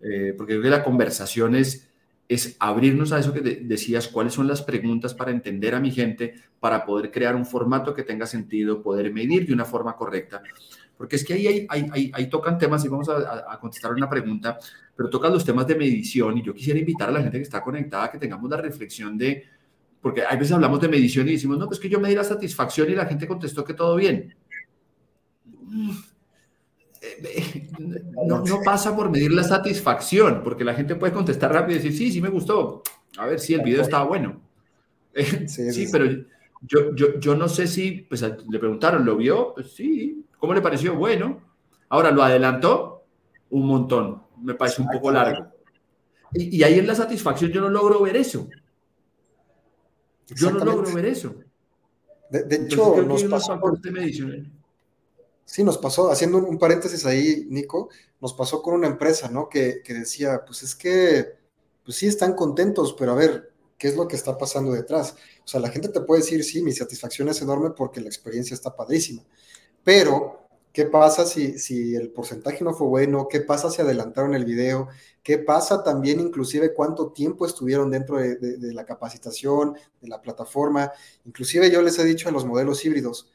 eh, 0.00 0.34
porque 0.36 0.54
creo 0.54 0.62
que 0.62 0.70
la 0.70 0.82
conversación 0.82 1.54
es 1.54 1.91
es 2.34 2.56
abrirnos 2.58 3.12
a 3.12 3.18
eso 3.18 3.32
que 3.32 3.40
decías, 3.40 4.08
cuáles 4.08 4.32
son 4.32 4.46
las 4.46 4.62
preguntas 4.62 5.14
para 5.14 5.30
entender 5.30 5.74
a 5.74 5.80
mi 5.80 5.90
gente, 5.90 6.34
para 6.60 6.84
poder 6.84 7.10
crear 7.10 7.36
un 7.36 7.44
formato 7.44 7.94
que 7.94 8.02
tenga 8.02 8.26
sentido, 8.26 8.82
poder 8.82 9.12
medir 9.12 9.46
de 9.46 9.52
una 9.52 9.64
forma 9.64 9.96
correcta. 9.96 10.42
Porque 10.96 11.16
es 11.16 11.24
que 11.24 11.34
ahí, 11.68 12.26
tocan 12.30 12.58
temas 12.58 12.84
y 12.84 12.88
vamos 12.88 13.08
a, 13.08 13.58
contestar 13.60 13.92
una 13.92 14.08
pregunta, 14.08 14.58
pero 14.94 15.10
tocan 15.10 15.32
los 15.32 15.44
temas 15.44 15.66
de 15.66 15.74
medición 15.74 16.38
y 16.38 16.42
yo 16.42 16.54
quisiera 16.54 16.78
invitar 16.78 17.08
a 17.08 17.12
la 17.12 17.22
gente 17.22 17.38
que 17.38 17.44
está 17.44 17.60
conectada 17.62 18.04
a 18.04 18.10
que 18.10 18.18
tengamos 18.18 18.48
la 18.50 18.56
reflexión 18.56 19.18
de, 19.18 19.44
porque 20.00 20.22
hay 20.24 20.36
veces 20.36 20.52
hablamos 20.52 20.80
de 20.80 20.88
medición 20.88 21.28
y 21.28 21.32
decimos, 21.32 21.58
no, 21.58 21.66
pues 21.66 21.80
que 21.80 21.88
yo 21.88 21.98
medí 21.98 22.14
la 22.14 22.24
satisfacción 22.24 22.90
y 22.90 22.94
la 22.94 23.06
gente 23.06 23.26
contestó 23.26 23.64
que 23.64 23.74
todo 23.74 23.96
bien 23.96 24.34
no, 28.26 28.44
no, 28.44 28.60
pasa 28.64 28.94
por 28.94 29.10
medir 29.10 29.32
la 29.32 29.42
satisfacción, 29.42 30.42
porque 30.42 30.64
la 30.64 30.74
gente 30.74 30.94
puede 30.94 31.12
contestar 31.12 31.52
rápido 31.52 31.78
y 31.78 31.82
decir, 31.82 31.96
sí, 31.96 32.12
sí 32.12 32.20
me 32.20 32.28
gustó, 32.28 32.82
A 33.18 33.26
ver 33.26 33.40
si 33.40 33.54
el 33.54 33.62
video 33.62 33.82
estaba 33.82 34.04
bueno. 34.04 34.40
Sí, 35.46 35.86
pero 35.92 36.06
yo, 36.62 36.94
yo, 36.94 37.18
yo, 37.18 37.34
no 37.36 37.48
sé 37.48 37.66
si, 37.66 38.06
pues 38.08 38.22
le 38.22 38.58
preguntaron, 38.58 39.04
¿lo 39.04 39.16
vio? 39.16 39.52
Pues 39.54 39.72
sí. 39.72 40.24
¿Cómo 40.38 40.54
le 40.54 40.62
pareció? 40.62 40.94
Bueno. 40.94 41.40
Ahora, 41.88 42.10
¿lo 42.10 42.22
adelantó? 42.22 43.04
Un 43.50 43.66
montón. 43.66 44.22
Me 44.40 44.54
parece 44.54 44.80
un 44.80 44.88
poco 44.88 45.10
largo. 45.10 45.48
Y, 46.32 46.56
y 46.56 46.62
ahí 46.62 46.78
en 46.78 46.86
la 46.86 46.94
satisfacción 46.94 47.50
yo 47.50 47.60
no 47.60 47.68
logro 47.68 48.00
ver 48.00 48.16
eso. 48.16 48.48
Yo 50.28 50.50
no 50.50 50.64
logro 50.64 50.94
ver 50.94 51.06
eso. 51.06 51.34
De, 52.30 52.56
hecho, 52.56 53.02
nos 53.02 53.24
pasó. 53.24 53.60
Sí, 55.44 55.64
nos 55.64 55.78
pasó, 55.78 56.10
haciendo 56.10 56.38
un, 56.38 56.58
paréntesis 56.58 57.04
ahí, 57.04 57.46
Nico, 57.50 57.90
nos 58.20 58.34
pasó 58.34 58.62
con 58.62 58.74
una 58.74 58.86
empresa, 58.86 59.28
¿no? 59.28 59.48
Que, 59.48 59.82
que, 59.82 59.94
decía, 59.94 60.44
pues 60.46 60.62
es 60.62 60.74
que, 60.74 61.34
pues 61.84 61.96
sí, 61.96 62.06
están 62.06 62.34
contentos, 62.34 62.94
pero 62.98 63.12
a 63.12 63.16
ver, 63.16 63.52
¿qué 63.76 63.88
es 63.88 63.96
lo 63.96 64.08
que 64.08 64.16
está 64.16 64.38
pasando 64.38 64.72
detrás? 64.72 65.16
O 65.44 65.48
sea, 65.48 65.60
la 65.60 65.70
gente 65.70 65.88
te 65.88 66.00
puede 66.00 66.22
decir, 66.22 66.42
sí, 66.44 66.62
mi 66.62 66.72
satisfacción 66.72 67.28
es 67.28 67.42
enorme 67.42 67.70
porque 67.70 68.00
la 68.00 68.08
experiencia 68.08 68.54
está 68.54 68.74
padrísima, 68.74 69.24
pero 69.84 70.42
¿Qué 70.72 70.86
pasa 70.86 71.26
si, 71.26 71.58
si 71.58 71.94
el 71.94 72.10
porcentaje 72.10 72.64
no 72.64 72.72
fue 72.72 72.86
bueno? 72.86 73.28
¿Qué 73.28 73.42
pasa 73.42 73.70
si 73.70 73.82
adelantaron 73.82 74.34
el 74.34 74.46
video? 74.46 74.88
¿Qué 75.22 75.36
pasa 75.36 75.84
también 75.84 76.18
inclusive 76.18 76.72
cuánto 76.72 77.12
tiempo 77.12 77.44
estuvieron 77.44 77.90
dentro 77.90 78.16
de, 78.16 78.72
la 78.72 78.86
capacitación, 78.86 79.76
de 80.00 80.08
la 80.08 80.22
plataforma? 80.22 80.90
Inclusive 81.26 81.70
yo 81.70 81.82
les 81.82 81.98
he 81.98 82.04
dicho 82.04 82.30
a 82.30 82.32
los 82.32 82.46
modelos 82.46 82.82
híbridos, 82.86 83.30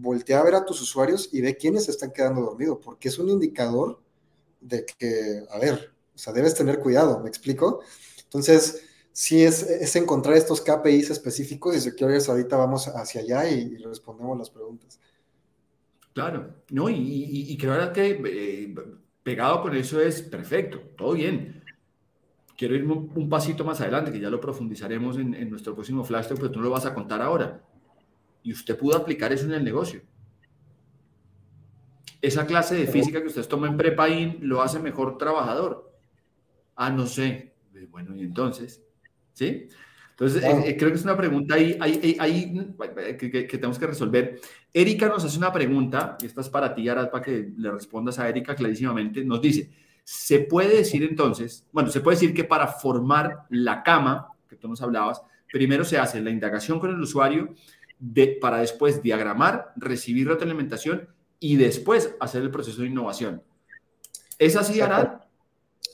voltea 0.00 0.40
a 0.40 0.44
ver 0.44 0.54
a 0.54 0.64
tus 0.64 0.80
usuarios 0.80 1.28
y 1.32 1.40
ve 1.40 1.56
quiénes 1.56 1.88
están 1.88 2.12
quedando 2.12 2.42
dormidos, 2.42 2.78
porque 2.82 3.08
es 3.08 3.18
un 3.18 3.28
indicador 3.28 4.00
de 4.60 4.84
que, 4.84 5.42
a 5.50 5.58
ver, 5.58 5.92
o 6.14 6.18
sea, 6.18 6.32
debes 6.32 6.54
tener 6.54 6.80
cuidado, 6.80 7.20
¿me 7.20 7.28
explico? 7.28 7.80
Entonces, 8.24 8.82
sí 9.12 9.42
es, 9.42 9.62
es 9.62 9.96
encontrar 9.96 10.36
estos 10.36 10.60
KPIs 10.60 11.10
específicos 11.10 11.76
y 11.76 11.80
si 11.80 11.92
quieres 11.92 12.28
ahorita 12.28 12.56
vamos 12.56 12.88
hacia 12.88 13.20
allá 13.20 13.48
y 13.48 13.76
respondemos 13.78 14.38
las 14.38 14.50
preguntas. 14.50 15.00
Claro, 16.18 16.52
no, 16.70 16.88
y, 16.88 16.96
y, 17.48 17.56
creo 17.56 17.92
que 17.92 18.20
eh, 18.24 18.74
pegado 19.22 19.62
con 19.62 19.76
eso 19.76 20.00
es 20.00 20.20
perfecto, 20.20 20.80
todo 20.96 21.12
bien. 21.12 21.62
Quiero 22.56 22.74
ir 22.74 22.84
un, 22.84 23.28
pasito 23.28 23.64
más 23.64 23.80
adelante, 23.80 24.10
que 24.10 24.18
ya 24.18 24.28
lo 24.28 24.40
profundizaremos 24.40 25.16
en, 25.16 25.48
nuestro 25.48 25.76
próximo 25.76 26.02
flash 26.02 26.26
pero 26.30 26.50
tú 26.50 26.58
no 26.58 26.64
lo 26.64 26.70
vas 26.70 26.86
a 26.86 26.92
contar 26.92 27.22
ahora. 27.22 27.62
Y 28.42 28.52
usted 28.52 28.78
pudo 28.78 28.96
aplicar 28.96 29.32
eso 29.32 29.44
en 29.44 29.52
el 29.52 29.64
negocio. 29.64 30.02
Esa 32.20 32.46
clase 32.46 32.74
de 32.74 32.86
física 32.86 33.20
que 33.20 33.28
usted 33.28 33.46
toma 33.46 33.68
en 33.68 33.76
prepaín 33.76 34.38
lo 34.40 34.62
hace 34.62 34.78
mejor 34.78 35.18
trabajador. 35.18 35.92
Ah, 36.74 36.90
no 36.90 37.06
sé. 37.06 37.54
Bueno, 37.90 38.14
y 38.16 38.22
entonces, 38.22 38.82
¿sí? 39.34 39.68
Entonces, 40.10 40.42
eh, 40.42 40.70
eh, 40.70 40.76
creo 40.76 40.90
que 40.90 40.96
es 40.96 41.04
una 41.04 41.16
pregunta 41.16 41.54
ahí, 41.54 41.78
ahí, 41.80 42.74
que, 43.16 43.30
que, 43.30 43.46
tenemos 43.46 43.78
que 43.78 43.86
resolver. 43.86 44.40
Erika 44.74 45.08
nos 45.08 45.24
hace 45.24 45.38
una 45.38 45.52
pregunta, 45.52 46.18
y 46.20 46.26
esta 46.26 46.40
es 46.40 46.48
para 46.48 46.74
ti, 46.74 46.88
Arad, 46.88 47.08
para 47.08 47.22
que 47.22 47.52
le 47.56 47.70
respondas 47.70 48.18
a 48.18 48.28
Erika 48.28 48.56
clarísimamente. 48.56 49.24
Nos 49.24 49.40
dice, 49.40 49.70
¿se 50.02 50.40
puede 50.40 50.78
decir 50.78 51.04
entonces, 51.04 51.68
bueno, 51.70 51.88
se 51.90 52.00
puede 52.00 52.16
decir 52.16 52.34
que 52.34 52.42
para 52.42 52.66
formar 52.66 53.46
la 53.50 53.84
cama, 53.84 54.32
que 54.48 54.56
tú 54.56 54.66
nos 54.66 54.82
hablabas, 54.82 55.22
primero 55.52 55.84
se 55.84 55.98
hace 55.98 56.20
la 56.20 56.30
indagación 56.30 56.80
con 56.80 56.90
el 56.90 57.00
usuario 57.00 57.54
de, 57.98 58.38
para 58.40 58.58
después 58.58 59.02
diagramar, 59.02 59.72
recibir 59.76 60.28
retroalimentación 60.28 61.08
y 61.40 61.56
después 61.56 62.14
hacer 62.20 62.42
el 62.42 62.50
proceso 62.50 62.82
de 62.82 62.88
innovación. 62.88 63.42
¿Es 64.38 64.56
así, 64.56 64.80
Arad? 64.80 65.20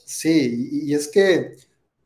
Sí, 0.05 0.69
y 0.71 0.93
es 0.93 1.07
que 1.07 1.55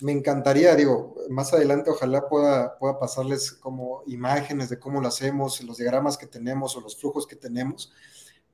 me 0.01 0.13
encantaría, 0.13 0.75
digo, 0.75 1.15
más 1.29 1.53
adelante 1.53 1.89
ojalá 1.89 2.27
pueda, 2.29 2.77
pueda 2.77 2.97
pasarles 2.97 3.51
como 3.51 4.03
imágenes 4.07 4.69
de 4.69 4.79
cómo 4.79 5.01
lo 5.01 5.09
hacemos, 5.09 5.61
los 5.63 5.77
diagramas 5.77 6.17
que 6.17 6.27
tenemos 6.27 6.75
o 6.77 6.81
los 6.81 6.95
flujos 6.97 7.27
que 7.27 7.35
tenemos, 7.35 7.91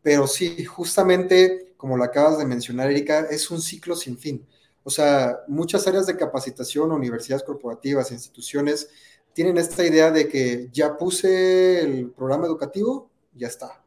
pero 0.01 0.27
sí, 0.27 0.65
justamente 0.65 1.73
como 1.77 1.97
lo 1.97 2.03
acabas 2.03 2.39
de 2.39 2.45
mencionar, 2.45 2.89
Erika, 2.89 3.27
es 3.29 3.51
un 3.51 3.61
ciclo 3.61 3.95
sin 3.95 4.17
fin. 4.17 4.45
O 4.83 4.89
sea, 4.89 5.39
muchas 5.47 5.87
áreas 5.87 6.05
de 6.05 6.15
capacitación, 6.15 6.91
universidades 6.91 7.43
corporativas, 7.43 8.11
instituciones, 8.11 8.89
tienen 9.35 9.57
esta 9.57 9.85
idea 9.85 10.11
de 10.11 10.29
que 10.29 10.69
ya 10.71 10.97
puse 10.97 11.81
el 11.81 12.09
programa 12.11 12.47
educativo, 12.47 13.09
ya 13.33 13.47
está. 13.47 13.83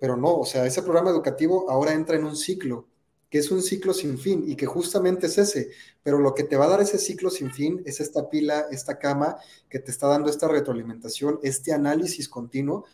Pero 0.00 0.16
no, 0.16 0.36
o 0.36 0.46
sea, 0.46 0.64
ese 0.66 0.82
programa 0.82 1.10
educativo 1.10 1.68
ahora 1.68 1.94
entra 1.94 2.16
en 2.16 2.24
un 2.24 2.36
ciclo 2.36 2.86
que 3.28 3.38
es 3.38 3.50
un 3.50 3.60
ciclo 3.60 3.92
sin 3.92 4.18
fin 4.18 4.44
y 4.46 4.56
que 4.56 4.66
justamente 4.66 5.26
es 5.26 5.36
ese, 5.36 5.70
pero 6.02 6.18
lo 6.18 6.34
que 6.34 6.44
te 6.44 6.56
va 6.56 6.64
a 6.64 6.68
dar 6.68 6.80
ese 6.80 6.98
ciclo 6.98 7.28
sin 7.28 7.52
fin 7.52 7.82
es 7.84 8.00
esta 8.00 8.30
pila, 8.30 8.66
esta 8.70 8.98
cama 8.98 9.36
que 9.68 9.80
te 9.80 9.90
está 9.90 10.06
dando 10.06 10.30
esta 10.30 10.48
retroalimentación, 10.48 11.38
este 11.42 11.72
análisis 11.72 12.28
continuo 12.28 12.86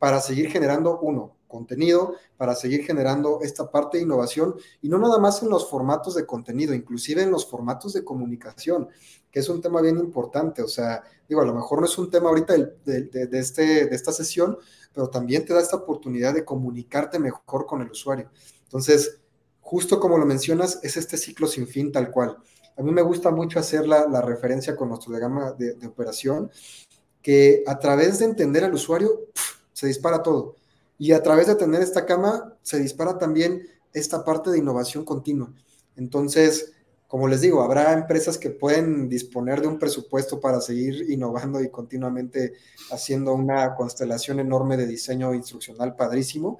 para 0.00 0.20
seguir 0.20 0.50
generando, 0.50 0.98
uno, 0.98 1.36
contenido, 1.46 2.14
para 2.36 2.56
seguir 2.56 2.84
generando 2.84 3.40
esta 3.42 3.70
parte 3.70 3.98
de 3.98 4.04
innovación 4.04 4.54
y 4.80 4.88
no 4.88 4.98
nada 4.98 5.18
más 5.18 5.42
en 5.42 5.50
los 5.50 5.68
formatos 5.68 6.14
de 6.14 6.24
contenido, 6.24 6.72
inclusive 6.72 7.22
en 7.22 7.30
los 7.30 7.46
formatos 7.46 7.92
de 7.92 8.02
comunicación, 8.02 8.88
que 9.30 9.40
es 9.40 9.48
un 9.50 9.60
tema 9.60 9.82
bien 9.82 9.98
importante. 9.98 10.62
O 10.62 10.68
sea, 10.68 11.02
digo, 11.28 11.42
a 11.42 11.44
lo 11.44 11.54
mejor 11.54 11.80
no 11.80 11.86
es 11.86 11.98
un 11.98 12.10
tema 12.10 12.30
ahorita 12.30 12.54
de, 12.54 13.28
este, 13.32 13.86
de 13.86 13.94
esta 13.94 14.10
sesión, 14.10 14.56
pero 14.94 15.10
también 15.10 15.44
te 15.44 15.52
da 15.52 15.60
esta 15.60 15.76
oportunidad 15.76 16.32
de 16.32 16.44
comunicarte 16.44 17.18
mejor 17.18 17.66
con 17.66 17.82
el 17.82 17.90
usuario. 17.90 18.30
Entonces, 18.64 19.20
justo 19.60 20.00
como 20.00 20.16
lo 20.16 20.24
mencionas, 20.24 20.80
es 20.82 20.96
este 20.96 21.18
ciclo 21.18 21.46
sin 21.46 21.66
fin 21.66 21.92
tal 21.92 22.10
cual. 22.10 22.38
A 22.78 22.82
mí 22.82 22.90
me 22.92 23.02
gusta 23.02 23.30
mucho 23.30 23.58
hacer 23.58 23.86
la, 23.86 24.22
referencia 24.22 24.74
con 24.74 24.88
nuestro 24.88 25.10
diagrama 25.10 25.52
de, 25.52 25.86
operación, 25.86 26.50
que 27.20 27.62
a 27.66 27.78
través 27.78 28.20
de 28.20 28.24
entender 28.24 28.64
al 28.64 28.72
usuario, 28.72 29.26
se 29.80 29.86
dispara 29.86 30.22
todo. 30.22 30.56
Y 30.98 31.12
a 31.12 31.22
través 31.22 31.46
de 31.46 31.54
tener 31.54 31.80
esta 31.80 32.04
cama, 32.04 32.54
se 32.62 32.78
dispara 32.78 33.16
también 33.16 33.66
esta 33.94 34.24
parte 34.24 34.50
de 34.50 34.58
innovación 34.58 35.04
continua. 35.04 35.52
Entonces, 35.96 36.72
como 37.08 37.26
les 37.26 37.40
digo, 37.40 37.62
habrá 37.62 37.94
empresas 37.94 38.36
que 38.36 38.50
pueden 38.50 39.08
disponer 39.08 39.62
de 39.62 39.68
un 39.68 39.78
presupuesto 39.78 40.38
para 40.40 40.60
seguir 40.60 41.10
innovando 41.10 41.62
y 41.62 41.70
continuamente 41.70 42.52
haciendo 42.92 43.32
una 43.32 43.74
constelación 43.74 44.38
enorme 44.38 44.76
de 44.76 44.86
diseño 44.86 45.32
instruccional 45.32 45.96
padrísimo, 45.96 46.58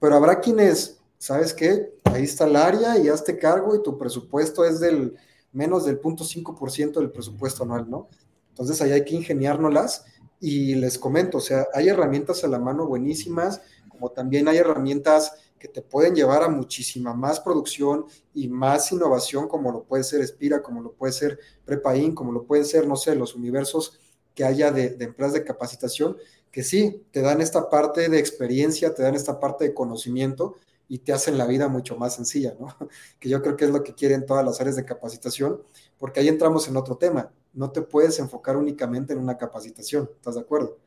pero 0.00 0.16
habrá 0.16 0.40
quienes 0.40 0.98
¿sabes 1.18 1.52
qué? 1.52 1.90
Ahí 2.04 2.24
está 2.24 2.44
el 2.44 2.56
área 2.56 2.98
y 2.98 3.08
hazte 3.08 3.38
cargo 3.38 3.74
y 3.74 3.82
tu 3.82 3.96
presupuesto 3.96 4.64
es 4.64 4.80
del 4.80 5.16
menos 5.52 5.84
del 5.84 6.00
0.5% 6.00 6.94
del 6.94 7.10
presupuesto 7.10 7.62
anual, 7.62 7.88
¿no? 7.88 8.08
Entonces 8.50 8.80
ahí 8.82 8.92
hay 8.92 9.04
que 9.04 9.14
ingeniárnoslas 9.14 10.04
y 10.40 10.74
les 10.74 10.98
comento, 10.98 11.38
o 11.38 11.40
sea, 11.40 11.66
hay 11.72 11.88
herramientas 11.88 12.44
a 12.44 12.48
la 12.48 12.58
mano 12.58 12.86
buenísimas, 12.86 13.62
como 13.88 14.10
también 14.10 14.48
hay 14.48 14.58
herramientas 14.58 15.32
que 15.58 15.68
te 15.68 15.80
pueden 15.80 16.14
llevar 16.14 16.42
a 16.42 16.48
muchísima 16.48 17.14
más 17.14 17.40
producción 17.40 18.04
y 18.34 18.48
más 18.48 18.92
innovación, 18.92 19.48
como 19.48 19.72
lo 19.72 19.84
puede 19.84 20.04
ser 20.04 20.26
Spira, 20.26 20.62
como 20.62 20.82
lo 20.82 20.92
puede 20.92 21.12
ser 21.12 21.38
Prepain, 21.64 22.14
como 22.14 22.32
lo 22.32 22.44
pueden 22.44 22.66
ser, 22.66 22.86
no 22.86 22.96
sé, 22.96 23.14
los 23.14 23.34
universos 23.34 23.98
que 24.34 24.44
haya 24.44 24.70
de, 24.70 24.90
de 24.90 25.04
empresas 25.04 25.34
de 25.34 25.44
capacitación, 25.44 26.16
que 26.50 26.62
sí, 26.62 27.06
te 27.10 27.22
dan 27.22 27.40
esta 27.40 27.70
parte 27.70 28.08
de 28.08 28.18
experiencia, 28.18 28.94
te 28.94 29.02
dan 29.02 29.14
esta 29.14 29.40
parte 29.40 29.64
de 29.64 29.74
conocimiento, 29.74 30.56
y 30.88 30.98
te 30.98 31.12
hacen 31.12 31.38
la 31.38 31.46
vida 31.46 31.68
mucho 31.68 31.96
más 31.96 32.14
sencilla, 32.14 32.54
¿no? 32.58 32.68
Que 33.18 33.28
yo 33.28 33.42
creo 33.42 33.56
que 33.56 33.64
es 33.64 33.70
lo 33.70 33.82
que 33.82 33.94
quieren 33.94 34.26
todas 34.26 34.44
las 34.44 34.60
áreas 34.60 34.76
de 34.76 34.84
capacitación, 34.84 35.62
porque 35.98 36.20
ahí 36.20 36.28
entramos 36.28 36.68
en 36.68 36.76
otro 36.76 36.96
tema. 36.96 37.32
No 37.54 37.70
te 37.70 37.82
puedes 37.82 38.18
enfocar 38.18 38.56
únicamente 38.56 39.12
en 39.12 39.18
una 39.18 39.38
capacitación, 39.38 40.10
¿estás 40.16 40.34
de 40.34 40.42
acuerdo? 40.42 40.78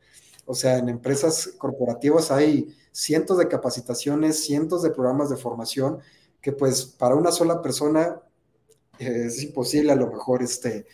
O 0.46 0.54
sea, 0.54 0.78
en 0.78 0.88
empresas 0.88 1.54
corporativas 1.58 2.30
hay 2.30 2.74
cientos 2.92 3.38
de 3.38 3.48
capacitaciones, 3.48 4.44
cientos 4.44 4.82
de 4.82 4.90
programas 4.90 5.28
de 5.28 5.36
formación 5.36 5.98
que 6.40 6.52
pues 6.52 6.84
para 6.84 7.14
una 7.14 7.32
sola 7.32 7.60
persona 7.60 8.20
eh, 8.98 9.24
es 9.26 9.42
imposible 9.42 9.92
a 9.92 9.96
lo 9.96 10.06
mejor 10.06 10.42
este, 10.42 10.86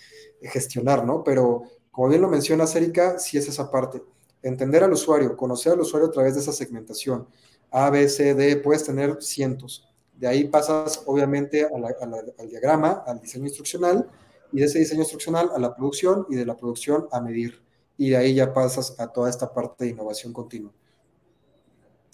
gestionar, 0.43 1.05
¿no? 1.05 1.23
Pero 1.23 1.63
como 1.91 2.09
bien 2.09 2.23
lo 2.23 2.29
mencionas, 2.29 2.75
Erika, 2.75 3.19
sí 3.19 3.39
es 3.39 3.49
esa 3.49 3.71
parte. 3.71 4.03
Entender 4.43 4.83
al 4.83 4.93
usuario, 4.93 5.37
conocer 5.37 5.73
al 5.73 5.81
usuario 5.81 6.09
a 6.09 6.11
través 6.11 6.35
de 6.35 6.41
esa 6.41 6.53
segmentación, 6.53 7.29
a, 7.71 7.89
B, 7.91 8.09
C, 8.09 8.35
D, 8.35 8.57
puedes 8.57 8.85
tener 8.85 9.23
cientos. 9.23 9.89
De 10.13 10.27
ahí 10.27 10.45
pasas 10.49 11.03
obviamente 11.07 11.65
al 11.67 12.49
diagrama, 12.49 13.05
al 13.07 13.21
diseño 13.21 13.47
instruccional, 13.47 14.09
y 14.55 14.61
de 14.61 14.67
ese 14.67 14.79
diseño 14.79 15.01
instruccional 15.01 15.51
a 15.55 15.59
la 15.59 15.75
producción, 15.75 16.27
y 16.31 16.37
de 16.37 16.47
la 16.47 16.57
producción 16.57 17.07
a 17.11 17.21
medir. 17.21 17.61
Y 17.99 18.11
de 18.11 18.17
ahí 18.17 18.35
ya 18.35 18.55
pasas 18.55 18.99
a 19.01 19.13
toda 19.13 19.29
esta 19.29 19.53
parte 19.53 19.85
de 19.85 19.91
innovación 19.91 20.33
continua. 20.33 20.73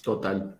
Total. 0.03 0.59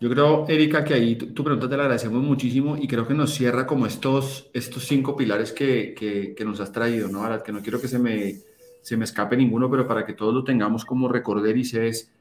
Yo 0.00 0.10
creo, 0.10 0.46
Erika, 0.46 0.84
que 0.84 0.94
ahí 0.94 1.16
tu, 1.16 1.42
pregunta 1.42 1.68
te 1.68 1.76
la 1.76 1.84
agradecemos 1.84 2.22
muchísimo 2.22 2.76
y 2.76 2.86
creo 2.86 3.08
que 3.08 3.14
nos 3.14 3.34
cierra 3.34 3.66
como 3.66 3.86
estos, 3.86 4.48
estos 4.52 4.86
cinco 4.86 5.16
pilares 5.16 5.52
que, 5.52 5.94
que, 6.36 6.44
nos 6.44 6.60
has 6.60 6.70
traído, 6.70 7.08
¿no? 7.08 7.24
Ahora, 7.24 7.42
que 7.42 7.52
no 7.52 7.62
quiero 7.62 7.80
que 7.80 7.88
se 7.88 7.98
me, 7.98 8.36
se 8.82 8.96
me 8.96 9.04
escape 9.04 9.36
ninguno, 9.36 9.70
pero 9.70 9.88
para 9.88 10.04
que 10.06 10.12
todos 10.12 10.32
lo 10.34 10.44
tengamos 10.44 10.84
como 10.84 11.08
recorder 11.08 11.56
es 11.56 12.12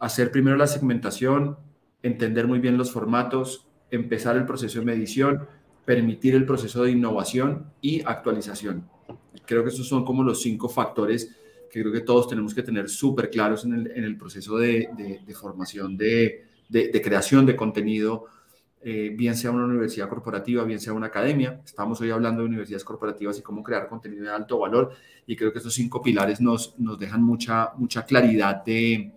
hacer 0.00 0.32
primero 0.32 0.56
la 0.56 0.66
segmentación, 0.66 1.58
entender 2.02 2.48
muy 2.48 2.58
bien 2.58 2.78
los 2.78 2.90
formatos, 2.90 3.66
empezar 3.90 4.36
el 4.36 4.46
proceso 4.46 4.80
de 4.80 4.86
medición, 4.86 5.46
permitir 5.84 6.34
el 6.34 6.46
proceso 6.46 6.82
de 6.84 6.92
innovación 6.92 7.66
y 7.80 8.02
actualización. 8.02 8.88
creo 9.46 9.62
que 9.64 9.70
esos 9.70 9.88
son 9.88 10.04
como 10.04 10.22
los 10.22 10.42
cinco 10.42 10.68
factores 10.68 11.34
que 11.70 11.80
creo 11.80 11.92
que 11.92 12.00
todos 12.00 12.28
tenemos 12.28 12.54
que 12.54 12.62
tener 12.62 12.88
súper 12.88 13.30
claros 13.30 13.64
en 13.64 13.74
el, 13.74 13.90
en 13.92 14.04
el, 14.04 14.16
proceso 14.16 14.58
de, 14.58 14.88
formación, 15.40 15.96
de, 15.96 16.44
de, 16.68 17.02
creación 17.02 17.46
de 17.46 17.54
contenido, 17.54 18.26
eh, 18.82 19.12
bien 19.16 19.36
sea 19.36 19.52
una 19.52 19.66
universidad 19.66 20.08
corporativa, 20.08 20.64
bien 20.64 20.80
sea 20.80 20.92
una 20.92 21.06
academia. 21.06 21.60
Estamos 21.64 22.00
hoy 22.00 22.10
hablando 22.10 22.42
de 22.42 22.48
universidades 22.48 22.84
corporativas 22.84 23.38
y 23.38 23.42
cómo 23.42 23.62
crear 23.62 23.88
contenido 23.88 24.24
de 24.24 24.30
alto 24.30 24.58
valor 24.58 24.92
y 25.26 25.36
creo 25.36 25.52
que 25.52 25.60
esos 25.60 25.72
cinco 25.72 26.02
pilares 26.02 26.40
nos, 26.40 26.78
nos 26.78 26.98
dejan 26.98 27.22
mucha, 27.22 27.70
mucha 27.76 28.04
claridad 28.04 28.64
de, 28.64 29.12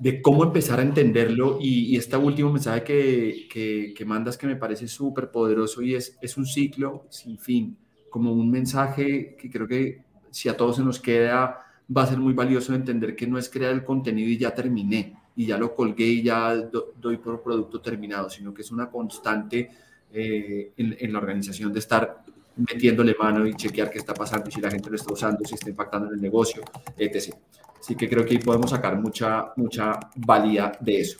de 0.00 0.22
cómo 0.22 0.44
empezar 0.44 0.80
a 0.80 0.82
entenderlo 0.82 1.58
y, 1.60 1.94
este 1.96 2.16
último 2.16 2.50
mensaje 2.50 2.82
que, 2.82 3.48
que, 3.52 3.94
que 3.94 4.04
mandas 4.06 4.38
que 4.38 4.46
me 4.46 4.56
parece 4.56 4.88
súper 4.88 5.30
poderoso 5.30 5.82
y 5.82 5.94
es, 5.94 6.16
es 6.22 6.38
un 6.38 6.46
ciclo 6.46 7.04
sin 7.10 7.38
fin, 7.38 7.76
como 8.08 8.32
un 8.32 8.50
mensaje 8.50 9.36
que 9.38 9.50
creo 9.50 9.68
que 9.68 10.02
si 10.30 10.48
a 10.48 10.56
todos 10.56 10.76
se 10.76 10.82
nos 10.82 10.98
queda, 11.00 11.58
va 11.94 12.02
a 12.04 12.06
ser 12.06 12.18
muy 12.18 12.32
valioso 12.32 12.74
entender 12.74 13.14
que 13.14 13.26
no 13.26 13.36
es 13.36 13.50
crear 13.50 13.72
el 13.72 13.84
contenido 13.84 14.30
y 14.30 14.38
ya 14.38 14.54
terminé 14.54 15.14
y 15.36 15.46
ya 15.46 15.58
lo 15.58 15.74
colgué 15.74 16.06
y 16.06 16.22
ya 16.22 16.54
doy 16.54 17.18
por 17.18 17.42
producto 17.42 17.80
terminado, 17.82 18.30
sino 18.30 18.54
que 18.54 18.62
es 18.62 18.70
una 18.70 18.90
constante 18.90 19.70
eh, 20.12 20.72
en, 20.78 20.96
en, 20.98 21.12
la 21.12 21.18
organización 21.18 21.72
de 21.74 21.78
estar 21.78 22.24
metiéndole 22.56 23.14
mano 23.18 23.46
y 23.46 23.54
chequear 23.54 23.90
qué 23.90 23.98
está 23.98 24.14
pasando, 24.14 24.50
si 24.50 24.60
la 24.60 24.70
gente 24.70 24.88
lo 24.88 24.96
está 24.96 25.12
usando, 25.12 25.44
si 25.44 25.54
está 25.54 25.68
impactando 25.68 26.08
en 26.08 26.14
el 26.14 26.20
negocio, 26.22 26.62
etc. 26.96 27.34
Así 27.80 27.96
que 27.96 28.08
creo 28.08 28.26
que 28.26 28.38
podemos 28.38 28.70
sacar 28.70 29.00
mucha, 29.00 29.52
mucha 29.56 29.98
valía 30.16 30.70
de 30.80 31.00
eso. 31.00 31.18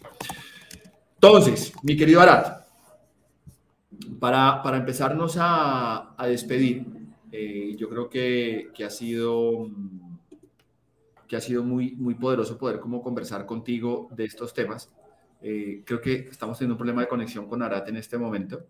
Entonces, 1.14 1.72
mi 1.82 1.96
querido 1.96 2.20
Arat, 2.20 2.66
para, 4.18 4.62
para 4.62 4.76
empezarnos 4.76 5.36
a, 5.38 6.14
a 6.16 6.26
despedir, 6.26 6.86
eh, 7.32 7.74
yo 7.76 7.88
creo 7.88 8.10
que, 8.10 8.70
que, 8.74 8.84
ha 8.84 8.90
sido, 8.90 9.68
que 11.26 11.36
ha 11.36 11.40
sido 11.40 11.62
muy, 11.64 11.92
muy 11.96 12.14
poderoso 12.14 12.58
poder 12.58 12.78
como 12.78 13.02
conversar 13.02 13.46
contigo 13.46 14.08
de 14.12 14.24
estos 14.24 14.52
temas. 14.52 14.92
Eh, 15.40 15.82
creo 15.86 16.00
que 16.00 16.28
estamos 16.30 16.58
teniendo 16.58 16.74
un 16.74 16.78
problema 16.78 17.00
de 17.00 17.08
conexión 17.08 17.48
con 17.48 17.62
Arat 17.62 17.88
en 17.88 17.96
este 17.96 18.18
momento. 18.18 18.66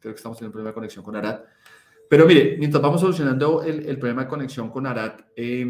Creo 0.00 0.14
que 0.14 0.18
estamos 0.18 0.38
teniendo 0.38 0.48
un 0.50 0.52
problema 0.52 0.70
de 0.70 0.74
conexión 0.74 1.04
con 1.04 1.16
Arat. 1.16 1.44
Pero 2.08 2.26
mire, 2.26 2.56
mientras 2.58 2.82
vamos 2.82 3.00
solucionando 3.00 3.62
el, 3.62 3.86
el 3.86 3.98
problema 3.98 4.22
de 4.22 4.28
conexión 4.28 4.70
con 4.70 4.86
Arat, 4.86 5.22
eh, 5.36 5.66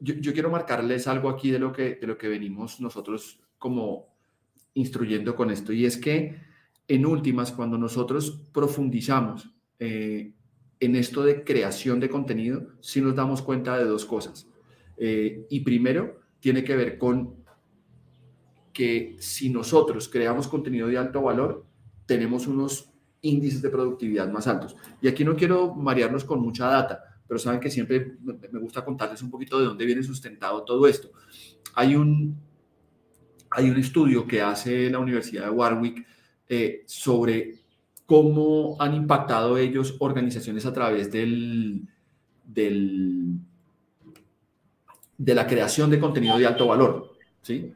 yo, 0.00 0.32
quiero 0.32 0.50
marcarles 0.50 1.06
algo 1.06 1.28
aquí 1.28 1.50
de 1.50 1.58
lo, 1.58 1.72
que, 1.72 1.96
de 1.96 2.06
lo 2.06 2.16
que 2.16 2.28
venimos 2.28 2.80
nosotros 2.80 3.40
como 3.58 4.14
instruyendo 4.74 5.34
con 5.34 5.50
esto. 5.50 5.72
Y 5.72 5.84
es 5.84 5.96
que 5.96 6.36
en 6.86 7.04
últimas, 7.06 7.52
cuando 7.52 7.76
nosotros 7.78 8.42
profundizamos 8.52 9.50
eh, 9.78 10.32
en 10.80 10.96
esto 10.96 11.22
de 11.22 11.44
creación 11.44 12.00
de 12.00 12.08
contenido, 12.08 12.68
sí 12.80 13.00
nos 13.00 13.14
damos 13.14 13.42
cuenta 13.42 13.76
de 13.76 13.84
dos 13.84 14.04
cosas. 14.04 14.48
Eh, 14.96 15.46
y 15.50 15.60
primero, 15.60 16.20
tiene 16.40 16.64
que 16.64 16.76
ver 16.76 16.98
con 16.98 17.36
que 18.72 19.16
si 19.18 19.50
nosotros 19.50 20.08
creamos 20.08 20.46
contenido 20.46 20.86
de 20.86 20.98
alto 20.98 21.22
valor, 21.22 21.66
tenemos 22.06 22.46
unos 22.46 22.92
índices 23.22 23.60
de 23.60 23.70
productividad 23.70 24.30
más 24.30 24.46
altos. 24.46 24.76
Y 25.02 25.08
aquí 25.08 25.24
no 25.24 25.36
quiero 25.36 25.74
marearnos 25.74 26.24
con 26.24 26.40
mucha 26.40 26.68
data, 26.68 27.07
pero 27.28 27.38
saben 27.38 27.60
que 27.60 27.70
siempre 27.70 28.16
me 28.50 28.58
gusta 28.58 28.84
contarles 28.84 29.22
un 29.22 29.30
poquito 29.30 29.58
de 29.60 29.66
dónde 29.66 29.84
viene 29.84 30.02
sustentado 30.02 30.64
todo 30.64 30.88
esto. 30.88 31.10
Hay 31.74 31.94
un, 31.94 32.36
hay 33.50 33.68
un 33.68 33.76
estudio 33.76 34.26
que 34.26 34.40
hace 34.40 34.90
la 34.90 34.98
Universidad 34.98 35.44
de 35.44 35.50
Warwick 35.50 36.06
eh, 36.48 36.82
sobre 36.86 37.56
cómo 38.06 38.76
han 38.80 38.94
impactado 38.94 39.58
ellos 39.58 39.96
organizaciones 39.98 40.64
a 40.64 40.72
través 40.72 41.12
del, 41.12 41.86
del, 42.42 43.34
de 45.18 45.34
la 45.34 45.46
creación 45.46 45.90
de 45.90 46.00
contenido 46.00 46.38
de 46.38 46.46
alto 46.46 46.66
valor. 46.66 47.12
¿sí? 47.42 47.74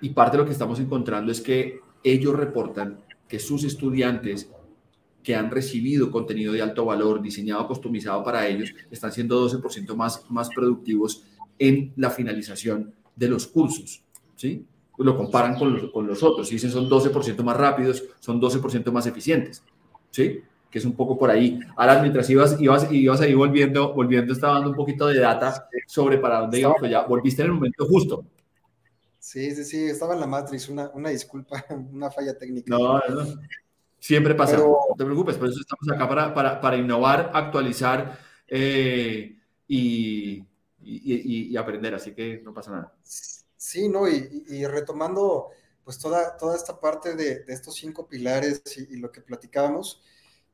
Y 0.00 0.10
parte 0.10 0.36
de 0.36 0.42
lo 0.42 0.46
que 0.46 0.52
estamos 0.52 0.80
encontrando 0.80 1.30
es 1.30 1.40
que 1.40 1.80
ellos 2.02 2.34
reportan 2.34 3.00
que 3.28 3.38
sus 3.38 3.62
estudiantes 3.62 4.50
que 5.28 5.36
han 5.36 5.50
recibido 5.50 6.10
contenido 6.10 6.54
de 6.54 6.62
alto 6.62 6.86
valor 6.86 7.20
diseñado, 7.20 7.68
customizado 7.68 8.24
para 8.24 8.46
ellos, 8.48 8.72
están 8.90 9.12
siendo 9.12 9.46
12% 9.46 9.94
más, 9.94 10.24
más 10.30 10.48
productivos 10.48 11.22
en 11.58 11.92
la 11.96 12.08
finalización 12.08 12.94
de 13.14 13.28
los 13.28 13.46
cursos. 13.46 14.02
¿sí? 14.36 14.64
lo 14.96 15.18
comparan 15.18 15.54
con 15.58 15.74
los, 15.74 15.92
con 15.92 16.06
los 16.06 16.22
otros. 16.22 16.50
Y 16.50 16.54
dicen 16.54 16.70
son 16.70 16.88
12% 16.88 17.42
más 17.42 17.58
rápidos, 17.58 18.04
son 18.20 18.40
12% 18.40 18.90
más 18.90 19.06
eficientes. 19.06 19.62
¿Sí? 20.10 20.40
Que 20.70 20.78
es 20.78 20.84
un 20.86 20.94
poco 20.94 21.18
por 21.18 21.28
ahí. 21.28 21.60
Ahora, 21.76 22.00
mientras 22.00 22.30
ibas, 22.30 22.58
ibas, 22.58 22.90
ibas 22.90 23.20
ahí 23.20 23.34
volviendo, 23.34 23.92
volviendo, 23.92 24.32
estaba 24.32 24.54
dando 24.54 24.70
un 24.70 24.76
poquito 24.76 25.08
de 25.08 25.20
data 25.20 25.68
sobre 25.86 26.16
para 26.16 26.40
dónde 26.40 26.60
íbamos, 26.60 26.78
pues 26.80 26.90
ya 26.90 27.02
volviste 27.02 27.42
en 27.42 27.48
el 27.48 27.52
momento 27.52 27.84
justo. 27.84 28.24
Sí, 29.18 29.54
sí, 29.54 29.62
sí, 29.62 29.84
estaba 29.84 30.14
en 30.14 30.20
la 30.20 30.26
Matrix, 30.26 30.70
una, 30.70 30.88
una 30.94 31.10
disculpa, 31.10 31.66
una 31.92 32.10
falla 32.10 32.32
técnica. 32.38 32.74
No, 32.74 32.98
no, 33.10 33.26
siempre 33.98 34.34
pasa, 34.34 34.56
no 34.56 34.78
te 34.96 35.04
preocupes, 35.04 35.36
por 35.36 35.48
eso 35.48 35.60
estamos 35.60 35.88
acá 35.90 36.08
para, 36.08 36.34
para, 36.34 36.60
para 36.60 36.76
innovar, 36.76 37.30
actualizar 37.34 38.18
eh, 38.46 39.36
y, 39.66 40.44
y, 40.80 41.52
y, 41.52 41.56
aprender, 41.56 41.94
así 41.94 42.14
que 42.14 42.40
no 42.42 42.54
pasa 42.54 42.70
nada. 42.70 42.94
Sí, 43.02 43.88
¿no? 43.88 44.08
Y, 44.08 44.64
retomando 44.66 45.48
pues 45.84 45.98
toda, 45.98 46.36
toda 46.36 46.56
esta 46.56 46.80
parte 46.80 47.14
de, 47.14 47.44
estos 47.48 47.74
cinco 47.74 48.08
pilares 48.08 48.62
y, 48.76 48.96
lo 48.96 49.10
que 49.10 49.20
platicábamos, 49.20 50.02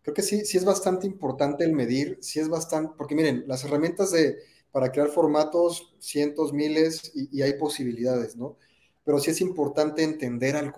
creo 0.03 0.15
que 0.15 0.23
sí, 0.23 0.45
sí 0.45 0.57
es 0.57 0.65
bastante 0.65 1.07
importante 1.07 1.65
el 1.65 1.73
medir, 1.73 2.19
sí 2.21 2.41
es 2.41 2.49
bastante, 2.49 2.95
porque 2.97 3.15
miren, 3.15 3.45
las 3.47 3.65
herramientas 3.65 4.11
de, 4.11 4.39
para 4.73 4.91
crear 4.91 5.09
formatos, 5.09 5.95
cientos, 6.01 6.53
miles, 6.53 7.13
y, 7.15 7.43
hay 7.43 7.53
posibilidades, 7.55 8.37
¿no? 8.37 8.57
Pero 9.05 9.19
sí 9.19 9.31
es 9.31 9.41
importante 9.41 10.03
entender 10.03 10.57
al, 10.57 10.73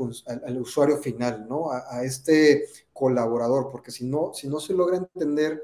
al, 0.44 0.60
usuario 0.60 0.98
final, 0.98 1.46
¿no? 1.48 1.70
A, 1.70 1.84
a, 1.88 2.04
este 2.04 2.64
colaborador, 2.92 3.70
porque 3.70 3.90
si 3.90 4.04
no, 4.04 4.32
si 4.34 4.48
no 4.48 4.58
se 4.58 4.74
logra 4.74 4.96
entender 4.96 5.62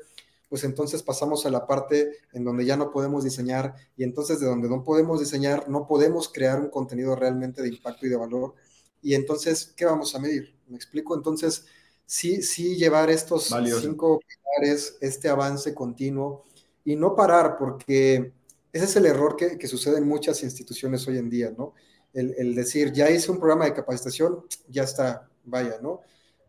pues 0.53 0.65
entonces 0.65 1.03
pasamos 1.03 1.47
a 1.47 1.51
la 1.51 1.67
parte 1.67 2.13
en 2.35 2.45
donde 2.45 2.67
ya 2.67 2.77
no 2.77 2.91
podemos 2.91 3.25
diseñar 3.25 3.75
y 3.97 4.05
entonces 4.05 4.39
de 4.39 4.45
donde 4.45 4.69
no 4.69 4.85
podemos 4.85 5.19
diseñar, 5.19 5.67
no 5.71 5.87
podemos 5.87 6.29
crear 6.31 6.61
un 6.61 6.69
contenido 6.69 7.17
realmente 7.17 7.63
de 7.63 7.69
impacto 7.69 8.05
y 8.05 8.11
de 8.11 8.17
valor. 8.17 8.53
Y 9.01 9.15
entonces, 9.15 9.73
¿qué 9.75 9.87
vamos 9.87 10.15
a 10.15 10.19
medir? 10.19 10.55
¿Me 10.69 10.77
explico? 10.77 11.17
Entonces, 11.17 11.65
sí, 12.05 12.43
sí 12.43 12.77
llevar 12.77 13.09
estos 13.09 13.51
cinco 13.81 14.21
pilares, 14.21 14.99
este 15.01 15.31
avance 15.31 15.73
continuo 15.75 16.45
y 16.85 16.97
no 16.97 17.17
parar, 17.17 17.57
porque 17.57 18.35
ese 18.75 18.85
es 18.85 18.97
el 18.97 19.07
error 19.07 19.37
que, 19.37 19.57
que 19.57 19.69
sucede 19.69 19.97
en 19.97 20.07
muchas 20.07 20.43
instituciones 20.43 21.09
hoy 21.09 21.17
en 21.17 21.31
día, 21.31 21.55
¿no? 21.57 21.73
El, 22.13 22.55
decir, 22.55 22.93
ya 22.93 23.11
hice 23.11 23.31
un 23.31 23.39
programa 23.39 23.65
de 23.65 23.73
capacitación, 23.73 24.45
ya 24.69 24.83
está, 24.83 25.31
vaya, 25.45 25.79
¿no? 25.81 26.01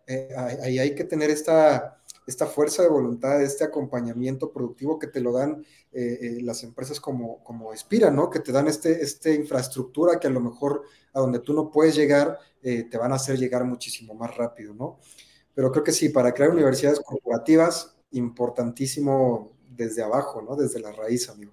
Eh, 0.07 0.29
ahí 0.61 0.79
hay 0.79 0.95
que 0.95 1.05
tener 1.05 1.29
esta 1.29 1.99
esta 2.25 2.47
fuerza 2.47 2.81
de 2.81 2.87
voluntad, 2.87 3.41
este 3.41 3.65
acompañamiento 3.65 4.53
productivo 4.53 4.97
que 4.97 5.07
te 5.07 5.19
lo 5.19 5.33
dan 5.33 5.65
eh, 5.91 6.19
eh, 6.21 6.37
las 6.41 6.63
empresas 6.63 7.01
como, 7.01 7.43
como 7.43 7.73
Espira, 7.73 8.11
¿no? 8.11 8.29
Que 8.29 8.39
te 8.39 8.53
dan 8.53 8.67
este, 8.67 9.01
este 9.03 9.35
infraestructura 9.35 10.17
que 10.21 10.27
a 10.27 10.29
lo 10.29 10.39
mejor 10.39 10.83
a 11.13 11.19
donde 11.19 11.39
tú 11.39 11.53
no 11.53 11.69
puedes 11.69 11.95
llegar, 11.95 12.39
te 12.61 12.97
van 12.97 13.11
a 13.11 13.15
hacer 13.15 13.37
llegar 13.37 13.65
muchísimo 13.65 14.13
más 14.13 14.37
rápido, 14.37 14.73
¿no? 14.73 14.99
Pero 15.53 15.69
creo 15.69 15.83
que 15.83 15.91
sí, 15.91 16.07
para 16.07 16.33
crear 16.33 16.51
universidades 16.51 17.01
corporativas, 17.01 17.93
importantísimo 18.11 19.51
desde 19.69 20.01
abajo, 20.01 20.41
¿no? 20.41 20.55
Desde 20.55 20.79
la 20.79 20.93
raíz, 20.93 21.29
amigo. 21.29 21.51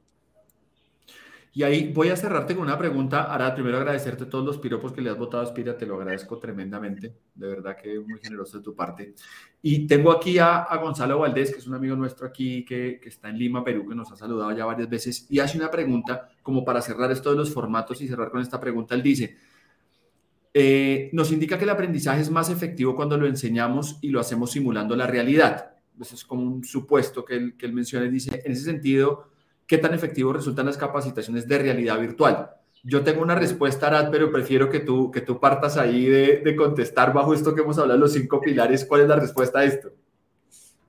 Y 1.52 1.64
ahí 1.64 1.92
voy 1.92 2.10
a 2.10 2.16
cerrarte 2.16 2.54
con 2.54 2.62
una 2.62 2.78
pregunta. 2.78 3.24
Ahora, 3.24 3.52
primero 3.54 3.78
agradecerte 3.78 4.26
todos 4.26 4.44
los 4.44 4.58
piropos 4.58 4.92
que 4.92 5.00
le 5.00 5.10
has 5.10 5.18
votado 5.18 5.42
a 5.42 5.46
Aspira, 5.46 5.76
te 5.76 5.84
lo 5.84 5.96
agradezco 5.96 6.38
tremendamente, 6.38 7.12
de 7.34 7.48
verdad 7.48 7.76
que 7.76 7.98
muy 7.98 8.20
generoso 8.20 8.58
de 8.58 8.64
tu 8.64 8.74
parte. 8.74 9.14
Y 9.60 9.86
tengo 9.88 10.12
aquí 10.12 10.38
a, 10.38 10.68
Gonzalo 10.80 11.18
Valdés, 11.18 11.50
que 11.50 11.58
es 11.58 11.66
un 11.66 11.74
amigo 11.74 11.96
nuestro 11.96 12.28
aquí 12.28 12.64
que, 12.64 13.00
que, 13.02 13.08
está 13.08 13.30
en 13.30 13.38
Lima, 13.38 13.64
Perú, 13.64 13.88
que 13.88 13.96
nos 13.96 14.12
ha 14.12 14.16
saludado 14.16 14.52
ya 14.56 14.64
varias 14.64 14.88
veces 14.88 15.26
y 15.28 15.40
hace 15.40 15.58
una 15.58 15.70
pregunta 15.70 16.30
como 16.42 16.64
para 16.64 16.80
cerrar 16.80 17.10
esto 17.10 17.30
de 17.30 17.36
los 17.36 17.52
formatos 17.52 18.00
y 18.00 18.06
cerrar 18.06 18.30
con 18.30 18.40
esta 18.40 18.60
pregunta. 18.60 18.94
Él 18.94 19.02
dice, 19.02 19.36
eh, 20.54 21.10
nos 21.12 21.30
indica 21.32 21.58
que 21.58 21.64
el 21.64 21.70
aprendizaje 21.70 22.20
es 22.20 22.30
más 22.30 22.50
efectivo 22.50 22.94
cuando 22.94 23.16
lo 23.16 23.26
enseñamos 23.26 23.98
y 24.00 24.10
lo 24.10 24.20
hacemos 24.20 24.52
simulando 24.52 24.94
la 24.94 25.06
realidad. 25.06 25.72
Eso 26.00 26.14
es 26.14 26.24
como 26.24 26.42
un 26.42 26.64
supuesto 26.64 27.24
que 27.24 27.34
él, 27.34 27.56
que 27.56 27.66
él 27.66 27.72
menciona 27.72 28.06
y 28.06 28.10
dice, 28.10 28.42
en 28.44 28.52
ese 28.52 28.64
sentido, 28.64 29.30
¿qué 29.70 29.78
tan 29.78 29.94
efectivo 29.94 30.32
resultan 30.32 30.66
las 30.66 30.76
capacitaciones 30.76 31.46
de 31.46 31.56
realidad 31.56 32.00
virtual? 32.00 32.50
Yo 32.82 33.04
tengo 33.04 33.22
una 33.22 33.36
respuesta, 33.36 33.86
Arad, 33.86 34.10
pero 34.10 34.32
prefiero 34.32 34.68
que 34.68 34.80
tú, 34.80 35.12
que 35.12 35.20
tú 35.20 35.38
partas 35.38 35.76
ahí 35.76 36.06
de, 36.06 36.38
de 36.38 36.56
contestar 36.56 37.12
bajo 37.12 37.32
esto 37.32 37.54
que 37.54 37.60
hemos 37.60 37.78
hablado, 37.78 38.00
los 38.00 38.12
cinco 38.12 38.40
pilares. 38.40 38.84
¿Cuál 38.84 39.02
es 39.02 39.08
la 39.08 39.14
respuesta 39.14 39.60
a 39.60 39.64
esto? 39.64 39.92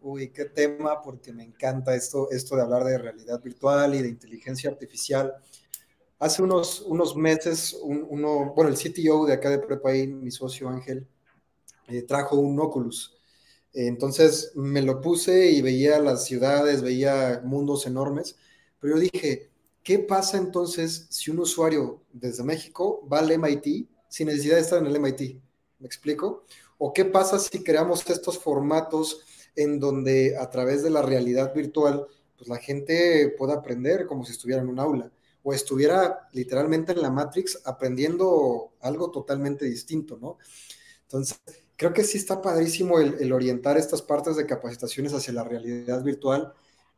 Uy, 0.02 0.30
qué 0.30 0.46
tema, 0.46 1.00
porque 1.00 1.32
me 1.32 1.44
encanta 1.44 1.94
esto, 1.94 2.32
esto 2.32 2.56
de 2.56 2.64
hablar 2.64 2.84
de 2.84 2.98
realidad 2.98 3.40
virtual 3.40 3.94
y 3.94 4.02
de 4.02 4.10
inteligencia 4.10 4.72
artificial. 4.72 5.32
Hace 6.18 6.42
unos, 6.42 6.82
unos 6.82 7.16
meses, 7.16 7.80
uno, 7.84 8.52
bueno, 8.56 8.72
el 8.72 8.78
CTO 8.78 9.28
de 9.28 9.34
acá 9.34 9.52
de 9.52 9.60
Prepain, 9.60 10.24
mi 10.24 10.32
socio 10.32 10.68
Ángel, 10.68 11.06
eh, 11.88 12.02
trajo 12.02 12.36
un 12.38 12.60
Oculus. 12.60 13.16
Entonces 13.74 14.54
me 14.56 14.82
lo 14.82 15.02
puse 15.02 15.52
y 15.52 15.62
veía 15.62 16.00
las 16.00 16.26
ciudades, 16.26 16.82
veía 16.82 17.42
mundos 17.46 17.86
enormes, 17.86 18.38
pero 18.82 18.96
yo 18.96 19.02
dije, 19.02 19.50
¿qué 19.82 20.00
pasa 20.00 20.38
entonces 20.38 21.08
si 21.10 21.32
un 21.32 21.40
usuario 21.40 22.02
desde 22.12 22.44
México 22.44 23.08
va 23.08 23.20
al 23.20 23.32
MIT 23.32 23.88
sin 24.10 24.28
necesidad 24.28 24.56
de 24.56 24.62
estar 24.62 24.80
en 24.80 24.88
el 24.88 25.00
MIT? 25.00 25.42
¿Me 25.80 25.88
explico? 25.88 26.44
¿O 26.78 26.92
qué 26.92 27.06
pasa 27.06 27.40
si 27.40 27.64
creamos 27.64 28.10
estos 28.10 28.38
formatos 28.38 29.22
en 29.56 29.80
donde 29.80 30.38
a 30.38 30.50
través 30.50 30.84
de 30.84 30.90
la 30.90 31.02
realidad 31.02 31.54
virtual, 31.54 32.06
pues 32.38 32.50
la 32.50 32.58
gente 32.58 33.34
pueda 33.38 33.54
aprender 33.54 34.08
como 34.08 34.26
si 34.26 34.32
estuviera 34.32 34.62
en 34.62 34.70
un 34.70 34.80
aula 34.80 35.12
o 35.44 35.54
estuviera 35.54 36.28
literalmente 36.34 36.92
en 36.92 37.02
la 37.02 37.10
Matrix 37.10 37.62
aprendiendo 37.66 38.74
algo 38.82 39.12
totalmente 39.12 39.66
distinto, 39.66 40.18
¿no? 40.20 40.38
Entonces, 41.04 41.40
creo 41.76 41.94
que 41.94 42.04
sí 42.04 42.18
está 42.18 42.42
padrísimo 42.42 43.00
el, 43.00 43.34
orientar 43.34 43.78
estas 43.78 44.02
partes 44.02 44.36
de 44.36 44.46
capacitaciones 44.46 45.14
hacia 45.14 45.34
la 45.34 45.44
realidad 45.44 46.04
virtual. 46.04 46.54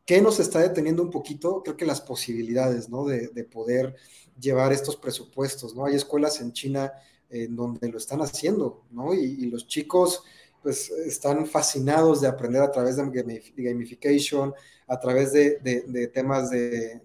¿Qué 0.06 0.22
nos 0.22 0.40
está 0.40 0.60
deteniendo 0.60 1.02
un 1.04 1.10
poquito? 1.10 1.64
Creo 1.64 1.78
que 1.78 1.86
las 1.86 2.02
posibilidades, 2.02 2.90
¿no? 2.90 3.06
De, 3.06 3.44
poder 3.46 3.96
llevar 4.40 4.74
estos 4.74 4.98
presupuestos, 4.98 5.76
¿no? 5.76 5.86
Hay 5.86 5.96
escuelas 5.96 6.42
en 6.42 6.52
China 6.52 6.92
en 7.30 7.56
donde 7.56 7.90
lo 7.90 7.98
están 7.98 8.22
haciendo, 8.22 8.84
¿no? 8.92 9.14
Y, 9.14 9.46
los 9.46 9.68
chicos, 9.68 10.24
pues, 10.62 10.90
están 10.90 11.46
fascinados 11.48 12.22
de 12.22 12.28
aprender 12.28 12.62
a 12.62 12.72
través 12.72 12.98
de 12.98 13.44
gamification, 13.56 14.54
a 14.88 15.00
través 15.00 15.32
de, 15.34 16.10
temas 16.14 16.50
de, 16.50 17.02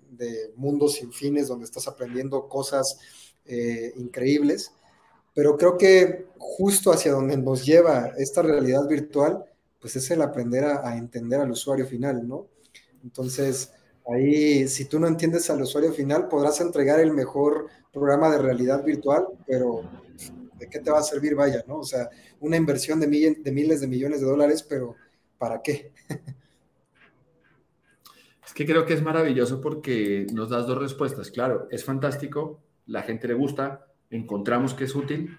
mundos 0.56 0.94
sin 0.94 1.12
fines, 1.12 1.48
donde 1.48 1.64
estás 1.64 1.86
aprendiendo 1.86 2.48
cosas 2.48 2.98
eh, 3.46 3.92
increíbles 3.96 4.72
pero 5.38 5.56
creo 5.56 5.78
que 5.78 6.26
justo 6.36 6.90
hacia 6.90 7.12
donde 7.12 7.36
nos 7.36 7.64
lleva 7.64 8.10
esta 8.18 8.42
realidad 8.42 8.88
virtual, 8.88 9.44
pues 9.80 9.94
es 9.94 10.10
el 10.10 10.20
aprender 10.20 10.64
a, 10.64 10.96
entender 10.96 11.38
al 11.38 11.52
usuario 11.52 11.86
final, 11.86 12.26
¿no? 12.26 12.48
Entonces, 13.02 13.72
ahí, 14.06 14.66
si 14.68 14.86
tú 14.86 14.98
no 14.98 15.06
entiendes 15.06 15.48
al 15.50 15.62
usuario 15.62 15.92
final, 15.92 16.28
podrás 16.28 16.60
entregar 16.60 17.00
el 17.00 17.12
mejor 17.12 17.68
programa 17.92 18.30
de 18.30 18.38
realidad 18.38 18.84
virtual, 18.84 19.26
pero 19.46 19.82
¿de 20.58 20.68
qué 20.68 20.80
te 20.80 20.90
va 20.90 20.98
a 20.98 21.02
servir? 21.02 21.34
Vaya, 21.34 21.64
¿no? 21.66 21.78
O 21.78 21.84
sea, 21.84 22.08
una 22.40 22.56
inversión 22.56 23.00
de, 23.00 23.06
de 23.06 23.52
miles 23.52 23.80
de 23.80 23.86
millones 23.86 24.20
de 24.20 24.26
dólares, 24.26 24.62
pero 24.62 24.96
¿para 25.38 25.62
qué? 25.62 25.92
Es 28.44 28.54
que 28.54 28.64
creo 28.64 28.86
que 28.86 28.94
es 28.94 29.02
maravilloso 29.02 29.60
porque 29.60 30.26
nos 30.32 30.48
das 30.48 30.66
dos 30.66 30.78
respuestas. 30.78 31.30
Claro, 31.30 31.68
es 31.70 31.84
fantástico, 31.84 32.62
la 32.86 33.02
gente 33.02 33.28
le 33.28 33.34
gusta, 33.34 33.86
encontramos 34.08 34.72
que 34.72 34.84
es 34.84 34.94
útil, 34.94 35.38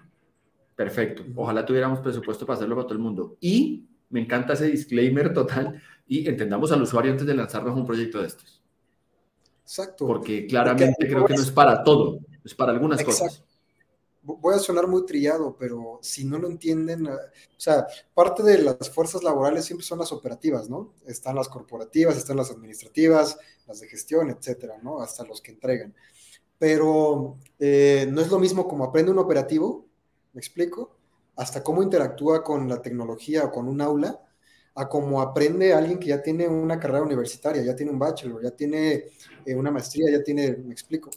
perfecto. 0.76 1.24
Ojalá 1.34 1.66
tuviéramos 1.66 1.98
presupuesto 1.98 2.46
para 2.46 2.56
hacerlo 2.56 2.76
para 2.76 2.86
todo 2.86 2.94
el 2.94 3.02
mundo. 3.02 3.36
Y 3.40 3.88
me 4.10 4.20
encanta 4.20 4.52
ese 4.52 4.66
disclaimer 4.66 5.34
total 5.34 5.82
y 6.10 6.28
entendamos 6.28 6.70
al 6.72 6.82
usuario 6.82 7.12
antes 7.12 7.26
de 7.26 7.34
lanzarnos 7.34 7.76
un 7.76 7.86
proyecto 7.86 8.20
de 8.20 8.26
estos. 8.26 8.60
Exacto. 9.62 10.06
Porque 10.06 10.46
claramente 10.46 11.06
creo 11.06 11.24
que 11.24 11.34
no 11.34 11.42
es 11.42 11.50
para 11.50 11.82
todo, 11.84 12.18
es 12.44 12.54
para 12.54 12.72
algunas 12.72 13.02
cosas. 13.04 13.44
Voy 14.22 14.54
a 14.54 14.58
sonar 14.58 14.86
muy 14.86 15.06
trillado, 15.06 15.56
pero 15.58 15.98
si 16.02 16.24
no 16.24 16.38
lo 16.38 16.48
entienden, 16.48 17.06
ah, 17.06 17.14
o 17.14 17.60
sea, 17.60 17.86
parte 18.12 18.42
de 18.42 18.58
las 18.58 18.90
fuerzas 18.90 19.22
laborales 19.22 19.64
siempre 19.64 19.86
son 19.86 19.98
las 19.98 20.12
operativas, 20.12 20.68
¿no? 20.68 20.92
Están 21.06 21.36
las 21.36 21.48
corporativas, 21.48 22.18
están 22.18 22.36
las 22.36 22.50
administrativas, 22.50 23.38
las 23.66 23.80
de 23.80 23.88
gestión, 23.88 24.28
etcétera, 24.28 24.78
¿no? 24.82 25.00
Hasta 25.00 25.24
los 25.24 25.40
que 25.40 25.52
entregan 25.52 25.94
pero 26.60 27.38
eh, 27.58 28.06
no 28.10 28.20
es 28.20 28.28
lo 28.28 28.38
mismo 28.38 28.68
como 28.68 28.84
aprende 28.84 29.10
un 29.10 29.18
operativo, 29.18 29.86
¿me 30.34 30.40
explico? 30.40 30.94
Hasta 31.34 31.64
cómo 31.64 31.82
interactúa 31.82 32.44
con 32.44 32.68
la 32.68 32.82
tecnología 32.82 33.46
o 33.46 33.50
con 33.50 33.66
un 33.66 33.80
aula, 33.80 34.20
a 34.74 34.88
cómo 34.88 35.20
aprende 35.20 35.72
alguien 35.72 35.98
que 35.98 36.08
ya 36.08 36.22
tiene 36.22 36.48
una 36.48 36.78
carrera 36.78 37.02
universitaria, 37.02 37.62
ya 37.62 37.74
tiene 37.74 37.92
un 37.92 37.98
bachelor, 37.98 38.42
ya 38.42 38.50
tiene 38.50 39.04
eh, 39.44 39.54
una 39.54 39.70
maestría, 39.70 40.10
ya 40.10 40.22
tiene, 40.22 40.56
me 40.56 40.72
explico. 40.72 41.10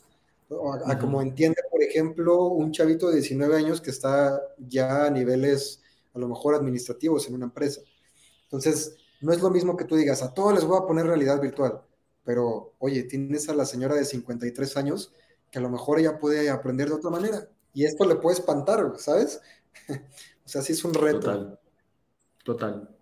A, 0.85 0.99
cómo 0.99 1.21
entiende, 1.21 1.61
por 1.71 1.81
ejemplo, 1.81 2.43
un 2.43 2.71
chavito 2.71 3.07
de 3.07 3.15
19 3.15 3.55
años 3.55 3.81
que 3.81 3.89
está 3.89 4.39
ya 4.59 5.05
a 5.05 5.09
niveles 5.09 5.81
a 6.13 6.19
lo 6.19 6.27
mejor 6.27 6.53
administrativos 6.53 7.27
en 7.27 7.35
una 7.35 7.45
empresa. 7.45 7.81
Entonces, 8.43 8.97
no 9.21 9.33
es 9.33 9.41
lo 9.41 9.49
mismo 9.49 9.75
que 9.75 9.85
tú 9.85 9.95
digas, 9.95 10.21
a 10.21 10.33
todos 10.33 10.53
les 10.53 10.63
voy 10.63 10.77
a 10.77 10.85
poner 10.85 11.07
realidad 11.07 11.41
virtual, 11.41 11.81
pero 12.23 12.73
oye, 12.77 13.03
tienes 13.03 13.49
a 13.49 13.55
la 13.55 13.65
señora 13.65 13.95
de 13.95 14.05
53 14.05 14.77
años 14.77 15.13
que 15.49 15.59
a 15.59 15.61
lo 15.61 15.69
mejor 15.69 15.99
ella 15.99 16.19
puede 16.19 16.49
aprender 16.49 16.89
de 16.89 16.95
otra 16.95 17.09
manera. 17.09 17.47
Y 17.73 17.85
esto 17.85 18.05
le 18.05 18.15
puede 18.15 18.37
espantar, 18.37 18.93
¿sabes? 18.97 19.41
o 19.89 20.47
sea, 20.47 20.61
sí 20.61 20.73
es 20.73 20.83
un 20.83 20.93
reto. 20.93 21.19
Total. 21.19 21.59
Total. 22.43 22.92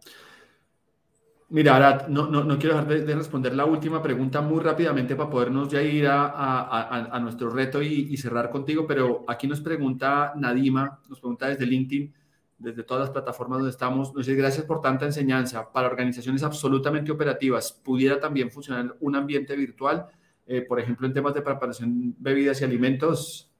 Mira, 1.51 1.75
Arat, 1.75 2.07
no, 2.07 2.27
no, 2.27 2.57
quiero 2.57 2.75
dejar 2.77 3.05
de, 3.05 3.13
responder 3.13 3.53
la 3.53 3.65
última 3.65 4.01
pregunta 4.01 4.39
muy 4.39 4.61
rápidamente 4.61 5.17
para 5.17 5.29
podernos 5.29 5.67
ya 5.67 5.81
ir 5.81 6.07
a, 6.07 7.19
nuestro 7.21 7.49
reto 7.49 7.81
y, 7.81 8.15
cerrar 8.15 8.49
contigo, 8.49 8.87
pero 8.87 9.25
aquí 9.27 9.47
nos 9.47 9.59
pregunta 9.59 10.31
Nadima, 10.37 11.01
nos 11.09 11.19
pregunta 11.19 11.49
desde 11.49 11.65
LinkedIn, 11.65 12.13
desde 12.57 12.83
todas 12.83 13.01
las 13.01 13.09
plataformas 13.09 13.59
donde 13.59 13.71
estamos, 13.71 14.13
nos 14.15 14.25
dice 14.25 14.37
gracias 14.37 14.65
por 14.65 14.79
tanta 14.79 15.05
enseñanza. 15.05 15.69
Para 15.69 15.87
organizaciones 15.87 16.41
absolutamente 16.41 17.11
operativas, 17.11 17.73
¿pudiera 17.73 18.17
también 18.17 18.49
funcionar 18.49 18.95
un 19.01 19.17
ambiente 19.17 19.53
virtual? 19.53 20.05
Eh, 20.47 20.61
por 20.61 20.79
ejemplo, 20.79 21.05
en 21.05 21.13
temas 21.13 21.33
de 21.33 21.41
preparación, 21.41 22.15
bebidas 22.17 22.61
y 22.61 22.63
alimentos? 22.63 23.51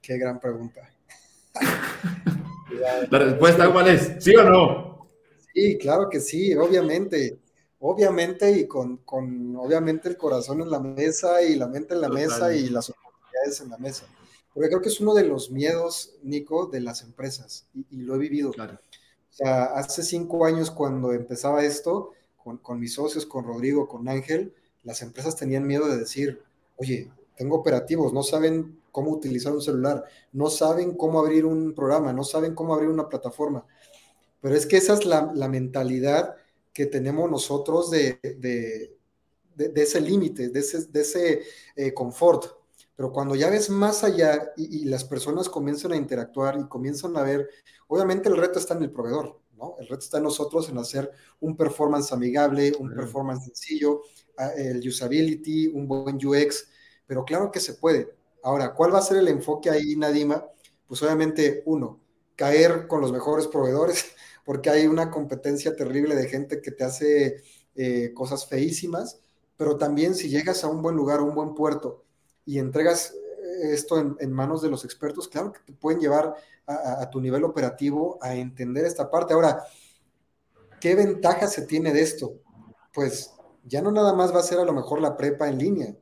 Qué 0.00 0.16
gran 0.16 0.40
pregunta. 0.40 0.80
La 3.10 3.18
respuesta, 3.18 3.70
¿cuál 3.70 3.88
es? 3.88 4.16
¿Sí 4.18 4.34
o 4.34 4.44
no? 4.44 4.91
Sí, 5.54 5.78
claro 5.78 6.08
que 6.08 6.20
sí, 6.20 6.54
obviamente. 6.54 7.38
Obviamente 7.84 8.50
y 8.52 8.68
con, 8.68 8.98
con 8.98 9.56
obviamente 9.56 10.08
el 10.08 10.16
corazón 10.16 10.60
en 10.60 10.70
la 10.70 10.78
mesa 10.78 11.42
y 11.42 11.56
la 11.56 11.66
mente 11.66 11.94
en 11.94 12.00
la 12.00 12.08
mesa 12.08 12.54
y 12.54 12.68
las 12.68 12.90
oportunidades 12.90 13.60
en 13.60 13.70
la 13.70 13.78
mesa. 13.78 14.06
Porque 14.54 14.68
creo 14.68 14.80
que 14.80 14.88
es 14.88 15.00
uno 15.00 15.14
de 15.14 15.24
los 15.24 15.50
miedos, 15.50 16.14
Nico, 16.22 16.66
de 16.66 16.80
las 16.80 17.02
empresas 17.02 17.66
y, 17.74 18.02
lo 18.02 18.14
he 18.14 18.18
vivido. 18.18 18.52
Claro. 18.52 18.74
O 18.74 19.34
sea, 19.34 19.64
hace 19.64 20.04
cinco 20.04 20.44
años 20.44 20.70
cuando 20.70 21.12
empezaba 21.12 21.64
esto, 21.64 22.12
con, 22.36 22.58
con 22.58 22.78
mis 22.78 22.94
socios, 22.94 23.26
con 23.26 23.44
Rodrigo, 23.44 23.88
con 23.88 24.08
Ángel, 24.08 24.54
las 24.84 25.02
empresas 25.02 25.34
tenían 25.34 25.66
miedo 25.66 25.88
de 25.88 25.96
decir, 25.96 26.40
oye, 26.76 27.10
tengo 27.36 27.56
operativos, 27.56 28.12
no 28.12 28.22
saben 28.22 28.80
cómo 28.92 29.10
utilizar 29.10 29.52
un 29.52 29.62
celular, 29.62 30.04
no 30.32 30.50
saben 30.50 30.96
cómo 30.96 31.18
abrir 31.18 31.46
un 31.46 31.74
programa, 31.74 32.12
no 32.12 32.24
saben 32.24 32.54
cómo 32.54 32.74
abrir 32.74 32.90
una 32.90 33.08
plataforma. 33.08 33.64
Pero 34.42 34.56
es 34.56 34.66
que 34.66 34.76
esa 34.76 34.94
es 34.94 35.06
la, 35.06 35.48
mentalidad 35.48 36.34
que 36.74 36.86
tenemos 36.86 37.30
nosotros 37.30 37.90
de, 37.90 38.18
de, 39.54 39.72
ese 39.80 40.00
límite, 40.00 40.48
de 40.48 40.60
ese, 40.60 40.86
de 40.86 41.00
ese 41.00 41.42
eh, 41.76 41.94
confort. 41.94 42.46
Pero 42.96 43.12
cuando 43.12 43.36
ya 43.36 43.48
ves 43.50 43.70
más 43.70 44.02
allá 44.02 44.52
y, 44.56 44.84
las 44.86 45.04
personas 45.04 45.48
comienzan 45.48 45.92
a 45.92 45.96
interactuar 45.96 46.58
y 46.58 46.68
comienzan 46.68 47.16
a 47.16 47.22
ver, 47.22 47.48
obviamente 47.86 48.28
el 48.28 48.36
reto 48.36 48.58
está 48.58 48.74
en 48.74 48.82
el 48.82 48.90
proveedor, 48.90 49.40
¿no? 49.56 49.76
El 49.78 49.86
reto 49.86 50.00
está 50.00 50.18
en 50.18 50.24
nosotros 50.24 50.68
en 50.68 50.76
hacer 50.76 51.10
un 51.38 51.56
performance 51.56 52.12
amigable, 52.12 52.72
un 52.80 52.92
performance 52.92 53.44
sencillo, 53.44 54.02
el 54.56 54.86
usability, 54.86 55.68
un 55.68 55.86
buen 55.86 56.16
UX, 56.16 56.68
pero 57.06 57.24
claro 57.24 57.52
que 57.52 57.60
se 57.60 57.74
puede. 57.74 58.12
Ahora, 58.42 58.74
¿cuál 58.74 58.92
va 58.92 58.98
a 58.98 59.02
ser 59.02 59.18
el 59.18 59.28
enfoque 59.28 59.70
ahí, 59.70 59.94
Nadima? 59.94 60.44
Pues 60.88 61.00
obviamente, 61.02 61.62
uno, 61.64 62.00
caer 62.34 62.88
con 62.88 63.00
los 63.00 63.12
mejores 63.12 63.46
proveedores, 63.46 64.04
porque 64.44 64.70
hay 64.70 64.86
una 64.86 65.10
competencia 65.10 65.76
terrible 65.76 66.14
de 66.14 66.28
gente 66.28 66.60
que 66.60 66.70
te 66.70 66.84
hace 66.84 67.42
eh, 67.74 68.12
cosas 68.14 68.46
feísimas, 68.46 69.20
pero 69.56 69.76
también 69.76 70.14
si 70.14 70.28
llegas 70.28 70.64
a 70.64 70.68
un 70.68 70.82
buen 70.82 70.96
lugar, 70.96 71.20
a 71.20 71.22
un 71.22 71.34
buen 71.34 71.54
puerto 71.54 72.04
y 72.44 72.58
entregas 72.58 73.14
eh, 73.14 73.72
esto 73.72 74.16
en, 74.18 74.32
manos 74.32 74.62
de 74.62 74.70
los 74.70 74.84
expertos, 74.84 75.28
claro 75.28 75.52
que 75.52 75.60
te 75.60 75.72
pueden 75.72 76.00
llevar 76.00 76.34
a, 76.66 77.02
a, 77.02 77.10
tu 77.10 77.20
nivel 77.20 77.44
operativo 77.44 78.18
a 78.20 78.34
entender 78.34 78.84
esta 78.84 79.10
parte. 79.10 79.34
Ahora, 79.34 79.64
¿qué 80.80 80.94
ventaja 80.94 81.46
se 81.46 81.62
tiene 81.62 81.92
de 81.92 82.02
esto? 82.02 82.40
Pues 82.92 83.32
ya 83.64 83.82
no 83.82 83.90
nada 83.90 84.12
más 84.14 84.34
va 84.34 84.40
a 84.40 84.44
ser 84.44 84.58
a 84.58 84.64
lo 84.64 84.72
mejor 84.72 85.00
la 85.00 85.16
prepa 85.16 85.48
en 85.48 85.58
línea. 85.58 85.96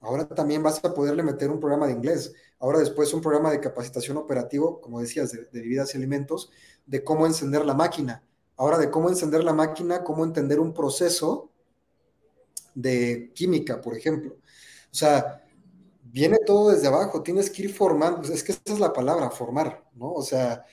Ahora 0.00 0.26
también 0.26 0.62
vas 0.62 0.82
a 0.82 0.94
poderle 0.94 1.22
meter 1.22 1.50
un 1.50 1.60
programa 1.60 1.86
de 1.86 1.92
inglés. 1.92 2.32
Ahora 2.58 2.78
después 2.78 3.12
un 3.12 3.20
programa 3.20 3.50
de 3.50 3.60
capacitación 3.60 4.16
operativo, 4.16 4.80
como 4.80 5.00
decías, 5.00 5.32
de, 5.32 5.48
bebidas 5.52 5.94
y 5.94 5.98
alimentos, 5.98 6.50
de 6.90 7.04
cómo 7.04 7.26
encender 7.26 7.64
la 7.64 7.74
máquina. 7.74 8.22
Ahora 8.56 8.76
de 8.76 8.90
cómo 8.90 9.08
encender 9.08 9.44
la 9.44 9.52
máquina, 9.52 10.04
cómo 10.04 10.24
entender 10.24 10.60
un 10.60 10.74
proceso 10.74 11.50
de 12.74 13.32
química, 13.34 13.80
por 13.80 13.96
ejemplo. 13.96 14.34
O 14.34 14.94
sea, 14.94 15.42
viene 16.02 16.38
todo 16.44 16.70
desde 16.70 16.88
abajo, 16.88 17.22
tienes 17.22 17.48
que 17.48 17.62
ir 17.62 17.72
formando, 17.72 18.20
es 18.22 18.42
que 18.42 18.52
esa 18.52 18.60
es 18.66 18.80
la 18.80 18.92
palabra, 18.92 19.30
formar, 19.30 19.84
¿no? 19.94 20.12
O 20.12 20.22
sea, 20.22 20.64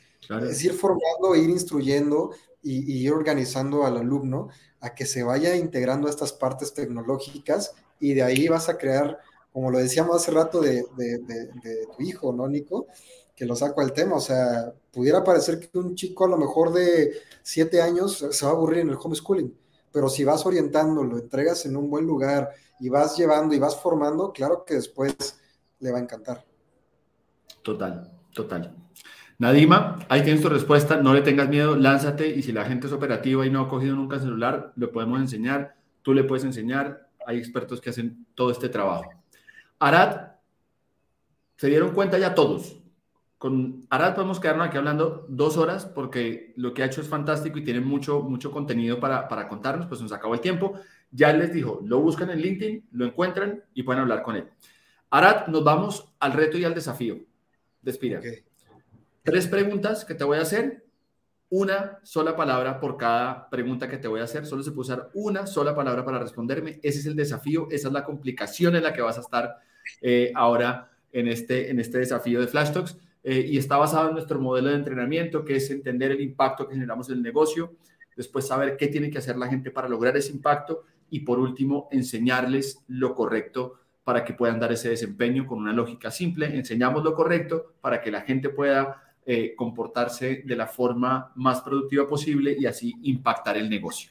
es 0.50 0.64
ir 0.64 0.74
formando, 0.74 1.36
ir 1.36 1.50
instruyendo 1.50 2.32
y, 2.62 2.92
y 2.92 3.06
ir 3.06 3.14
organizando 3.14 3.86
al 3.86 3.98
alumno 3.98 4.50
a 4.82 4.94
que 4.94 5.06
se 5.06 5.24
vaya 5.24 5.56
integrando 5.56 6.10
estas 6.10 6.34
partes 6.34 6.74
tecnológicas 6.74 7.74
y 8.00 8.14
de 8.14 8.24
ahí 8.24 8.48
vas 8.48 8.70
a 8.70 8.78
crear, 8.78 9.20
como 9.52 9.72
lo 9.72 9.80
decíamos 9.80 10.16
hace 10.16 10.32
rato 10.32 10.62
de, 10.62 10.84
tu 11.96 12.04
hijo, 12.04 12.34
¿no, 12.34 12.48
Nico? 12.48 12.88
Que 13.38 13.46
lo 13.46 13.56
saco 13.56 13.82
al 13.82 13.94
tema. 13.94 14.16
O 14.16 14.20
sea, 14.20 14.74
pudiera 14.92 15.24
parecer 15.24 15.60
que 15.60 15.78
un 15.78 15.96
chico 15.96 16.26
a 16.26 16.30
lo 16.30 16.38
mejor 16.38 16.74
de 16.74 17.14
siete 17.44 17.82
años 17.82 18.26
se 18.32 18.46
va 18.46 18.52
a 18.52 18.56
aburrir 18.56 18.80
en 18.80 18.90
el 18.90 18.98
homeschooling, 19.02 19.56
pero 19.94 20.10
si 20.10 20.24
vas 20.26 20.46
orientando, 20.46 21.04
lo 21.04 21.20
entregas 21.20 21.66
en 21.68 21.78
un 21.78 21.90
buen 21.90 22.06
lugar 22.06 22.50
y 22.80 22.90
vas 22.90 23.16
llevando 23.16 23.54
y 23.54 23.60
vas 23.60 23.80
formando, 23.80 24.34
claro 24.34 24.66
que 24.66 24.74
después 24.74 25.40
le 25.80 25.92
va 25.92 26.00
a 26.00 26.02
encantar. 26.02 26.44
Total, 27.62 28.12
total. 28.34 28.76
Nadima, 29.38 30.00
ahí 30.10 30.24
tienes 30.24 30.42
tu 30.42 30.50
respuesta, 30.50 30.98
no 30.98 31.14
le 31.14 31.22
tengas 31.22 31.48
miedo, 31.48 31.76
lánzate 31.76 32.28
y 32.28 32.42
si 32.42 32.52
la 32.52 32.66
gente 32.66 32.88
es 32.88 32.94
operativa 32.94 33.46
y 33.46 33.52
no 33.52 33.62
ha 33.62 33.70
cogido 33.70 33.96
nunca 33.96 34.16
el 34.16 34.24
celular, 34.24 34.74
lo 34.76 34.92
podemos 34.92 35.22
enseñar, 35.22 35.76
tú 36.02 36.16
le 36.16 36.24
puedes 36.24 36.44
enseñar, 36.44 37.08
hay 37.28 37.38
expertos 37.38 37.80
que 37.80 37.92
hacen 37.92 38.26
todo 38.34 38.50
este 38.50 38.68
trabajo. 38.68 39.12
Arad, 39.78 40.32
se 41.56 41.68
dieron 41.68 41.92
cuenta 41.92 42.18
ya 42.18 42.34
todos. 42.34 42.78
Con 43.38 43.86
Arad 43.90 44.16
podemos 44.16 44.40
quedarnos 44.40 44.68
aquí 44.68 44.78
hablando 44.78 45.26
dos 45.30 45.58
horas 45.58 45.86
porque 45.86 46.54
lo 46.56 46.74
que 46.74 46.82
ha 46.82 46.88
hecho 46.88 47.02
es 47.02 47.08
fantástico 47.08 47.60
y 47.60 47.64
tiene 47.64 47.82
mucho, 47.82 48.22
mucho 48.22 48.52
contenido 48.52 49.00
para, 49.00 49.28
para 49.28 49.48
contarnos, 49.48 49.86
pues 49.86 50.02
nos 50.02 50.12
acabó 50.12 50.34
el 50.34 50.42
tiempo. 50.42 50.80
Ya 51.12 51.32
les 51.34 51.54
dijo, 51.54 51.80
lo 51.84 52.00
buscan 52.00 52.32
en 52.32 52.40
LinkedIn, 52.40 52.88
lo 52.92 53.06
encuentran 53.06 53.64
y 53.74 53.84
pueden 53.84 54.02
hablar 54.02 54.24
con 54.24 54.36
él. 54.36 54.48
Arad, 55.12 55.48
nos 55.48 55.64
vamos 55.64 56.14
al 56.20 56.34
reto 56.34 56.58
y 56.58 56.66
al 56.66 56.74
desafío. 56.74 57.20
Despida. 57.82 58.20
Tres 59.24 59.48
preguntas 59.48 60.04
que 60.04 60.16
te 60.16 60.24
voy 60.24 60.40
a 60.40 60.42
hacer, 60.42 60.86
una 61.50 62.00
sola 62.04 62.36
palabra 62.36 62.80
por 62.80 62.98
cada 62.98 63.50
pregunta 63.50 63.88
que 63.88 63.98
te 63.98 64.08
voy 64.08 64.20
a 64.20 64.24
hacer. 64.24 64.46
Solo 64.46 64.64
se 64.64 64.72
puede 64.72 64.94
usar 64.94 65.10
una 65.14 65.48
sola 65.48 65.76
palabra 65.76 66.04
para 66.04 66.20
responderme. 66.20 66.80
Ese 66.84 67.00
es 67.00 67.06
el 67.06 67.16
desafío, 67.16 67.68
esa 67.72 67.88
es 67.88 67.94
la 67.94 68.04
complicación 68.04 68.76
en 68.76 68.84
la 68.84 68.94
que 68.94 69.02
vas 69.02 69.18
a 69.18 69.22
estar 69.22 69.58
eh, 70.02 70.32
ahora 70.36 70.92
en 71.12 71.28
este, 71.28 71.70
en 71.70 71.80
este 71.80 72.00
desafío 72.00 72.42
de 72.42 72.48
Flash 72.48 72.72
Talks. 72.74 72.98
Eh, 73.30 73.46
y 73.46 73.58
está 73.58 73.76
basado 73.76 74.08
en 74.08 74.14
nuestro 74.14 74.40
modelo 74.40 74.70
de 74.70 74.76
entrenamiento, 74.76 75.44
que 75.44 75.58
es 75.58 75.70
entender 75.70 76.12
el 76.12 76.22
impacto 76.22 76.66
que 76.66 76.76
generamos 76.76 77.10
en 77.10 77.16
el 77.16 77.24
negocio, 77.24 77.74
después 78.16 78.48
saber 78.48 78.78
qué 78.78 78.88
tiene 78.88 79.10
que 79.10 79.18
hacer 79.18 79.36
la 79.36 79.50
gente 79.50 79.70
para 79.70 79.90
lograr 79.90 80.16
ese 80.16 80.32
impacto 80.32 80.86
y 81.10 81.20
por 81.20 81.38
último 81.38 81.90
enseñarles 81.92 82.80
lo 82.88 83.14
correcto 83.14 83.82
para 84.06 84.24
que 84.24 84.34
puedan 84.34 84.62
dar 84.62 84.72
ese 84.72 84.88
desempeño 84.88 85.46
con 85.46 85.60
una 85.60 85.74
lógica 85.74 86.10
simple. 86.10 86.56
Enseñamos 86.56 87.04
lo 87.04 87.14
correcto 87.14 87.74
para 87.82 88.00
que 88.00 88.12
la 88.12 88.22
gente 88.22 88.48
pueda 88.48 89.04
eh, 89.26 89.54
comportarse 89.58 90.44
de 90.46 90.56
la 90.56 90.68
forma 90.68 91.34
más 91.36 91.60
productiva 91.60 92.08
posible 92.08 92.56
y 92.58 92.66
así 92.66 92.96
impactar 93.02 93.58
el 93.58 93.70
negocio. 93.70 94.10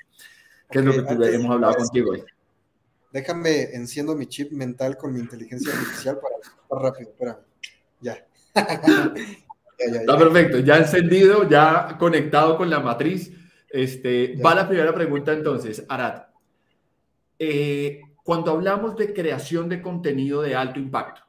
¿Qué 0.70 0.80
es 0.80 0.84
lo 0.84 0.92
que 0.92 1.00
tú 1.00 1.22
hemos 1.22 1.52
hablado 1.52 1.76
contigo 1.76 2.10
hoy? 2.10 2.22
Déjame, 3.10 3.62
enciendo 3.72 4.14
mi 4.14 4.26
chip 4.26 4.52
mental 4.52 4.98
con 4.98 5.14
mi 5.14 5.20
inteligencia 5.20 5.72
artificial 5.72 6.18
para 6.20 6.36
estar 6.36 6.78
rápido. 6.82 7.10
Espérame. 7.12 7.38
Ya. 8.02 8.25
Está 9.78 10.16
perfecto, 10.18 10.58
ya 10.60 10.78
encendido, 10.78 11.48
ya 11.48 11.96
conectado 11.98 12.56
con 12.56 12.70
la 12.70 12.80
matriz. 12.80 13.32
Este, 13.68 14.36
va 14.44 14.54
la 14.54 14.66
primera 14.66 14.94
pregunta 14.94 15.32
entonces, 15.32 15.84
Arad. 15.88 16.22
Eh, 17.38 18.00
cuando 18.22 18.52
hablamos 18.52 18.96
de 18.96 19.12
creación 19.12 19.68
de 19.68 19.82
contenido 19.82 20.40
de 20.40 20.54
alto 20.54 20.80
impacto, 20.80 21.20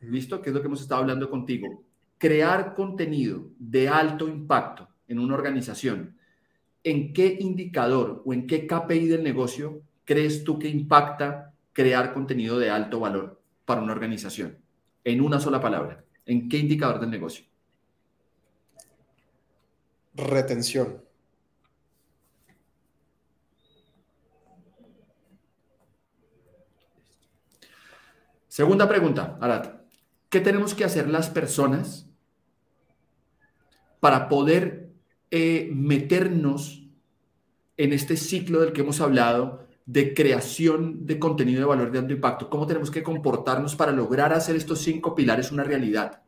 ¿listo? 0.00 0.40
¿Qué 0.40 0.48
es 0.48 0.54
lo 0.54 0.62
que 0.62 0.68
hemos 0.68 0.80
estado 0.80 1.02
hablando 1.02 1.28
contigo? 1.28 1.86
crear 2.18 2.74
contenido 2.74 3.50
de 3.58 3.88
alto 3.88 4.28
impacto 4.28 4.88
en 5.08 5.18
una 5.18 5.34
organización, 5.34 6.16
¿en 6.82 7.12
qué 7.12 7.36
indicador 7.40 8.22
o 8.24 8.32
en 8.32 8.46
qué 8.46 8.66
KPI 8.66 9.06
del 9.06 9.22
negocio 9.22 9.82
crees 10.04 10.44
tú 10.44 10.58
que 10.58 10.68
impacta 10.68 11.52
crear 11.72 12.12
contenido 12.12 12.58
de 12.58 12.70
alto 12.70 13.00
valor 13.00 13.40
para 13.64 13.82
una 13.82 13.92
organización? 13.92 14.58
En 15.04 15.20
una 15.20 15.40
sola 15.40 15.60
palabra, 15.60 16.04
¿en 16.26 16.48
qué 16.48 16.58
indicador 16.58 17.00
del 17.00 17.10
negocio? 17.10 17.46
Retención. 20.14 21.02
Segunda 28.48 28.88
pregunta, 28.88 29.36
Arat. 29.40 29.82
¿Qué 30.30 30.40
tenemos 30.40 30.74
que 30.74 30.84
hacer 30.84 31.08
las 31.08 31.28
personas 31.28 32.06
para 34.00 34.28
poder 34.28 34.90
eh, 35.30 35.70
meternos 35.74 36.82
en 37.76 37.92
este 37.92 38.16
ciclo 38.16 38.60
del 38.60 38.72
que 38.72 38.80
hemos 38.80 39.00
hablado 39.00 39.65
de 39.86 40.12
creación 40.14 41.06
de 41.06 41.18
contenido 41.18 41.60
de 41.60 41.66
valor 41.66 41.92
de 41.92 42.00
alto 42.00 42.12
impacto? 42.12 42.50
¿Cómo 42.50 42.66
tenemos 42.66 42.90
que 42.90 43.04
comportarnos 43.04 43.76
para 43.76 43.92
lograr 43.92 44.32
hacer 44.32 44.56
estos 44.56 44.80
cinco 44.80 45.14
pilares 45.14 45.52
una 45.52 45.64
realidad? 45.64 46.22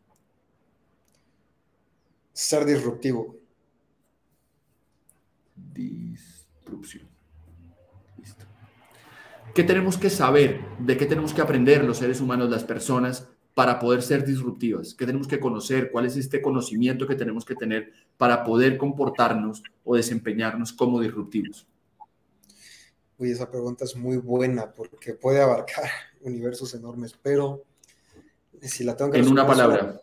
Ser 2.32 2.64
disruptivo. 2.64 3.36
Disrupción. 5.56 7.09
Listo. 8.16 8.46
¿Qué 9.54 9.64
tenemos 9.64 9.98
que 9.98 10.09
saber? 10.09 10.61
¿De 10.78 10.96
qué 10.96 11.06
tenemos 11.06 11.34
que 11.34 11.40
aprender 11.40 11.82
los 11.82 11.98
seres 11.98 12.20
humanos, 12.20 12.48
las 12.48 12.62
personas, 12.62 13.28
para 13.54 13.80
poder 13.80 14.02
ser 14.02 14.24
disruptivas? 14.24 14.94
¿Qué 14.94 15.04
tenemos 15.04 15.26
que 15.26 15.40
conocer? 15.40 15.90
¿Cuál 15.90 16.06
es 16.06 16.16
este 16.16 16.40
conocimiento 16.40 17.09
que 17.09 17.16
tenemos 17.16 17.44
que 17.44 17.56
tener 17.56 17.92
para 18.16 18.44
poder 18.44 18.78
comportarnos 18.78 19.64
o 19.82 19.96
desempeñarnos 19.96 20.72
como 20.72 21.00
disruptivos? 21.00 21.66
Uy, 23.19 23.33
esa 23.33 23.51
pregunta 23.51 23.85
es 23.85 23.97
muy 23.97 24.16
buena 24.16 24.71
porque 24.71 25.14
puede 25.14 25.43
abarcar 25.43 25.85
universos 26.21 26.75
enormes, 26.75 27.14
pero 27.21 27.64
si 28.62 28.85
la 28.85 28.97
tengo 28.97 29.11
que 29.11 29.19
En 29.19 29.29
una 29.29 29.47
palabra. 29.47 30.01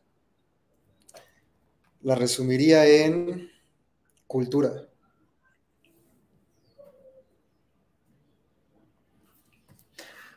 La 2.01 2.15
resumiría 2.15 2.85
en 2.85 3.49
cultura. 4.27 4.71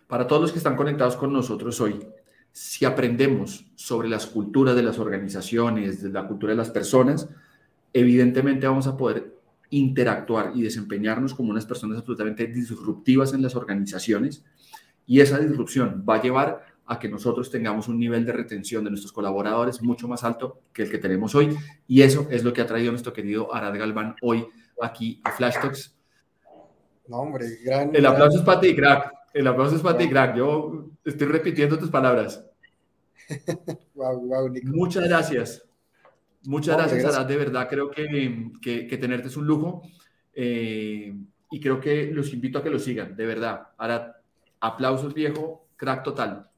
Para 0.06 0.26
todos 0.26 0.40
los 0.40 0.52
que 0.52 0.58
están 0.58 0.76
conectados 0.76 1.16
con 1.16 1.32
nosotros 1.32 1.78
hoy, 1.82 2.08
si 2.52 2.86
aprendemos 2.86 3.66
sobre 3.74 4.08
las 4.08 4.26
culturas 4.26 4.74
de 4.74 4.82
las 4.82 4.98
organizaciones, 4.98 6.02
de 6.02 6.08
la 6.08 6.26
cultura 6.26 6.52
de 6.52 6.56
las 6.56 6.70
personas, 6.70 7.28
evidentemente 7.92 8.66
vamos 8.66 8.86
a 8.86 8.96
poder 8.96 9.37
interactuar 9.70 10.52
y 10.54 10.62
desempeñarnos 10.62 11.34
como 11.34 11.50
unas 11.50 11.66
personas 11.66 11.98
absolutamente 11.98 12.46
disruptivas 12.46 13.32
en 13.34 13.42
las 13.42 13.54
organizaciones 13.54 14.44
y 15.06 15.20
esa 15.20 15.38
disrupción 15.38 16.04
va 16.08 16.16
a 16.16 16.22
llevar 16.22 16.66
a 16.86 16.98
que 16.98 17.08
nosotros 17.08 17.50
tengamos 17.50 17.88
un 17.88 17.98
nivel 17.98 18.24
de 18.24 18.32
retención 18.32 18.82
de 18.82 18.90
nuestros 18.90 19.12
colaboradores 19.12 19.82
mucho 19.82 20.08
más 20.08 20.24
alto 20.24 20.62
que 20.72 20.82
el 20.82 20.90
que 20.90 20.98
tenemos 20.98 21.34
hoy 21.34 21.56
y 21.86 22.02
eso 22.02 22.26
es 22.30 22.44
lo 22.44 22.52
que 22.52 22.62
ha 22.62 22.66
traído 22.66 22.90
nuestro 22.90 23.12
querido 23.12 23.54
Arad 23.54 23.78
Galván 23.78 24.16
hoy 24.22 24.46
aquí 24.80 25.20
a 25.24 25.32
Flash 25.32 25.56
Talks. 25.60 25.94
No, 27.06 27.18
hombre, 27.18 27.58
gran. 27.64 27.94
El 27.94 28.06
aplauso 28.06 28.38
es 28.38 28.44
para 28.44 28.60
ti, 28.60 28.74
crack. 28.74 29.12
El 29.32 29.46
aplauso 29.46 29.76
es 29.76 29.82
para 29.82 29.96
ti, 29.96 30.08
crack. 30.08 30.36
Yo 30.36 30.90
estoy 31.04 31.26
repitiendo 31.26 31.78
tus 31.78 31.90
palabras. 31.90 32.44
Muchas 34.64 35.04
gracias. 35.04 35.67
Muchas 36.44 36.76
gracias, 36.76 37.04
Arad. 37.04 37.26
De 37.26 37.36
verdad, 37.36 37.68
creo 37.68 37.90
que, 37.90 38.52
que, 38.60 38.98
tenerte 38.98 39.28
es 39.28 39.36
un 39.36 39.46
lujo. 39.46 39.82
Eh, 40.32 41.14
y 41.50 41.60
creo 41.60 41.80
que 41.80 42.06
los 42.06 42.32
invito 42.32 42.58
a 42.58 42.62
que 42.62 42.70
lo 42.70 42.78
sigan, 42.78 43.16
de 43.16 43.26
verdad. 43.26 43.68
Arad, 43.78 44.12
aplausos, 44.60 45.14
viejo, 45.14 45.66
crack 45.76 46.02
total. 46.04 46.50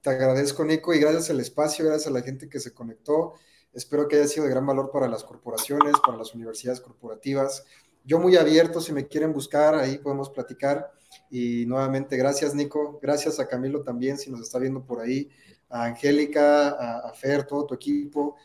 Te 0.00 0.10
agradezco, 0.10 0.64
Nico, 0.64 0.92
y 0.92 0.98
gracias 0.98 1.30
al 1.30 1.40
espacio, 1.40 1.84
gracias 1.84 2.08
a 2.08 2.10
la 2.10 2.22
gente 2.22 2.48
que 2.48 2.60
se 2.60 2.74
conectó. 2.74 3.34
Espero 3.72 4.06
que 4.06 4.16
haya 4.16 4.28
sido 4.28 4.44
de 4.44 4.50
gran 4.50 4.66
valor 4.66 4.90
para 4.92 5.08
las 5.08 5.24
corporaciones, 5.24 5.94
para 6.04 6.18
las 6.18 6.34
universidades 6.34 6.80
corporativas. 6.80 7.64
Yo 8.04 8.18
muy 8.18 8.36
abierto, 8.36 8.80
si 8.80 8.92
me 8.92 9.06
quieren 9.08 9.32
buscar, 9.32 9.74
ahí 9.74 9.98
podemos 9.98 10.30
platicar. 10.30 10.92
Y 11.30 11.64
nuevamente, 11.66 12.16
gracias, 12.16 12.54
Nico. 12.54 12.98
Gracias 13.02 13.40
a 13.40 13.48
Camilo 13.48 13.82
también, 13.82 14.18
si 14.18 14.30
nos 14.30 14.40
está 14.40 14.58
viendo 14.58 14.84
por 14.84 15.00
ahí 15.00 15.30
a 15.70 15.84
Angélica, 15.86 16.68
a, 17.08 17.12
Fer, 17.14 17.44
todo 17.44 17.66
tu 17.66 17.74
equipo, 17.74 18.36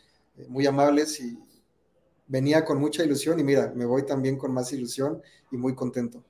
muy 0.48 0.66
amables 0.66 1.20
y 1.20 1.38
venía 2.26 2.64
con 2.64 2.78
mucha 2.78 3.04
ilusión 3.04 3.40
y 3.40 3.44
mira, 3.44 3.72
me 3.74 3.84
voy 3.84 4.06
también 4.06 4.38
con 4.38 4.54
más 4.54 4.72
ilusión 4.72 5.20
y 5.50 5.56
muy 5.56 5.74
contento. 5.74 6.22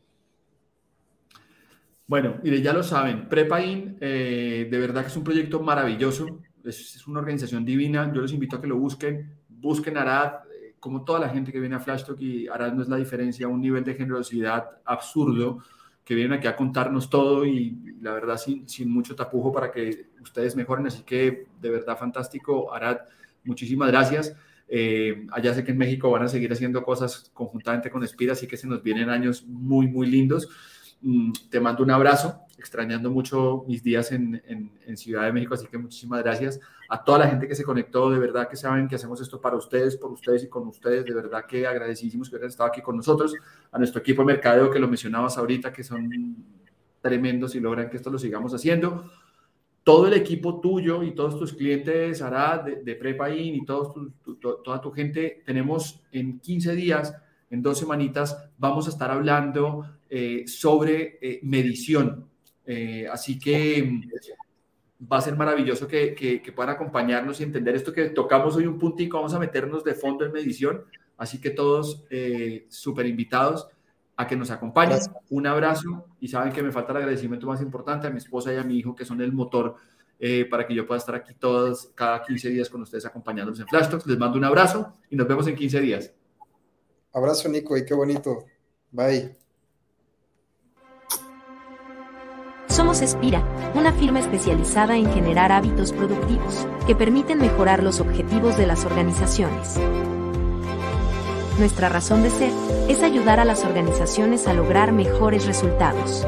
Bueno, 2.07 2.41
mire, 2.43 2.61
ya 2.61 2.73
lo 2.73 2.83
saben, 2.83 3.29
Prepain 3.29 3.97
eh, 4.01 4.67
de 4.69 4.79
verdad 4.79 5.03
que 5.03 5.09
es 5.09 5.17
un 5.17 5.23
proyecto 5.23 5.61
maravilloso, 5.61 6.41
es, 6.65 7.07
una 7.07 7.21
organización 7.21 7.65
divina, 7.65 8.11
yo 8.13 8.21
los 8.21 8.33
invito 8.33 8.57
a 8.57 8.61
que 8.61 8.67
lo 8.67 8.79
busquen, 8.79 9.31
busquen 9.49 9.97
Arad, 9.97 10.47
eh, 10.51 10.75
como 10.81 11.05
toda 11.05 11.21
la 11.21 11.29
gente 11.29 11.53
que 11.53 11.61
viene 11.61 11.77
a 11.77 11.81
Flashtalk 11.81 12.21
y 12.21 12.49
Arad 12.49 12.73
no 12.73 12.83
es 12.83 12.89
la 12.89 12.97
diferencia, 12.97 13.47
un 13.47 13.61
nivel 13.61 13.85
de 13.85 13.95
generosidad 13.95 14.81
absurdo, 14.85 15.63
que 16.05 16.17
vienen 16.17 16.33
aquí 16.33 16.49
a 16.49 16.57
contarnos 16.57 17.09
todo 17.09 17.47
y 17.47 17.95
la 18.01 18.13
verdad 18.13 18.37
sin, 18.37 18.69
sin 18.69 18.91
mucho 18.91 19.15
tapujo 19.15 19.53
para 19.53 19.71
que 19.71 20.07
ustedes 20.21 20.57
mejoren. 20.57 20.89
Así 20.89 21.03
que 21.05 21.47
de 21.61 21.71
verdad 21.71 21.97
fantástico, 21.97 22.75
Arad, 22.75 22.99
muchísimas 23.45 23.91
gracias. 23.91 24.35
Eh, 24.73 25.27
allá 25.33 25.53
sé 25.53 25.65
que 25.65 25.73
en 25.73 25.79
México 25.79 26.11
van 26.11 26.23
a 26.23 26.29
seguir 26.29 26.53
haciendo 26.53 26.83
cosas 26.83 27.31
conjuntamente 27.35 27.91
con 27.91 28.05
Espira, 28.05 28.35
así 28.35 28.47
que 28.47 28.57
se 28.57 28.69
nos 28.69 28.83
vienen 28.83 29.11
años 29.11 29.45
muy, 29.47 29.89
muy 29.89 30.07
lindos. 30.07 30.49
Mm, 31.03 31.33
te 31.51 31.61
mando 31.61 31.83
un 31.83 31.91
abrazo. 31.91 32.43
extrañando 32.59 33.11
mucho 33.11 33.65
mis 33.67 33.83
días 33.83 34.13
en, 34.13 34.43
Ciudad 34.95 35.25
de 35.25 35.33
México, 35.33 35.55
así 35.55 35.67
que 35.67 35.79
muchísimas 35.79 36.23
gracias 36.23 36.61
a 36.91 37.03
toda 37.03 37.21
la 37.21 37.29
gente 37.29 37.49
que 37.49 37.55
se 37.55 37.65
conectó, 37.65 38.11
de 38.11 38.19
verdad 38.19 38.49
que 38.49 38.57
saben 38.57 38.87
que 38.87 38.97
hacemos 38.97 39.19
esto 39.21 39.41
para 39.41 39.57
ustedes, 39.57 39.97
por 39.97 40.13
ustedes 40.13 40.45
y 40.45 40.49
con 40.49 40.69
ustedes, 40.69 41.07
de 41.07 41.15
verdad 41.15 41.47
que 41.47 41.67
agradecidísimos 41.67 42.29
que 42.29 42.35
hubieran 42.35 42.51
estado 42.51 42.69
aquí 42.69 42.83
con 42.83 42.97
nosotros, 42.97 43.35
a 43.73 43.79
nuestro 43.79 44.01
equipo 44.01 44.21
de 44.23 44.27
mercadeo 44.27 44.71
que 44.71 44.79
lo 44.79 44.89
mencionabas 44.89 45.39
ahorita, 45.39 45.73
que 45.73 45.83
son 45.83 46.45
tremendos 47.01 47.55
y 47.55 47.61
logran 47.61 47.89
que 47.89 47.97
esto 47.97 48.11
lo 48.11 48.19
sigamos 48.19 48.53
haciendo. 48.53 49.11
Todo 49.83 50.07
el 50.07 50.15
equipo 50.15 50.61
tuyo 50.61 51.03
y 51.03 51.15
todos 51.15 51.39
tus 51.39 51.55
clientes, 51.55 52.21
Arad, 52.23 52.65
de, 52.65 52.77
de 52.83 52.95
Prepain 52.97 53.55
y 53.55 53.65
toda 53.65 54.81
tu 54.81 54.93
gente, 54.93 55.43
tenemos 55.45 56.03
en 56.13 56.39
15 56.39 56.75
días, 56.75 57.15
en 57.51 57.63
dos 57.63 57.79
semanitas, 57.79 58.51
vamos 58.59 58.87
a 58.87 58.91
estar 58.91 59.11
hablando 59.11 59.85
eh, 60.09 60.45
sobre 60.49 61.19
eh, 61.21 61.41
medición. 61.45 62.29
Eh, 62.67 63.07
así 63.11 63.39
que 63.39 64.01
va 65.01 65.19
a 65.19 65.21
ser 65.21 65.37
maravilloso 65.37 65.87
que, 65.87 66.15
que, 66.15 66.53
puedan 66.53 66.75
acompañarnos 66.75 67.41
y 67.41 67.45
entender 67.45 67.77
esto 67.77 67.93
que 67.93 68.11
tocamos 68.11 68.57
hoy 68.57 68.67
un 68.67 68.79
puntico. 68.79 69.19
Vamos 69.19 69.35
a 69.35 69.39
meternos 69.39 69.85
de 69.85 69.95
fondo 69.95 70.25
en 70.25 70.33
medición. 70.33 70.85
Así 71.17 71.41
que 71.41 71.51
todos 71.51 72.05
súper 72.69 73.07
invitados 73.07 73.69
a 74.21 74.27
que 74.27 74.37
nos 74.37 74.51
acompañen. 74.51 74.99
Un 75.31 75.47
abrazo 75.47 76.07
y 76.21 76.29
saben 76.29 76.53
que 76.53 76.63
me 76.63 76.71
falta 76.71 76.93
el 76.93 76.99
agradecimiento 76.99 77.47
más 77.47 77.63
importante 77.63 78.07
a 78.07 78.11
mi 78.11 78.19
esposa 78.19 78.53
y 78.53 78.59
a 78.59 78.63
mi 78.63 78.77
hijo, 78.77 78.95
que 78.95 79.07
son 79.07 79.21
el 79.23 79.33
motor 79.33 79.77
para 80.51 80.67
que 80.67 80.75
yo 80.75 80.87
pueda 80.87 80.99
estar 80.99 81.15
aquí 81.15 81.33
todos 81.33 81.91
cada 81.95 82.23
15 82.23 82.51
días 82.51 82.69
con 82.69 82.83
ustedes 82.83 83.07
acompañándonos 83.07 83.59
en 83.61 83.67
Flash 83.67 83.89
Talks. 83.89 84.07
Les 84.07 84.19
mando 84.19 84.37
un 84.37 84.45
abrazo 84.45 84.93
y 85.09 85.17
nos 85.17 85.27
vemos 85.27 85.47
en 85.47 85.57
15 85.57 85.81
días. 85.81 86.13
Abrazo, 87.15 87.49
Nico, 87.49 87.77
y 87.79 87.87
qué 87.87 87.95
bonito. 87.95 88.45
Bye. 88.91 89.39
Somos 92.69 93.01
Espira, 93.01 93.43
una 93.75 93.93
firma 93.93 94.21
especializada 94.21 94.97
en 94.97 95.11
generar 95.13 95.51
hábitos 95.51 95.93
productivos 95.93 96.67
que 96.87 96.95
permiten 96.95 97.39
mejorar 97.39 97.83
los 97.83 98.01
objetivos 98.01 98.59
de 98.59 98.67
las 98.67 98.85
organizaciones. 98.85 99.81
Nuestra 101.61 101.91
razón 101.91 102.23
de 102.23 102.31
ser 102.31 102.51
es 102.89 103.03
ayudar 103.03 103.39
a 103.39 103.45
las 103.45 103.65
organizaciones 103.65 104.49
a 104.49 104.55
lograr 104.55 104.93
mejores 104.93 105.45
resultados. 105.47 106.27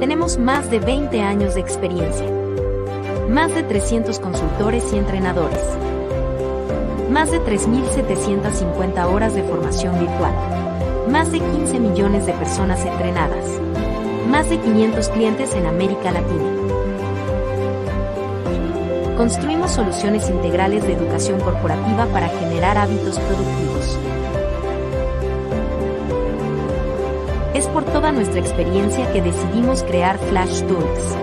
Tenemos 0.00 0.36
más 0.36 0.68
de 0.68 0.80
20 0.80 1.22
años 1.22 1.54
de 1.54 1.60
experiencia, 1.60 2.28
más 3.30 3.54
de 3.54 3.62
300 3.62 4.18
consultores 4.18 4.92
y 4.92 4.98
entrenadores, 4.98 5.62
más 7.08 7.30
de 7.30 7.40
3.750 7.40 9.06
horas 9.06 9.32
de 9.32 9.44
formación 9.44 9.96
virtual, 10.00 10.34
más 11.08 11.30
de 11.30 11.38
15 11.38 11.78
millones 11.78 12.26
de 12.26 12.32
personas 12.32 12.84
entrenadas 12.84 13.62
más 14.32 14.48
de 14.48 14.58
500 14.58 15.08
clientes 15.10 15.54
en 15.54 15.66
América 15.66 16.10
Latina. 16.10 16.61
Construimos 19.16 19.72
soluciones 19.72 20.30
integrales 20.30 20.82
de 20.84 20.94
educación 20.94 21.38
corporativa 21.40 22.06
para 22.06 22.28
generar 22.28 22.78
hábitos 22.78 23.18
productivos. 23.20 23.98
Es 27.54 27.66
por 27.68 27.84
toda 27.84 28.10
nuestra 28.10 28.40
experiencia 28.40 29.12
que 29.12 29.20
decidimos 29.20 29.82
crear 29.82 30.18
Flash 30.18 30.62
Talks. 30.62 31.16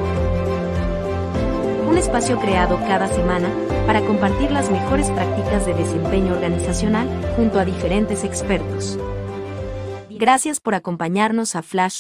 Un 1.90 1.98
espacio 1.98 2.40
creado 2.40 2.78
cada 2.88 3.08
semana 3.08 3.50
para 3.88 4.02
compartir 4.02 4.52
las 4.52 4.70
mejores 4.70 5.10
prácticas 5.10 5.66
de 5.66 5.74
desempeño 5.74 6.34
organizacional 6.34 7.10
junto 7.36 7.60
a 7.60 7.66
diferentes 7.66 8.24
expertos. 8.24 9.00
Gracias 10.12 10.60
por 10.60 10.76
acompañarnos 10.76 11.56
a 11.56 11.64
Flash 11.64 11.94